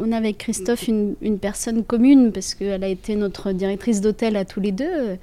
on 0.00 0.12
a 0.12 0.16
avec 0.16 0.38
Christophe 0.38 0.88
une, 0.88 1.38
personne 1.40 1.84
commune 1.84 2.32
parce 2.32 2.54
qu'elle 2.54 2.84
a 2.84 2.88
été 2.88 3.14
notre 3.16 3.52
directrice 3.52 4.00
d'hôtel 4.00 4.36
à 4.36 4.44
tous 4.44 4.60
les 4.60 4.72
deux. 4.72 5.16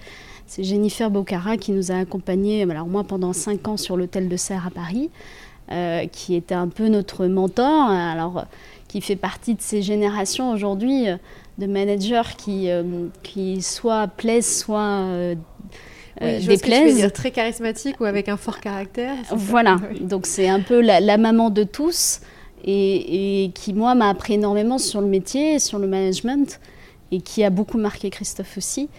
C'est 0.47 0.63
Jennifer 0.63 1.09
Bocara 1.09 1.57
qui 1.57 1.71
nous 1.71 1.91
a 1.91 1.95
accompagnés, 1.95 2.63
alors 2.63 2.87
moi 2.87 3.03
pendant 3.03 3.33
cinq 3.33 3.67
ans 3.67 3.77
sur 3.77 3.97
l'hôtel 3.97 4.29
de 4.29 4.37
Serre 4.37 4.67
à 4.67 4.71
Paris. 4.71 5.09
Euh, 5.71 6.05
qui 6.07 6.35
était 6.35 6.55
un 6.55 6.67
peu 6.67 6.89
notre 6.89 7.27
mentor, 7.27 7.91
alors 7.91 8.45
qui 8.89 8.99
fait 8.99 9.15
partie 9.15 9.55
de 9.55 9.61
ces 9.61 9.81
générations 9.81 10.51
aujourd'hui 10.51 11.07
euh, 11.07 11.15
de 11.59 11.65
managers 11.65 12.35
qui, 12.37 12.69
euh, 12.69 13.07
qui 13.23 13.61
soit 13.61 14.07
plaisent, 14.07 14.59
soit 14.59 15.05
oui, 16.19 16.45
déplaisent. 16.45 16.95
dire, 16.95 17.13
très 17.13 17.31
charismatique 17.31 17.99
ou 18.01 18.05
avec 18.05 18.27
un 18.29 18.37
fort 18.37 18.59
caractère. 18.59 19.15
Voilà, 19.31 19.77
donc 19.99 20.25
c'est 20.25 20.49
un 20.49 20.59
peu 20.59 20.81
la, 20.81 21.17
maman 21.17 21.49
de 21.49 21.63
tous 21.63 22.21
et, 22.63 23.43
et 23.45 23.51
qui, 23.51 23.73
moi, 23.73 23.95
m'a 23.95 24.09
appris 24.09 24.33
énormément 24.33 24.77
sur 24.77 25.01
le 25.01 25.07
métier, 25.07 25.59
sur 25.59 25.79
le 25.79 25.87
management 25.87 26.59
et 27.11 27.21
qui 27.21 27.43
a 27.43 27.49
beaucoup 27.49 27.77
marqué 27.77 28.09
Christophe 28.09 28.57
aussi. 28.57 28.89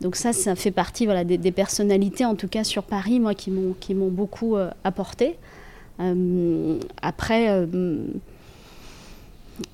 Donc 0.00 0.16
ça, 0.16 0.32
ça 0.32 0.54
fait 0.54 0.70
partie 0.70 1.04
voilà, 1.06 1.24
des, 1.24 1.52
personnalités, 1.52 2.24
en 2.24 2.34
tout 2.34 2.48
cas 2.48 2.64
sur 2.64 2.82
Paris, 2.82 3.20
moi, 3.20 3.34
qui 3.34 3.50
m'ont 3.50 4.08
beaucoup 4.08 4.56
apporté. 4.82 5.36
Euh, 6.00 6.78
après, 7.02 7.48
euh, 7.50 7.66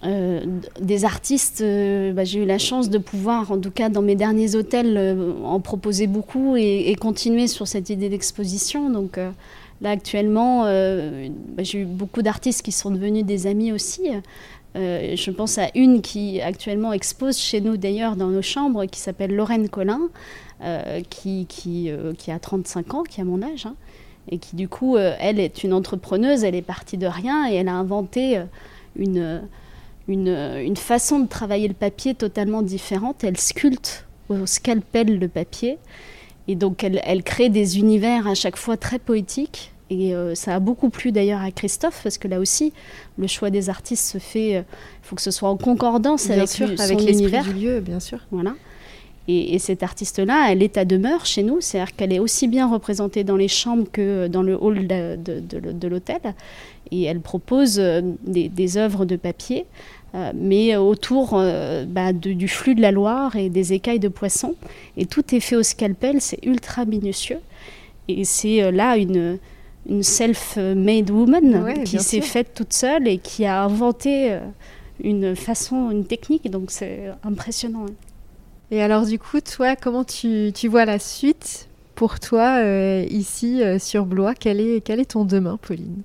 euh, 0.05 0.41
des 0.81 1.05
artistes, 1.05 1.63
bah, 1.63 2.25
j'ai 2.25 2.43
eu 2.43 2.47
la 2.47 2.59
chance 2.59 2.91
de 2.91 2.99
pouvoir, 2.99 3.51
en 3.53 3.59
tout 3.59 3.71
cas 3.71 3.89
dans 3.89 4.03
mes 4.03 4.15
derniers 4.15 4.55
hôtels, 4.55 5.17
en 5.45 5.61
proposer 5.61 6.07
beaucoup 6.07 6.57
et, 6.57 6.95
continuer 7.01 7.47
sur 7.47 7.67
cette 7.67 7.91
idée 7.91 8.09
d'exposition. 8.09 8.91
Donc 8.91 9.19
là 9.81 9.91
actuellement, 9.91 10.65
bah, 10.65 11.63
j'ai 11.63 11.81
eu 11.81 11.85
beaucoup 11.85 12.23
d'artistes 12.23 12.63
qui 12.63 12.73
sont 12.73 12.91
devenus 12.91 13.25
des 13.25 13.47
amis 13.47 13.73
aussi. 13.73 14.03
je 14.75 15.31
pense 15.31 15.59
à 15.59 15.69
une 15.75 16.03
qui 16.03 16.41
actuellement 16.41 16.93
expose 16.93 17.39
chez 17.39 17.61
nous 17.61 17.77
d'ailleurs 17.77 18.17
dans 18.17 18.29
nos 18.29 18.43
chambres, 18.43 18.85
qui 18.85 19.01
s'appelle 19.01 19.35
Lorraine 19.35 19.69
Collin, 19.69 20.09
qui, 21.09 21.47
qui, 21.47 21.91
qui, 22.19 22.31
a 22.31 22.39
35 22.39 22.95
ans, 22.95 23.03
qui 23.03 23.21
a 23.21 23.25
mon 23.25 23.43
âge. 23.43 23.67
Hein 23.67 23.75
et 24.31 24.39
qui 24.39 24.57
du 24.57 24.69
coup, 24.69 24.97
euh, 24.97 25.15
elle 25.19 25.41
est 25.41 25.65
une 25.65 25.73
entrepreneuse, 25.73 26.45
elle 26.45 26.55
est 26.55 26.63
partie 26.63 26.97
de 26.97 27.07
rien 27.07 27.51
et 27.51 27.55
elle 27.55 27.69
a 27.69 27.75
inventé 27.75 28.39
euh, 28.39 28.45
une, 28.97 29.43
une, 30.09 30.29
une, 30.29 30.77
façon 30.77 31.21
de 31.21 31.29
travailler 31.29 31.69
le 31.69 31.75
papier 31.75 32.15
totalement 32.15 32.63
différente. 32.63 33.25
Elle 33.25 33.37
sculpte 33.37 34.07
au 34.29 34.47
scalpel 34.47 35.19
le 35.19 35.29
papier 35.29 35.79
et 36.49 36.55
donc 36.55 36.83
elle, 36.83 37.01
elle 37.05 37.23
crée 37.23 37.49
des 37.49 37.79
univers 37.79 38.27
à 38.27 38.35
chaque 38.35 38.57
fois 38.57 38.77
très 38.77 38.99
poétiques. 38.99 39.73
Et 39.89 40.15
euh, 40.15 40.37
ça 40.37 40.55
a 40.55 40.61
beaucoup 40.61 40.89
plu 40.89 41.11
d'ailleurs 41.11 41.41
à 41.41 41.51
Christophe, 41.51 42.01
parce 42.05 42.17
que 42.17 42.29
là 42.29 42.39
aussi, 42.39 42.73
le 43.19 43.27
choix 43.27 43.51
des 43.51 43.69
artistes 43.69 44.07
se 44.07 44.19
fait. 44.19 44.51
Il 44.51 44.65
faut 45.03 45.17
que 45.17 45.23
ce 45.23 45.33
soit 45.33 45.49
en 45.49 45.57
concordance 45.57 46.31
avec, 46.31 46.49
sûr, 46.49 46.69
son 46.69 46.81
avec 46.81 47.01
l'esprit 47.01 47.43
du 47.43 47.53
lieu, 47.55 47.81
bien 47.81 47.99
sûr. 47.99 48.21
Voilà. 48.31 48.55
Et, 49.29 49.59
cette 49.61 49.83
artiste-là, 49.83 50.51
elle 50.51 50.63
est 50.63 50.77
à 50.77 50.85
demeure 50.85 51.25
chez 51.25 51.45
nous, 51.45 51.61
c'est-à-dire 51.61 51.95
qu'elle 51.95 52.13
est 52.13 52.19
aussi 52.19 52.49
bien 52.49 52.69
représentée 52.69 53.23
dans 53.23 53.37
les 53.37 53.47
chambres 53.49 53.87
que 53.93 54.27
dans 54.27 54.43
le 54.43 54.57
hall 54.61 54.89
de, 54.89 55.89
l'hôtel. 55.89 56.21
Et 56.93 57.05
elle 57.05 57.21
propose 57.21 57.79
euh, 57.79 58.01
des, 58.25 58.77
œuvres 58.77 59.05
de 59.05 59.17
papier, 59.17 59.67
euh, 60.15 60.33
mais 60.35 60.77
autour 60.77 61.35
euh, 61.35 61.85
bah, 61.87 62.13
du 62.13 62.49
flux 62.49 62.75
de 62.75 62.81
la 62.81 62.91
Loire 62.91 63.37
et 63.37 63.49
des 63.49 63.73
écailles 63.73 64.01
de 64.01 64.09
poisson. 64.09 64.55
Et 64.97 65.07
tout 65.07 65.35
est 65.35 65.41
fait 65.41 65.57
au 65.57 65.63
scalpel, 65.63 66.21
c'est 66.21 66.45
ultra 66.45 66.85
minutieux. 66.85 67.41
Et 68.09 68.25
c'est 68.25 68.73
là 68.73 68.97
une, 68.97 69.39
une 69.89 70.03
self-made 70.03 71.11
woman 71.11 71.85
qui 71.85 72.01
s'est 72.01 72.23
faite 72.23 72.55
toute 72.55 72.73
seule 72.73 73.07
et 73.07 73.19
qui 73.19 73.45
a 73.45 73.63
inventé 73.63 74.37
une 75.03 75.37
façon, 75.37 75.91
une 75.91 76.05
technique. 76.05 76.51
Donc 76.51 76.73
c'est 76.73 77.05
impressionnant. 77.23 77.87
Hein. 77.89 77.95
Et 78.71 78.83
alors 78.83 79.05
du 79.05 79.19
coup, 79.19 79.41
toi, 79.41 79.75
comment 79.77 80.05
tu, 80.05 80.53
tu 80.55 80.69
vois 80.69 80.85
la 80.85 80.99
suite 80.99 81.69
pour 81.97 82.21
toi 82.21 82.61
euh, 82.63 83.05
ici 83.11 83.63
euh, 83.63 83.79
sur 83.79 84.07
Blois? 84.07 84.35
Quel 84.35 84.61
est, 84.61 84.81
quel 84.81 85.01
est 85.01 85.11
ton 85.11 85.25
demain, 85.25 85.59
Pauline? 85.61 86.03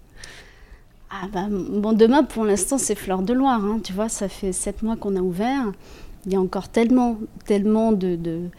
Ah 1.24 1.28
bah, 1.32 1.48
Mon 1.50 1.94
demain, 1.94 2.24
pour 2.24 2.46
l'instant, 2.46 2.78
c'est 2.78 2.96
Fleur 2.96 3.22
de 3.22 3.34
Loire. 3.34 3.64
Hein. 3.64 3.80
Tu 3.84 3.94
vois, 3.94 4.10
ça 4.10 4.28
fait 4.28 4.52
sept 4.52 4.84
mois 4.84 4.96
qu'on 4.96 5.16
a 5.16 5.22
ouvert. 5.22 5.72
Il 6.26 6.34
y 6.34 6.36
a 6.36 6.40
encore 6.42 6.70
tellement, 6.70 7.18
tellement 7.46 7.92
de, 7.92 8.50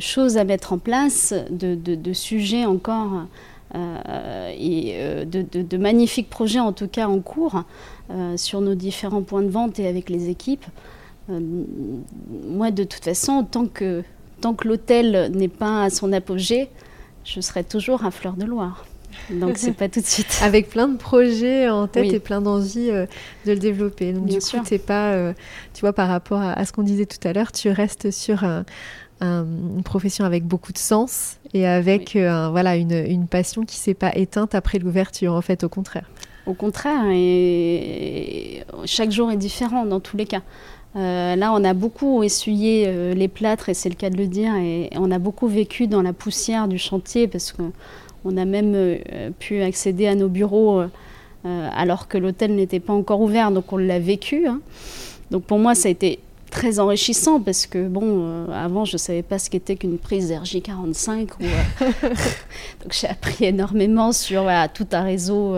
choses 0.00 0.36
à 0.36 0.44
mettre 0.44 0.72
en 0.72 0.78
place, 0.78 1.34
de, 1.50 2.12
sujets 2.12 2.66
encore 2.66 3.24
euh, 3.74 4.52
et 4.58 5.24
de, 5.24 5.76
magnifiques 5.78 6.28
projets 6.28 6.60
en 6.60 6.72
tout 6.72 6.88
cas 6.88 7.08
en 7.08 7.20
cours 7.20 7.62
sur 8.36 8.60
nos 8.60 8.74
différents 8.74 9.22
points 9.22 9.42
de 9.42 9.48
vente 9.48 9.78
et 9.78 9.88
avec 9.88 10.10
les 10.10 10.28
équipes. 10.28 10.66
Euh, 11.30 11.40
moi, 12.44 12.70
de 12.70 12.84
toute 12.84 13.04
façon, 13.04 13.44
tant 13.44 13.66
que, 13.66 14.02
tant 14.40 14.54
que 14.54 14.68
l'hôtel 14.68 15.30
n'est 15.32 15.48
pas 15.48 15.84
à 15.84 15.90
son 15.90 16.12
apogée, 16.12 16.68
je 17.24 17.40
serai 17.40 17.64
toujours 17.64 18.04
à 18.04 18.10
Fleur 18.10 18.34
de 18.34 18.44
Loire. 18.44 18.86
Donc 19.30 19.58
c'est 19.58 19.72
pas 19.76 19.88
tout 19.88 20.00
de 20.00 20.06
suite. 20.06 20.40
Avec 20.42 20.68
plein 20.68 20.88
de 20.88 20.96
projets 20.96 21.68
en 21.68 21.86
tête 21.86 22.12
et 22.12 22.20
plein 22.20 22.40
d'envie 22.40 22.90
euh, 22.90 23.06
de 23.46 23.52
le 23.52 23.58
développer. 23.58 24.12
Donc 24.12 24.26
du 24.26 24.38
coup, 24.38 24.56
c'est 24.64 24.78
pas, 24.78 25.12
euh, 25.12 25.32
tu 25.74 25.80
vois, 25.80 25.92
par 25.92 26.08
rapport 26.08 26.40
à, 26.40 26.64
ce 26.64 26.72
qu'on 26.72 26.82
disait 26.82 27.06
tout 27.06 27.26
à 27.26 27.32
l'heure, 27.32 27.52
tu 27.52 27.70
restes 27.70 28.10
sur 28.10 28.44
une 29.20 29.82
profession 29.84 30.24
avec 30.24 30.44
beaucoup 30.44 30.72
de 30.72 30.78
sens 30.78 31.38
et 31.52 31.66
avec 31.66 32.12
voilà 32.16 32.76
une, 32.76 32.92
une, 32.92 33.26
passion 33.26 33.64
qui 33.64 33.76
s'est 33.76 33.94
pas 33.94 34.14
éteinte 34.14 34.54
après 34.54 34.78
l'ouverture. 34.78 35.34
En 35.34 35.42
fait, 35.42 35.64
au 35.64 35.68
contraire. 35.68 36.08
Au 36.46 36.54
contraire, 36.54 37.04
et 37.10 38.64
chaque 38.86 39.10
jour 39.10 39.30
est 39.30 39.36
différent 39.36 39.84
dans 39.84 40.00
tous 40.00 40.16
les 40.16 40.24
cas. 40.24 40.40
Euh, 40.96 41.36
là, 41.36 41.52
on 41.52 41.62
a 41.64 41.74
beaucoup 41.74 42.22
essuyé 42.22 42.84
euh, 42.86 43.14
les 43.14 43.28
plâtres, 43.28 43.68
et 43.68 43.74
c'est 43.74 43.88
le 43.88 43.94
cas 43.94 44.10
de 44.10 44.16
le 44.16 44.26
dire, 44.26 44.54
et, 44.56 44.90
on 44.96 45.10
a 45.10 45.18
beaucoup 45.18 45.46
vécu 45.46 45.86
dans 45.86 46.02
la 46.02 46.12
poussière 46.12 46.66
du 46.68 46.78
chantier 46.78 47.28
parce 47.28 47.52
qu'on 48.22 48.36
a 48.36 48.44
même 48.44 48.72
euh, 48.74 49.30
pu 49.38 49.62
accéder 49.62 50.06
à 50.06 50.14
nos 50.14 50.28
bureaux 50.28 50.82
alors 51.44 52.08
que 52.08 52.18
l'hôtel 52.18 52.54
n'était 52.54 52.80
pas 52.80 52.92
encore 52.92 53.22
ouvert, 53.22 53.50
donc 53.50 53.72
on 53.72 53.78
l'a 53.78 53.98
vécu. 53.98 54.46
Hein. 54.46 54.60
Donc 55.30 55.44
pour 55.44 55.58
moi, 55.58 55.74
ça 55.74 55.88
a 55.88 55.90
été 55.90 56.18
très 56.50 56.78
enrichissant 56.78 57.40
parce 57.40 57.66
que 57.66 57.88
bon, 57.88 58.46
avant 58.52 58.84
je 58.84 58.98
savais 58.98 59.22
pas 59.22 59.38
ce 59.38 59.48
qu'était 59.48 59.76
qu'une 59.76 59.96
prise 59.96 60.30
RJ45 60.30 61.28
donc 62.82 62.90
j'ai 62.90 63.06
appris 63.06 63.46
énormément 63.46 64.12
sur 64.12 64.46
tout 64.74 64.86
un 64.92 65.02
réseau 65.02 65.56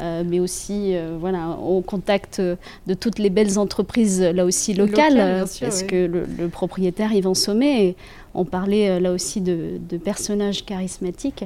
euh, 0.00 0.24
mais 0.26 0.40
aussi 0.40 0.96
euh, 0.96 1.16
voilà, 1.20 1.50
au 1.50 1.80
contact 1.80 2.40
de 2.40 2.94
toutes 2.94 3.20
les 3.20 3.30
belles 3.30 3.58
entreprises 3.58 4.20
là 4.20 4.44
aussi 4.44 4.74
locales, 4.74 5.18
euh, 5.18 5.44
parce 5.60 5.84
que 5.84 6.06
le, 6.06 6.48
propriétaire 6.48 7.12
Yvan 7.12 7.34
Sommet, 7.34 7.94
on 8.34 8.44
parlait 8.44 8.98
là 8.98 9.12
aussi 9.12 9.40
de, 9.40 9.78
personnages 10.04 10.64
charismatiques. 10.64 11.44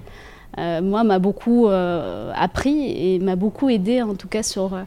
Moi, 0.82 1.04
m'a 1.04 1.18
beaucoup 1.18 1.68
appris 1.68 3.14
et 3.14 3.18
m'a 3.18 3.36
beaucoup 3.36 3.68
aidé, 3.68 4.02
en 4.02 4.14
tout 4.14 4.28
cas, 4.28 4.42
sur, 4.42 4.78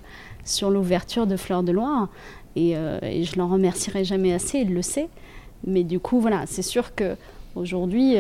sur 0.44 0.70
l'ouverture 0.70 1.28
de 1.28 1.38
Fleurs 1.38 1.64
de 1.64 1.72
Loire. 1.72 2.10
Et, 2.56 2.72
et 3.02 3.24
je 3.24 3.38
l'en 3.38 3.48
remercierai 3.48 4.04
jamais 4.04 4.34
assez, 4.34 4.60
il 4.60 4.74
le 4.74 4.82
sait. 4.82 5.10
Mais 5.66 5.84
du 5.84 6.00
coup, 6.00 6.20
voilà, 6.20 6.44
c'est 6.48 6.62
sûr 6.62 6.96
que 6.96 7.16
aujourd'hui, 7.56 8.16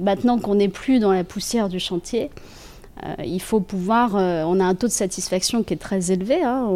maintenant 0.00 0.38
qu'on 0.38 0.54
n'est 0.54 0.68
plus 0.68 0.98
dans 0.98 1.12
la 1.12 1.24
poussière 1.24 1.68
du 1.68 1.80
chantier, 1.80 2.30
euh, 3.04 3.14
il 3.24 3.40
faut 3.40 3.60
pouvoir. 3.60 4.16
Euh, 4.16 4.44
on 4.46 4.60
a 4.60 4.64
un 4.64 4.74
taux 4.74 4.86
de 4.86 4.92
satisfaction 4.92 5.62
qui 5.62 5.74
est 5.74 5.78
très 5.78 6.12
élevé. 6.12 6.42
Hein. 6.42 6.68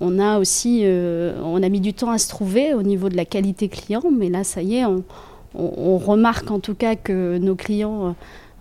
on, 0.00 0.18
a 0.18 0.38
aussi, 0.38 0.82
euh, 0.84 1.40
on 1.42 1.62
a 1.62 1.68
mis 1.68 1.80
du 1.80 1.94
temps 1.94 2.10
à 2.10 2.18
se 2.18 2.28
trouver 2.28 2.74
au 2.74 2.82
niveau 2.82 3.08
de 3.08 3.16
la 3.16 3.24
qualité 3.24 3.68
client, 3.68 4.02
mais 4.12 4.28
là, 4.28 4.44
ça 4.44 4.62
y 4.62 4.76
est, 4.76 4.84
on, 4.84 5.96
remarque 5.96 6.50
en 6.50 6.60
tout 6.60 6.74
cas 6.74 6.96
que 6.96 7.38
nos 7.38 7.54
clients 7.54 8.14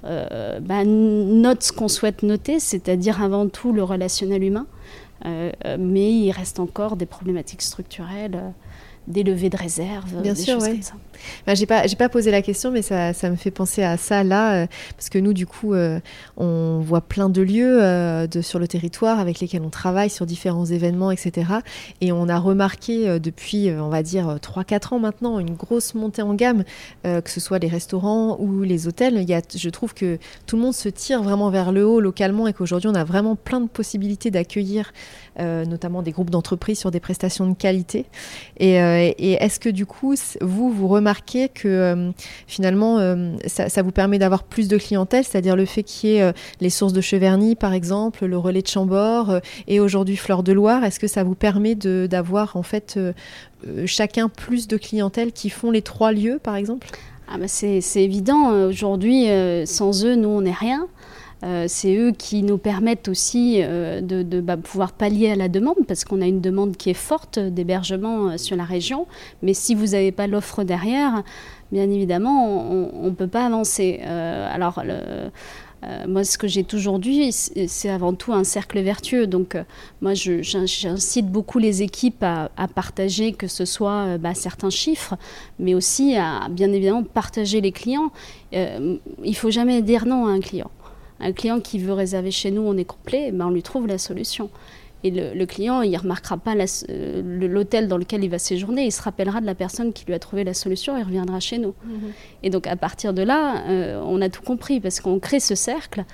bah, 0.06 0.86
notent 0.86 1.64
ce 1.64 1.72
qu'on 1.72 1.88
souhaite 1.88 2.24
noter, 2.24 2.60
c'est-à-dire 2.60 3.22
avant 3.22 3.48
tout 3.48 3.74
le 3.74 3.84
relationnel 3.84 4.44
humain. 4.44 4.68
mais 5.24 6.12
il 6.12 6.32
reste 6.32 6.60
encore 6.60 6.96
des 6.96 7.06
problématiques 7.06 7.62
structurelles 7.62 8.54
des 9.08 9.24
levées 9.24 9.50
de 9.50 9.58
réserve, 9.58 10.22
Bien 10.22 10.36
sûr, 10.36 10.56
choses 10.56 10.68
comme 10.68 10.82
ça. 10.82 10.94
J'ai 11.54 11.66
pas, 11.66 11.88
j'ai 11.88 11.96
pas 11.96 12.10
posé 12.10 12.32
la 12.32 12.42
question, 12.42 12.72
mais 12.72 12.82
ça, 12.82 13.14
ça, 13.14 13.30
me 13.30 13.36
fait 13.36 13.52
penser 13.52 13.84
à 13.84 13.98
ça 13.98 14.24
là, 14.24 14.64
euh, 14.64 14.68
parce 14.96 15.10
que 15.10 15.20
nous, 15.20 15.34
du 15.34 15.46
coup, 15.46 15.74
euh, 15.74 16.00
on 16.38 16.80
voit 16.80 17.02
plein 17.02 17.30
de 17.30 17.42
lieux 17.42 17.82
euh, 17.82 18.28
de, 18.28 18.42
sur 18.42 18.60
le 18.60 18.68
territoire 18.68 19.20
avec 19.20 19.40
lesquels 19.40 19.62
on 19.62 19.70
travaille 19.70 20.10
sur 20.10 20.26
différents 20.26 20.66
événements, 20.66 21.12
etc. 21.12 21.52
Et 22.02 22.12
on 22.12 22.28
a 22.30 22.38
remarqué 22.38 23.20
depuis, 23.20 23.72
on 23.72 23.90
va 23.90 24.04
dire, 24.04 24.38
3-4 24.42 24.96
ans 24.96 25.00
maintenant, 25.00 25.40
une 25.40 25.56
grosse 25.56 25.94
montée 25.94 26.22
en 26.22 26.34
gamme, 26.34 26.64
que 27.04 27.30
ce 27.30 27.40
soit 27.40 27.60
les 27.60 27.68
restaurants 27.68 28.38
ou 28.40 28.62
les 28.62 28.88
hôtels. 28.88 29.18
Il 29.22 29.30
y 29.30 29.34
a, 29.34 29.42
je 29.56 29.70
trouve 29.70 29.94
que 29.94 30.18
tout 30.46 30.56
le 30.56 30.62
monde 30.62 30.74
se 30.74 30.90
tire 30.90 31.24
vraiment 31.24 31.50
vers 31.50 31.72
le 31.72 31.86
haut 31.86 32.00
localement 32.00 32.48
et 32.48 32.54
qu'aujourd'hui, 32.54 32.90
on 32.90 32.96
a 32.96 33.04
vraiment 33.04 33.36
plein 33.36 33.62
de 33.62 33.68
possibilités 33.68 34.32
d'accueillir 34.32 34.92
notamment 35.38 36.02
des 36.02 36.12
groupes 36.12 36.30
d'entreprises 36.30 36.80
sur 36.80 36.92
des 36.92 37.00
prestations 37.00 37.48
de 37.48 37.56
qualité. 37.56 38.06
Et, 38.58 38.80
et 39.00 39.34
est-ce 39.34 39.60
que 39.60 39.70
du 39.70 39.86
coup, 39.86 40.16
vous, 40.42 40.70
vous 40.72 40.88
remarquez 40.88 41.50
que 41.50 41.68
euh, 41.68 42.12
finalement, 42.48 43.00
euh, 43.00 43.34
ça, 43.48 43.82
vous 43.82 43.92
permet 43.92 44.20
d'avoir 44.20 44.44
plus 44.44 44.68
de 44.68 44.78
clientèle, 44.78 45.24
c'est-à-dire 45.24 45.56
le 45.56 45.66
fait 45.66 45.84
qu'il 45.84 46.10
y 46.10 46.16
ait 46.16 46.22
euh, 46.22 46.32
les 46.62 46.70
sources 46.70 46.94
de 46.94 47.02
Cheverny, 47.02 47.56
par 47.56 47.74
exemple, 47.74 48.26
le 48.26 48.38
relais 48.38 48.62
de 48.62 48.68
Chambord 48.68 49.40
et 49.68 49.80
aujourd'hui 49.80 50.16
Fleur 50.16 50.44
de 50.44 50.52
Loire, 50.52 50.84
est-ce 50.84 51.00
que 51.00 51.08
ça 51.08 51.24
vous 51.24 51.36
permet 51.36 51.76
d'avoir 51.76 52.56
en 52.58 52.64
fait 52.64 53.00
chacun 53.86 54.30
plus 54.30 54.68
de 54.68 54.78
clientèle 54.78 55.32
qui 55.32 55.50
font 55.50 55.72
les 55.72 55.82
trois 55.82 56.12
lieux, 56.12 56.40
par 56.42 56.56
exemple? 56.56 56.88
Ah 57.28 57.38
bah 57.38 57.48
c'est 57.48 57.82
évident. 57.96 58.52
Aujourd'hui, 58.68 59.28
sans 59.66 60.06
eux, 60.06 60.16
nous, 60.16 60.30
on 60.30 60.42
n'est 60.42 60.52
rien. 60.52 60.88
Euh, 61.44 61.66
c'est 61.68 61.96
eux 61.96 62.12
qui 62.12 62.44
nous 62.44 62.58
permettent 62.58 63.08
aussi 63.08 63.60
euh, 63.62 64.02
de, 64.02 64.42
bah, 64.42 64.58
pouvoir 64.58 64.94
pallier 64.94 65.32
à 65.32 65.36
la 65.36 65.50
demande, 65.50 65.86
parce 65.88 66.06
qu'on 66.06 66.22
a 66.22 66.26
une 66.26 66.42
demande 66.42 66.78
qui 66.78 66.90
est 66.90 66.96
forte 66.96 67.40
d'hébergement 67.40 68.30
euh, 68.30 68.38
sur 68.38 68.56
la 68.56 68.64
région. 68.64 69.06
Mais 69.42 69.54
si 69.54 69.76
vous 69.76 69.88
n'avez 69.88 70.12
pas 70.12 70.28
l'offre 70.28 70.64
derrière, 70.64 71.24
bien 71.72 71.90
évidemment, 71.90 72.70
on 72.72 73.06
ne 73.06 73.10
peut 73.12 73.28
pas 73.28 73.46
avancer. 73.46 74.00
alors, 74.02 74.82
moi, 76.08 76.24
ce 76.24 76.38
que 76.38 76.48
j'ai 76.48 76.64
toujours 76.64 77.00
dit, 77.00 77.32
c'est 77.32 77.90
avant 77.90 78.14
tout 78.14 78.34
un 78.34 78.44
cercle 78.44 78.80
vertueux. 78.80 79.28
Donc, 79.28 79.58
moi, 80.02 80.14
j'incite 80.14 81.28
beaucoup 81.28 81.60
les 81.60 81.82
équipes 81.82 82.24
à, 82.24 82.50
partager, 82.74 83.34
que 83.34 83.48
ce 83.48 83.66
soit 83.66 84.18
bah, 84.20 84.36
certains 84.36 84.70
chiffres, 84.70 85.16
mais 85.60 85.74
aussi 85.74 86.16
à, 86.16 86.48
bien 86.50 86.72
évidemment, 86.72 87.04
partager 87.04 87.62
les 87.62 87.72
clients. 87.72 88.12
il 88.52 89.00
ne 89.24 89.34
faut 89.34 89.52
jamais 89.52 89.82
dire 89.82 90.06
non 90.06 90.28
à 90.28 90.30
un 90.30 90.40
client. 90.40 90.72
Un 91.20 91.32
client 91.32 91.60
qui 91.60 91.80
veut 91.80 91.94
réserver 91.94 92.32
chez 92.32 92.52
nous, 92.52 92.62
on 92.62 92.76
est 92.78 92.86
complet, 92.86 93.32
ben 93.32 93.48
on 93.48 93.52
lui 93.52 93.64
trouve 93.64 93.88
la 93.88 93.98
solution. 93.98 94.50
Et 95.06 95.12
le, 95.12 95.46
client, 95.46 95.84
il 95.84 95.92
ne 95.92 96.00
remarquera 96.00 96.36
pas 96.36 96.56
euh, 96.56 97.22
l'hôtel 97.48 97.88
dans 97.88 97.98
lequel 97.98 98.24
il 98.24 98.30
va 98.32 98.40
séjourner, 98.40 98.86
il 98.86 98.92
se 98.92 99.04
rappellera 99.04 99.40
de 99.40 99.46
la 99.46 99.54
personne 99.54 99.94
qui 99.94 100.04
lui 100.06 100.16
a 100.16 100.20
trouvé 100.20 100.44
la 100.44 100.56
solution 100.56 100.98
et 100.98 101.04
reviendra 101.04 101.40
chez 101.40 101.60
nous. 101.60 101.76
Mhm. 101.86 102.12
Et 102.42 102.50
donc 102.50 102.66
à 102.66 102.76
partir 102.76 103.14
de 103.14 103.22
là, 103.22 103.68
euh, 103.68 104.02
on 104.04 104.20
a 104.20 104.30
tout 104.30 104.42
compris 104.42 104.80
parce 104.80 105.02
qu'on 105.02 105.20
crée 105.20 105.40
ce 105.40 105.54
cercle. 105.54 106.06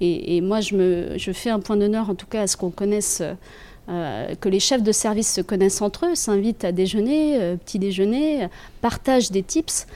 Et, 0.00 0.42
moi, 0.42 0.60
je, 0.60 0.76
me, 0.76 1.16
je, 1.16 1.32
fais 1.32 1.48
un 1.50 1.58
point 1.58 1.76
d'honneur 1.76 2.10
en 2.10 2.14
tout 2.14 2.26
cas 2.26 2.42
à 2.42 2.46
ce 2.46 2.56
qu'on 2.56 2.70
connaisse, 2.70 3.22
euh, 3.88 4.34
que 4.36 4.48
les 4.50 4.60
chefs 4.60 4.82
de 4.82 4.92
service 4.92 5.32
se 5.32 5.40
connaissent 5.40 5.80
entre 5.82 6.06
eux, 6.06 6.14
s'invitent 6.14 6.64
à 6.64 6.70
déjeuner, 6.70 7.56
petit 7.64 7.78
déjeuner, 7.80 8.46
partagent 8.80 9.32
des 9.32 9.42
tips 9.42 9.86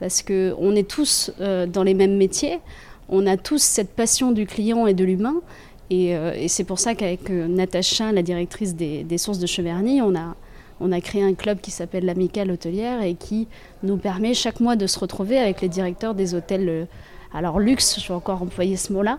parce 0.00 0.22
qu'on 0.22 0.74
est 0.74 0.88
tous 0.88 1.30
dans 1.38 1.82
les 1.84 1.92
mêmes 1.94 2.16
métiers 2.16 2.58
on 3.10 3.26
a 3.26 3.36
tous 3.36 3.60
cette 3.60 3.90
passion 3.90 4.32
du 4.32 4.46
client 4.46 4.86
et 4.86 4.94
de 4.94 5.04
l'humain. 5.04 5.42
Et, 5.90 6.16
euh, 6.16 6.46
c'est 6.46 6.64
pour 6.64 6.78
ça 6.78 6.94
qu'avec 6.94 7.28
euh, 7.30 7.48
Natacha, 7.48 8.12
la 8.12 8.22
directrice 8.22 8.74
des, 8.76 9.18
sources 9.18 9.40
de 9.40 9.46
Cheverny, 9.46 10.00
on 10.00 10.14
a, 10.14 10.36
on 10.78 10.92
a 10.92 11.00
créé 11.00 11.22
un 11.22 11.34
club 11.34 11.60
qui 11.60 11.72
s'appelle 11.72 12.04
l'Amicale 12.04 12.50
Hôtelière 12.50 13.02
et 13.02 13.14
qui 13.14 13.48
nous 13.82 13.96
permet 13.96 14.32
chaque 14.32 14.60
mois 14.60 14.76
de 14.76 14.86
se 14.86 14.98
retrouver 14.98 15.38
avec 15.38 15.60
les 15.60 15.68
directeurs 15.68 16.14
des 16.14 16.34
hôtels, 16.34 16.68
euh, 16.68 16.84
alors 17.34 17.58
luxe, 17.58 18.00
je 18.00 18.06
vais 18.06 18.14
encore 18.14 18.42
employer 18.42 18.76
ce 18.76 18.92
mot-là, 18.92 19.18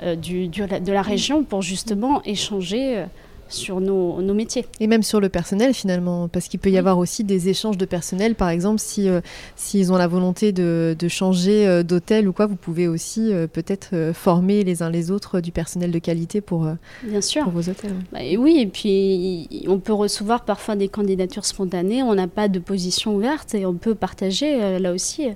de 0.00 0.92
la 0.92 1.02
région 1.02 1.44
pour 1.44 1.62
justement 1.62 2.22
échanger 2.24 3.04
sur 3.52 3.80
nos, 3.80 4.20
métiers. 4.34 4.66
Et 4.80 4.86
même 4.86 5.02
sur 5.02 5.20
le 5.20 5.28
personnel 5.28 5.74
finalement, 5.74 6.28
parce 6.28 6.48
qu'il 6.48 6.60
peut 6.60 6.70
y 6.70 6.78
avoir 6.78 6.98
aussi 6.98 7.24
des 7.24 7.48
échanges 7.48 7.78
de 7.78 7.84
personnel. 7.84 8.34
Par 8.34 8.48
exemple, 8.48 8.80
si 8.80 9.08
euh, 9.08 9.20
s'ils 9.56 9.92
ont 9.92 9.96
la 9.96 10.06
volonté 10.06 10.52
de, 10.52 10.96
changer 11.08 11.66
euh, 11.66 11.82
d'hôtel 11.82 12.28
ou 12.28 12.32
quoi, 12.32 12.46
vous 12.46 12.56
pouvez 12.56 12.88
aussi 12.88 13.32
euh, 13.32 13.46
peut-être 13.46 14.12
former 14.14 14.64
les 14.64 14.82
uns 14.82 14.90
les 14.90 15.10
autres 15.10 15.40
du 15.40 15.52
personnel 15.52 15.90
de 15.90 15.98
qualité 15.98 16.40
pour, 16.40 16.66
Bien 17.02 17.20
sûr. 17.20 17.48
vos 17.50 17.68
hôtels. 17.68 17.94
Bah, 18.12 18.22
et 18.22 18.36
oui, 18.36 18.58
et 18.60 18.66
puis 18.66 19.66
on 19.68 19.78
peut 19.78 19.92
recevoir 19.92 20.44
parfois 20.44 20.76
des 20.76 20.88
candidatures 20.88 21.44
spontanées. 21.44 22.02
On 22.02 22.14
n'a 22.14 22.28
pas 22.28 22.48
de 22.48 22.58
position 22.58 23.16
ouverte 23.16 23.54
et 23.54 23.66
on 23.66 23.74
peut 23.74 23.94
partager 23.94 24.78
là 24.78 24.92
aussi. 24.92 25.28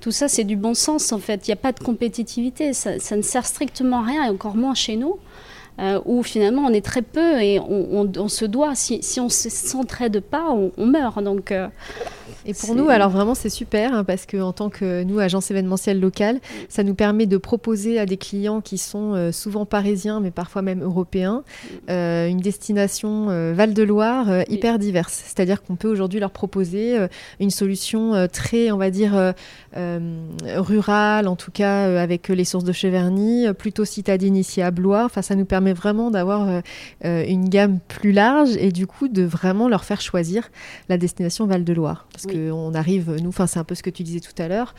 Tout 0.00 0.12
ça, 0.12 0.28
c'est 0.28 0.44
du 0.44 0.56
bon 0.56 0.74
sens 0.74 1.12
en 1.12 1.18
fait. 1.18 1.48
Il 1.48 1.50
n'y 1.50 1.54
a 1.54 1.56
pas 1.56 1.72
de 1.72 1.80
compétitivité. 1.80 2.72
Ça, 2.72 3.00
ça, 3.00 3.16
ne 3.16 3.22
sert 3.22 3.46
strictement 3.46 4.00
à 4.00 4.06
rien 4.06 4.24
et 4.24 4.28
encore 4.28 4.56
moins 4.56 4.74
chez 4.74 4.96
nous. 4.96 5.16
Euh, 5.80 6.00
où 6.06 6.24
finalement 6.24 6.62
on 6.62 6.72
est 6.72 6.84
très 6.84 7.02
peu 7.02 7.40
et 7.40 7.60
on, 7.60 8.28
se 8.28 8.44
doit, 8.44 8.74
si, 8.74 9.00
si 9.00 9.20
on 9.20 9.26
ne 9.26 9.30
s'entraide 9.30 10.18
pas, 10.20 10.50
on, 10.50 10.86
meurt. 10.86 11.22
Donc, 11.22 11.52
euh, 11.52 11.68
et 12.46 12.52
pour 12.52 12.74
nous, 12.74 12.88
alors 12.88 13.10
vraiment 13.10 13.36
c'est 13.36 13.48
super 13.48 13.94
hein, 13.94 14.02
parce 14.02 14.26
que 14.26 14.38
en 14.38 14.52
tant 14.52 14.70
que 14.70 15.04
nous, 15.04 15.20
agence 15.20 15.52
événementielle 15.52 16.00
locale, 16.00 16.40
ça 16.68 16.82
nous 16.82 16.94
permet 16.94 17.26
de 17.26 17.36
proposer 17.36 18.00
à 18.00 18.06
des 18.06 18.16
clients 18.16 18.60
qui 18.60 18.76
sont 18.76 19.14
euh, 19.14 19.30
souvent 19.30 19.66
parisiens 19.66 20.18
mais 20.18 20.32
parfois 20.32 20.62
même 20.62 20.82
européens 20.82 21.44
une 21.88 22.38
destination 22.38 23.26
Val-de-Loire 23.52 24.42
hyper 24.48 24.78
diverse. 24.78 25.22
C'est-à-dire 25.26 25.62
qu'on 25.62 25.76
peut 25.76 25.88
aujourd'hui 25.88 26.18
leur 26.20 26.30
proposer 26.30 26.98
une 27.40 27.50
solution 27.50 28.28
très, 28.32 28.70
on 28.70 28.76
va 28.76 28.90
dire, 28.90 29.34
rurale, 29.74 31.28
en 31.28 31.36
tout 31.36 31.50
cas 31.50 32.00
avec 32.00 32.28
les 32.28 32.44
sources 32.44 32.64
de 32.64 32.72
Cheverny, 32.72 33.46
plutôt 33.56 33.84
citadine 33.84 34.36
ici 34.36 34.60
à 34.62 34.70
Blois. 34.70 35.04
Enfin, 35.04 35.22
ça 35.22 35.34
nous 35.34 35.44
permet 35.44 35.67
vraiment 35.72 36.10
d'avoir 36.10 36.48
euh, 36.48 36.60
euh, 37.04 37.24
une 37.26 37.48
gamme 37.48 37.78
plus 37.88 38.12
large 38.12 38.56
et 38.56 38.72
du 38.72 38.86
coup 38.86 39.08
de 39.08 39.22
vraiment 39.22 39.68
leur 39.68 39.84
faire 39.84 40.00
choisir 40.00 40.50
la 40.88 40.98
destination 40.98 41.46
Val-de-Loire. 41.46 42.06
Parce 42.12 42.26
qu'on 42.26 42.74
arrive, 42.74 43.16
nous, 43.22 43.32
c'est 43.32 43.58
un 43.58 43.64
peu 43.64 43.74
ce 43.74 43.82
que 43.82 43.90
tu 43.90 44.02
disais 44.02 44.20
tout 44.20 44.40
à 44.40 44.48
l'heure, 44.48 44.74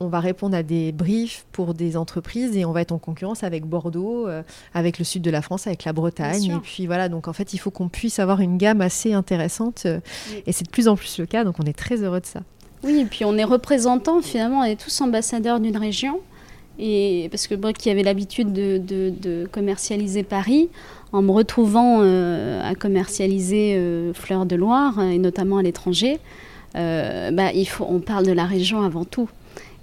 on 0.00 0.06
va 0.06 0.20
répondre 0.20 0.56
à 0.56 0.62
des 0.62 0.92
briefs 0.92 1.44
pour 1.50 1.74
des 1.74 1.96
entreprises 1.96 2.56
et 2.56 2.64
on 2.64 2.70
va 2.70 2.82
être 2.82 2.92
en 2.92 2.98
concurrence 2.98 3.42
avec 3.42 3.64
Bordeaux, 3.64 4.28
euh, 4.28 4.42
avec 4.72 4.98
le 4.98 5.04
sud 5.04 5.22
de 5.22 5.30
la 5.30 5.42
France, 5.42 5.66
avec 5.66 5.84
la 5.84 5.92
Bretagne. 5.92 6.52
Et 6.52 6.60
puis 6.62 6.86
voilà, 6.86 7.08
donc 7.08 7.26
en 7.26 7.32
fait, 7.32 7.52
il 7.52 7.58
faut 7.58 7.72
qu'on 7.72 7.88
puisse 7.88 8.20
avoir 8.20 8.40
une 8.40 8.58
gamme 8.58 8.80
assez 8.80 9.12
intéressante 9.12 9.86
et 10.46 10.52
c'est 10.52 10.64
de 10.64 10.70
plus 10.70 10.86
en 10.86 10.96
plus 10.96 11.18
le 11.18 11.26
cas, 11.26 11.42
donc 11.44 11.56
on 11.58 11.64
est 11.64 11.76
très 11.76 12.02
heureux 12.02 12.20
de 12.20 12.26
ça. 12.26 12.40
Oui, 12.84 13.00
et 13.00 13.04
puis 13.04 13.24
on 13.24 13.36
est 13.36 13.44
représentant, 13.44 14.22
finalement, 14.22 14.60
on 14.60 14.64
est 14.64 14.80
tous 14.80 15.00
ambassadeurs 15.00 15.60
d'une 15.60 15.76
région. 15.76 16.20
Et 16.78 17.28
parce 17.30 17.46
que 17.46 17.54
moi 17.54 17.72
qui 17.72 17.90
avais 17.90 18.02
l'habitude 18.02 18.52
de, 18.52 19.48
commercialiser 19.50 20.22
Paris, 20.22 20.68
en 21.12 21.22
me 21.22 21.30
retrouvant 21.30 22.00
euh, 22.02 22.60
à 22.62 22.74
commercialiser 22.74 23.74
euh, 23.76 24.12
Fleurs 24.12 24.46
de 24.46 24.56
Loire, 24.56 25.00
et 25.02 25.18
notamment 25.18 25.56
à 25.58 25.62
l'étranger, 25.62 26.18
euh, 26.76 27.30
bah, 27.30 27.52
il 27.52 27.66
faut, 27.66 27.86
on 27.88 28.00
parle 28.00 28.26
de 28.26 28.32
la 28.32 28.44
région 28.44 28.82
avant 28.82 29.04
tout. 29.04 29.28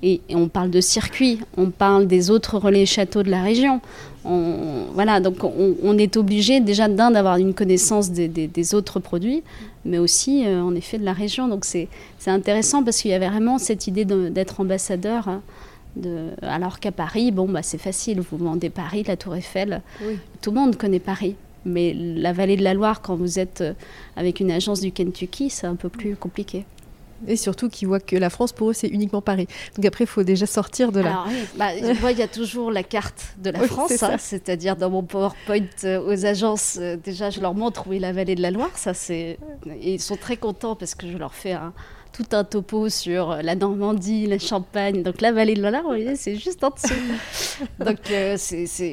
Et, 0.03 0.21
on 0.29 0.47
parle 0.49 0.69
de 0.69 0.81
circuit, 0.81 1.39
on 1.57 1.71
parle 1.71 2.05
des 2.05 2.29
autres 2.29 2.57
relais 2.59 2.85
châteaux 2.85 3.23
de 3.23 3.31
la 3.31 3.41
région. 3.41 3.81
voilà, 4.23 5.19
donc 5.19 5.37
on, 5.43 5.97
est 5.97 6.17
obligé 6.17 6.59
déjà 6.59 6.87
d'un 6.87 7.11
d'avoir 7.11 7.37
une 7.37 7.53
connaissance 7.53 8.11
des, 8.11 8.75
autres 8.75 8.99
produits, 8.99 9.41
mais 9.83 9.97
aussi 9.97 10.45
euh, 10.45 10.61
en 10.61 10.75
effet 10.75 10.97
de 10.97 11.05
la 11.05 11.13
région. 11.13 11.47
Donc 11.47 11.65
c'est 11.65 11.87
intéressant 12.27 12.83
parce 12.83 13.01
qu'il 13.01 13.11
y 13.11 13.13
avait 13.13 13.29
vraiment 13.29 13.57
cette 13.57 13.87
idée 13.87 14.05
d'être 14.05 14.59
ambassadeur. 14.59 15.27
Hein, 15.27 15.41
de, 15.95 16.31
alors 16.41 16.79
qu'à 16.79 16.91
Paris, 16.91 17.31
bon, 17.31 17.47
bah, 17.47 17.63
c'est 17.63 17.77
facile, 17.77 18.19
vous 18.21 18.37
vendez 18.37 18.69
Paris, 18.69 19.03
la 19.07 19.17
Tour 19.17 19.35
Eiffel, 19.35 19.81
tout 20.41 20.51
le 20.51 20.59
monde 20.59 20.75
connaît 20.77 20.99
Paris. 20.99 21.35
Mais 21.65 21.93
la 21.95 22.31
vallée 22.31 22.57
de 22.57 22.63
la 22.63 22.75
Loire, 22.75 23.01
quand 23.01 23.15
vous 23.15 23.39
êtes 23.39 23.61
euh, 23.61 23.73
avec 24.15 24.39
une 24.39 24.51
agence 24.51 24.81
du 24.81 24.91
Kentucky, 24.91 25.49
c'est 25.49 25.65
un 25.65 25.75
peu 25.75 25.89
plus 25.89 26.15
compliqué. 26.15 26.63
Et 27.27 27.37
surtout 27.37 27.69
qu'ils 27.69 27.87
voient 27.87 27.99
que 27.99 28.15
la 28.15 28.29
France, 28.29 28.51
pour 28.51 28.69
eux, 28.69 28.73
c'est 28.73 28.87
uniquement 28.87 29.21
Paris. 29.21 29.47
Donc 29.75 29.85
après, 29.85 30.03
il 30.03 30.07
faut 30.07 30.23
déjà 30.23 30.45
sortir 30.45 30.91
de 30.91 30.99
là. 30.99 31.11
Alors, 31.11 31.27
oui, 31.27 31.45
bah, 31.57 31.69
moi, 32.01 32.11
il 32.11 32.19
y 32.19 32.21
a 32.21 32.27
toujours 32.27 32.71
la 32.71 32.83
carte 32.83 33.35
de 33.41 33.49
la 33.49 33.61
France, 33.61 34.03
hein, 34.03 34.17
c'est-à-dire 34.19 34.75
dans 34.75 34.91
mon 34.91 35.01
PowerPoint 35.01 35.65
euh, 35.85 36.05
aux 36.05 36.25
agences, 36.25 36.77
euh, 36.79 36.97
déjà, 36.97 37.31
je 37.31 37.39
leur 37.41 37.55
montre 37.55 37.87
où 37.87 37.93
est 37.93 37.99
la 37.99 38.11
vallée 38.11 38.35
de 38.35 38.41
la 38.41 38.51
Loire. 38.51 38.77
Ça, 38.77 38.93
c'est... 38.93 39.39
Et 39.81 39.95
ils 39.95 40.01
sont 40.01 40.17
très 40.17 40.37
contents 40.37 40.75
parce 40.75 40.93
que 40.93 41.09
je 41.09 41.17
leur 41.17 41.33
fais 41.33 41.53
un, 41.53 41.73
tout 42.16 42.36
un 42.36 42.45
topo 42.45 42.88
sur 42.88 43.41
la 43.43 43.55
Normandie, 43.55 44.26
la 44.26 44.39
Champagne, 44.39 45.03
donc 45.03 45.20
la 45.20 45.34
vallée 45.34 45.53
de 45.53 45.61
la 45.61 45.72
Loire, 45.72 45.95
c'est 46.16 46.38
juste 46.38 46.63
en 46.63 46.70
dessous. 46.70 47.68
donc 47.80 47.97
euh, 48.09 48.38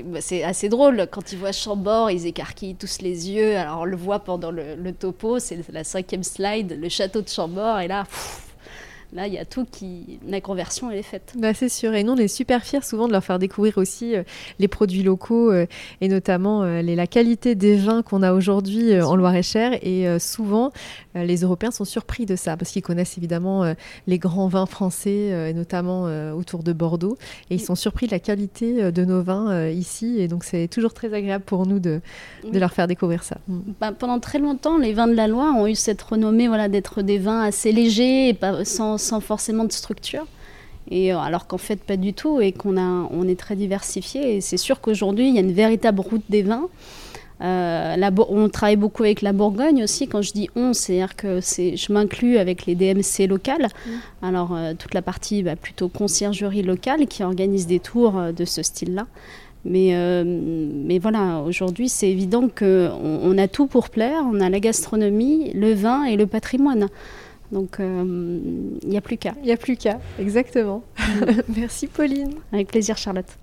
bah, 0.06 0.20
c'est 0.20 0.42
assez 0.42 0.68
drôle. 0.68 1.06
Quand 1.08 1.30
ils 1.30 1.38
voient 1.38 1.52
Chambord, 1.52 2.10
ils 2.10 2.26
écarquillent 2.26 2.74
tous 2.74 3.00
les 3.00 3.30
yeux. 3.30 3.56
Alors 3.56 3.82
on 3.82 3.84
le 3.84 3.96
voit 3.96 4.18
pendant 4.18 4.50
le, 4.50 4.74
le 4.74 4.92
topo, 4.92 5.38
c'est 5.38 5.58
la 5.70 5.84
cinquième 5.84 6.24
slide, 6.24 6.76
le 6.80 6.88
château 6.88 7.22
de 7.22 7.28
Chambord, 7.28 7.78
et 7.78 7.86
là, 7.86 8.04
Là, 9.14 9.26
il 9.26 9.34
y 9.34 9.38
a 9.38 9.44
tout 9.44 9.66
qui. 9.70 10.18
La 10.26 10.40
conversion, 10.40 10.90
elle 10.90 10.98
est 10.98 11.02
faite. 11.02 11.34
Bah, 11.36 11.52
c'est 11.52 11.68
sûr. 11.68 11.92
Et 11.92 12.02
nous, 12.02 12.12
on 12.12 12.16
est 12.16 12.28
super 12.28 12.64
fiers 12.64 12.80
souvent 12.82 13.08
de 13.08 13.12
leur 13.12 13.22
faire 13.22 13.38
découvrir 13.38 13.76
aussi 13.76 14.16
euh, 14.16 14.22
les 14.58 14.68
produits 14.68 15.02
locaux 15.02 15.52
euh, 15.52 15.66
et 16.00 16.08
notamment 16.08 16.62
euh, 16.62 16.80
la 16.80 17.06
qualité 17.06 17.54
des 17.54 17.76
vins 17.76 18.02
qu'on 18.02 18.22
a 18.22 18.32
aujourd'hui 18.32 18.98
en 19.02 19.14
Loire-et-Cher. 19.14 19.78
Et 19.82 20.06
souvent, 20.18 20.72
les 21.14 21.42
Européens 21.42 21.70
sont 21.70 21.84
surpris 21.84 22.26
de 22.26 22.36
ça 22.36 22.56
parce 22.56 22.70
qu'ils 22.70 22.82
connaissent 22.82 23.18
évidemment 23.18 23.74
les 24.06 24.18
grands 24.18 24.48
vins 24.48 24.66
français, 24.66 25.50
et 25.50 25.52
notamment 25.52 26.04
autour 26.34 26.62
de 26.62 26.72
Bordeaux. 26.72 27.18
Et 27.50 27.56
ils 27.56 27.60
sont 27.60 27.74
surpris 27.74 28.06
de 28.06 28.12
la 28.12 28.18
qualité 28.18 28.90
de 28.92 29.04
nos 29.04 29.22
vins 29.22 29.68
ici. 29.68 30.16
Et 30.20 30.28
donc, 30.28 30.44
c'est 30.44 30.68
toujours 30.68 30.94
très 30.94 31.12
agréable 31.12 31.44
pour 31.44 31.66
nous 31.66 31.80
de, 31.80 32.00
de 32.50 32.58
leur 32.58 32.72
faire 32.72 32.86
découvrir 32.86 33.24
ça. 33.24 33.38
Mm. 33.48 33.58
Bah, 33.80 33.92
pendant 33.92 34.20
très 34.20 34.38
longtemps, 34.38 34.78
les 34.78 34.92
vins 34.92 35.08
de 35.08 35.14
la 35.14 35.28
Loire 35.28 35.54
ont 35.56 35.66
eu 35.66 35.74
cette 35.74 36.00
renommée 36.02 36.48
voilà, 36.48 36.68
d'être 36.68 37.02
des 37.02 37.18
vins 37.18 37.42
assez 37.42 37.72
légers 37.72 38.28
et 38.28 38.34
pas, 38.34 38.64
sans 38.64 38.98
sans 38.98 39.20
forcément 39.20 39.64
de 39.64 39.72
structure. 39.72 40.26
Et 40.90 41.12
euh, 41.12 41.18
alors 41.18 41.46
qu'en 41.46 41.58
fait 41.58 41.76
pas 41.76 41.96
du 41.96 42.12
tout 42.12 42.40
et 42.40 42.52
qu'on 42.52 42.76
a, 42.76 43.08
on 43.10 43.28
est 43.28 43.38
très 43.38 43.56
diversifié. 43.56 44.36
Et 44.36 44.40
c'est 44.40 44.56
sûr 44.56 44.80
qu'aujourd'hui 44.80 45.28
il 45.28 45.34
y 45.34 45.38
a 45.38 45.42
une 45.42 45.52
véritable 45.52 46.00
route 46.00 46.24
des 46.28 46.42
vins. 46.42 46.68
Euh, 47.42 48.10
on 48.28 48.48
travaille 48.48 48.76
beaucoup 48.76 49.02
avec 49.02 49.22
la 49.22 49.32
Bourgogne 49.32 49.82
aussi. 49.82 50.06
Quand 50.08 50.22
je 50.22 50.32
dis 50.32 50.48
on, 50.54 50.72
c'est-à-dire 50.72 51.16
que 51.16 51.40
je 51.40 51.92
m'inclus 51.92 52.38
avec 52.38 52.66
les 52.66 52.74
DMC 52.74 53.26
locales. 53.28 53.66
Mmh. 53.66 53.90
Alors 54.22 54.54
euh, 54.54 54.74
toute 54.78 54.94
la 54.94 55.02
partie 55.02 55.42
bah, 55.42 55.56
plutôt 55.56 55.88
conciergerie 55.88 56.62
locale 56.62 57.06
qui 57.06 57.22
organise 57.22 57.66
des 57.66 57.80
tours 57.80 58.20
de 58.36 58.44
ce 58.44 58.62
style-là. 58.62 59.06
Mais, 59.64 59.94
mais 60.24 60.98
voilà, 60.98 61.38
aujourd'hui 61.46 61.88
c'est 61.88 62.10
évident 62.10 62.48
qu'on 62.48 62.90
on 63.00 63.38
a 63.38 63.46
tout 63.46 63.68
pour 63.68 63.90
plaire. 63.90 64.24
On 64.32 64.40
a 64.40 64.50
la 64.50 64.58
gastronomie, 64.58 65.52
le 65.52 65.72
vin 65.72 66.02
et 66.04 66.16
le 66.16 66.26
patrimoine. 66.26 66.88
Donc 67.52 67.76
il 67.78 67.84
euh, 67.84 68.40
n'y 68.84 68.96
a 68.96 69.00
plus 69.00 69.18
qu'à. 69.18 69.34
Il 69.42 69.46
n'y 69.46 69.52
a 69.52 69.56
plus 69.56 69.76
qu'à, 69.76 70.00
exactement. 70.18 70.82
Merci 71.56 71.86
Pauline. 71.86 72.32
Avec 72.50 72.68
plaisir 72.68 72.96
Charlotte. 72.96 73.38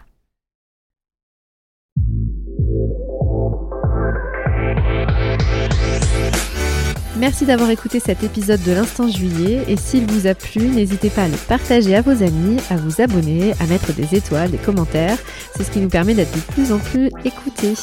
Merci 7.19 7.45
d'avoir 7.45 7.69
écouté 7.69 7.99
cet 7.99 8.23
épisode 8.23 8.63
de 8.63 8.71
l'Instant 8.71 9.09
Juillet 9.09 9.65
et 9.67 9.75
s'il 9.75 10.05
vous 10.05 10.25
a 10.25 10.33
plu, 10.33 10.69
n'hésitez 10.69 11.09
pas 11.09 11.23
à 11.23 11.27
le 11.27 11.35
partager 11.49 11.93
à 11.93 12.01
vos 12.01 12.23
amis, 12.23 12.57
à 12.69 12.77
vous 12.77 13.01
abonner, 13.01 13.51
à 13.59 13.65
mettre 13.65 13.91
des 13.91 14.15
étoiles, 14.15 14.51
des 14.51 14.57
commentaires. 14.57 15.17
C'est 15.53 15.63
ce 15.63 15.71
qui 15.71 15.79
nous 15.79 15.89
permet 15.89 16.13
d'être 16.13 16.33
de 16.33 16.53
plus 16.53 16.71
en 16.71 16.79
plus 16.79 17.07
écoutés. 17.25 17.73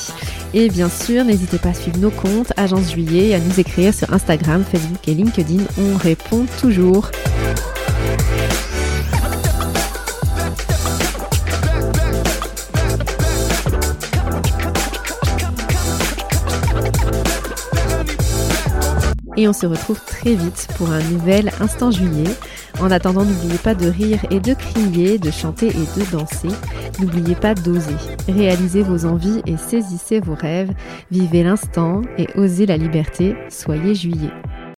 Et 0.55 0.71
bien 0.71 0.89
sûr, 0.89 1.23
n'hésitez 1.23 1.59
pas 1.59 1.69
à 1.69 1.75
suivre 1.75 1.99
nos 1.99 2.11
comptes 2.11 2.55
Agence 2.57 2.93
Juillet 2.93 3.29
et 3.29 3.35
à 3.35 3.39
nous 3.39 3.61
écrire 3.61 3.93
sur 3.93 4.11
Instagram, 4.11 4.65
Facebook 4.65 5.07
et 5.07 5.13
LinkedIn. 5.13 5.65
On 5.79 5.99
répond 5.99 6.47
toujours. 6.59 7.11
Et 19.37 19.49
on 19.49 19.53
se 19.53 19.67
retrouve 19.67 20.01
très 20.05 20.35
vite 20.35 20.69
pour 20.77 20.91
un 20.91 21.03
nouvel 21.11 21.51
Instant 21.61 21.91
Juillet. 21.91 22.31
En 22.81 22.91
attendant, 22.91 23.25
n'oubliez 23.25 23.59
pas 23.59 23.75
de 23.75 23.89
rire 23.89 24.21
et 24.31 24.41
de 24.41 24.55
crier, 24.55 25.19
de 25.19 25.31
chanter 25.31 25.69
et 25.69 26.01
de 26.01 26.11
danser. 26.11 26.49
N'oubliez 27.01 27.35
pas 27.35 27.55
d'oser. 27.55 27.97
Réalisez 28.29 28.83
vos 28.83 29.07
envies 29.07 29.43
et 29.47 29.57
saisissez 29.57 30.21
vos 30.21 30.35
rêves. 30.35 30.73
Vivez 31.11 31.43
l'instant 31.43 32.03
et 32.19 32.29
osez 32.37 32.67
la 32.67 32.77
liberté. 32.77 33.37
Soyez 33.49 33.95
juillet. 33.95 34.33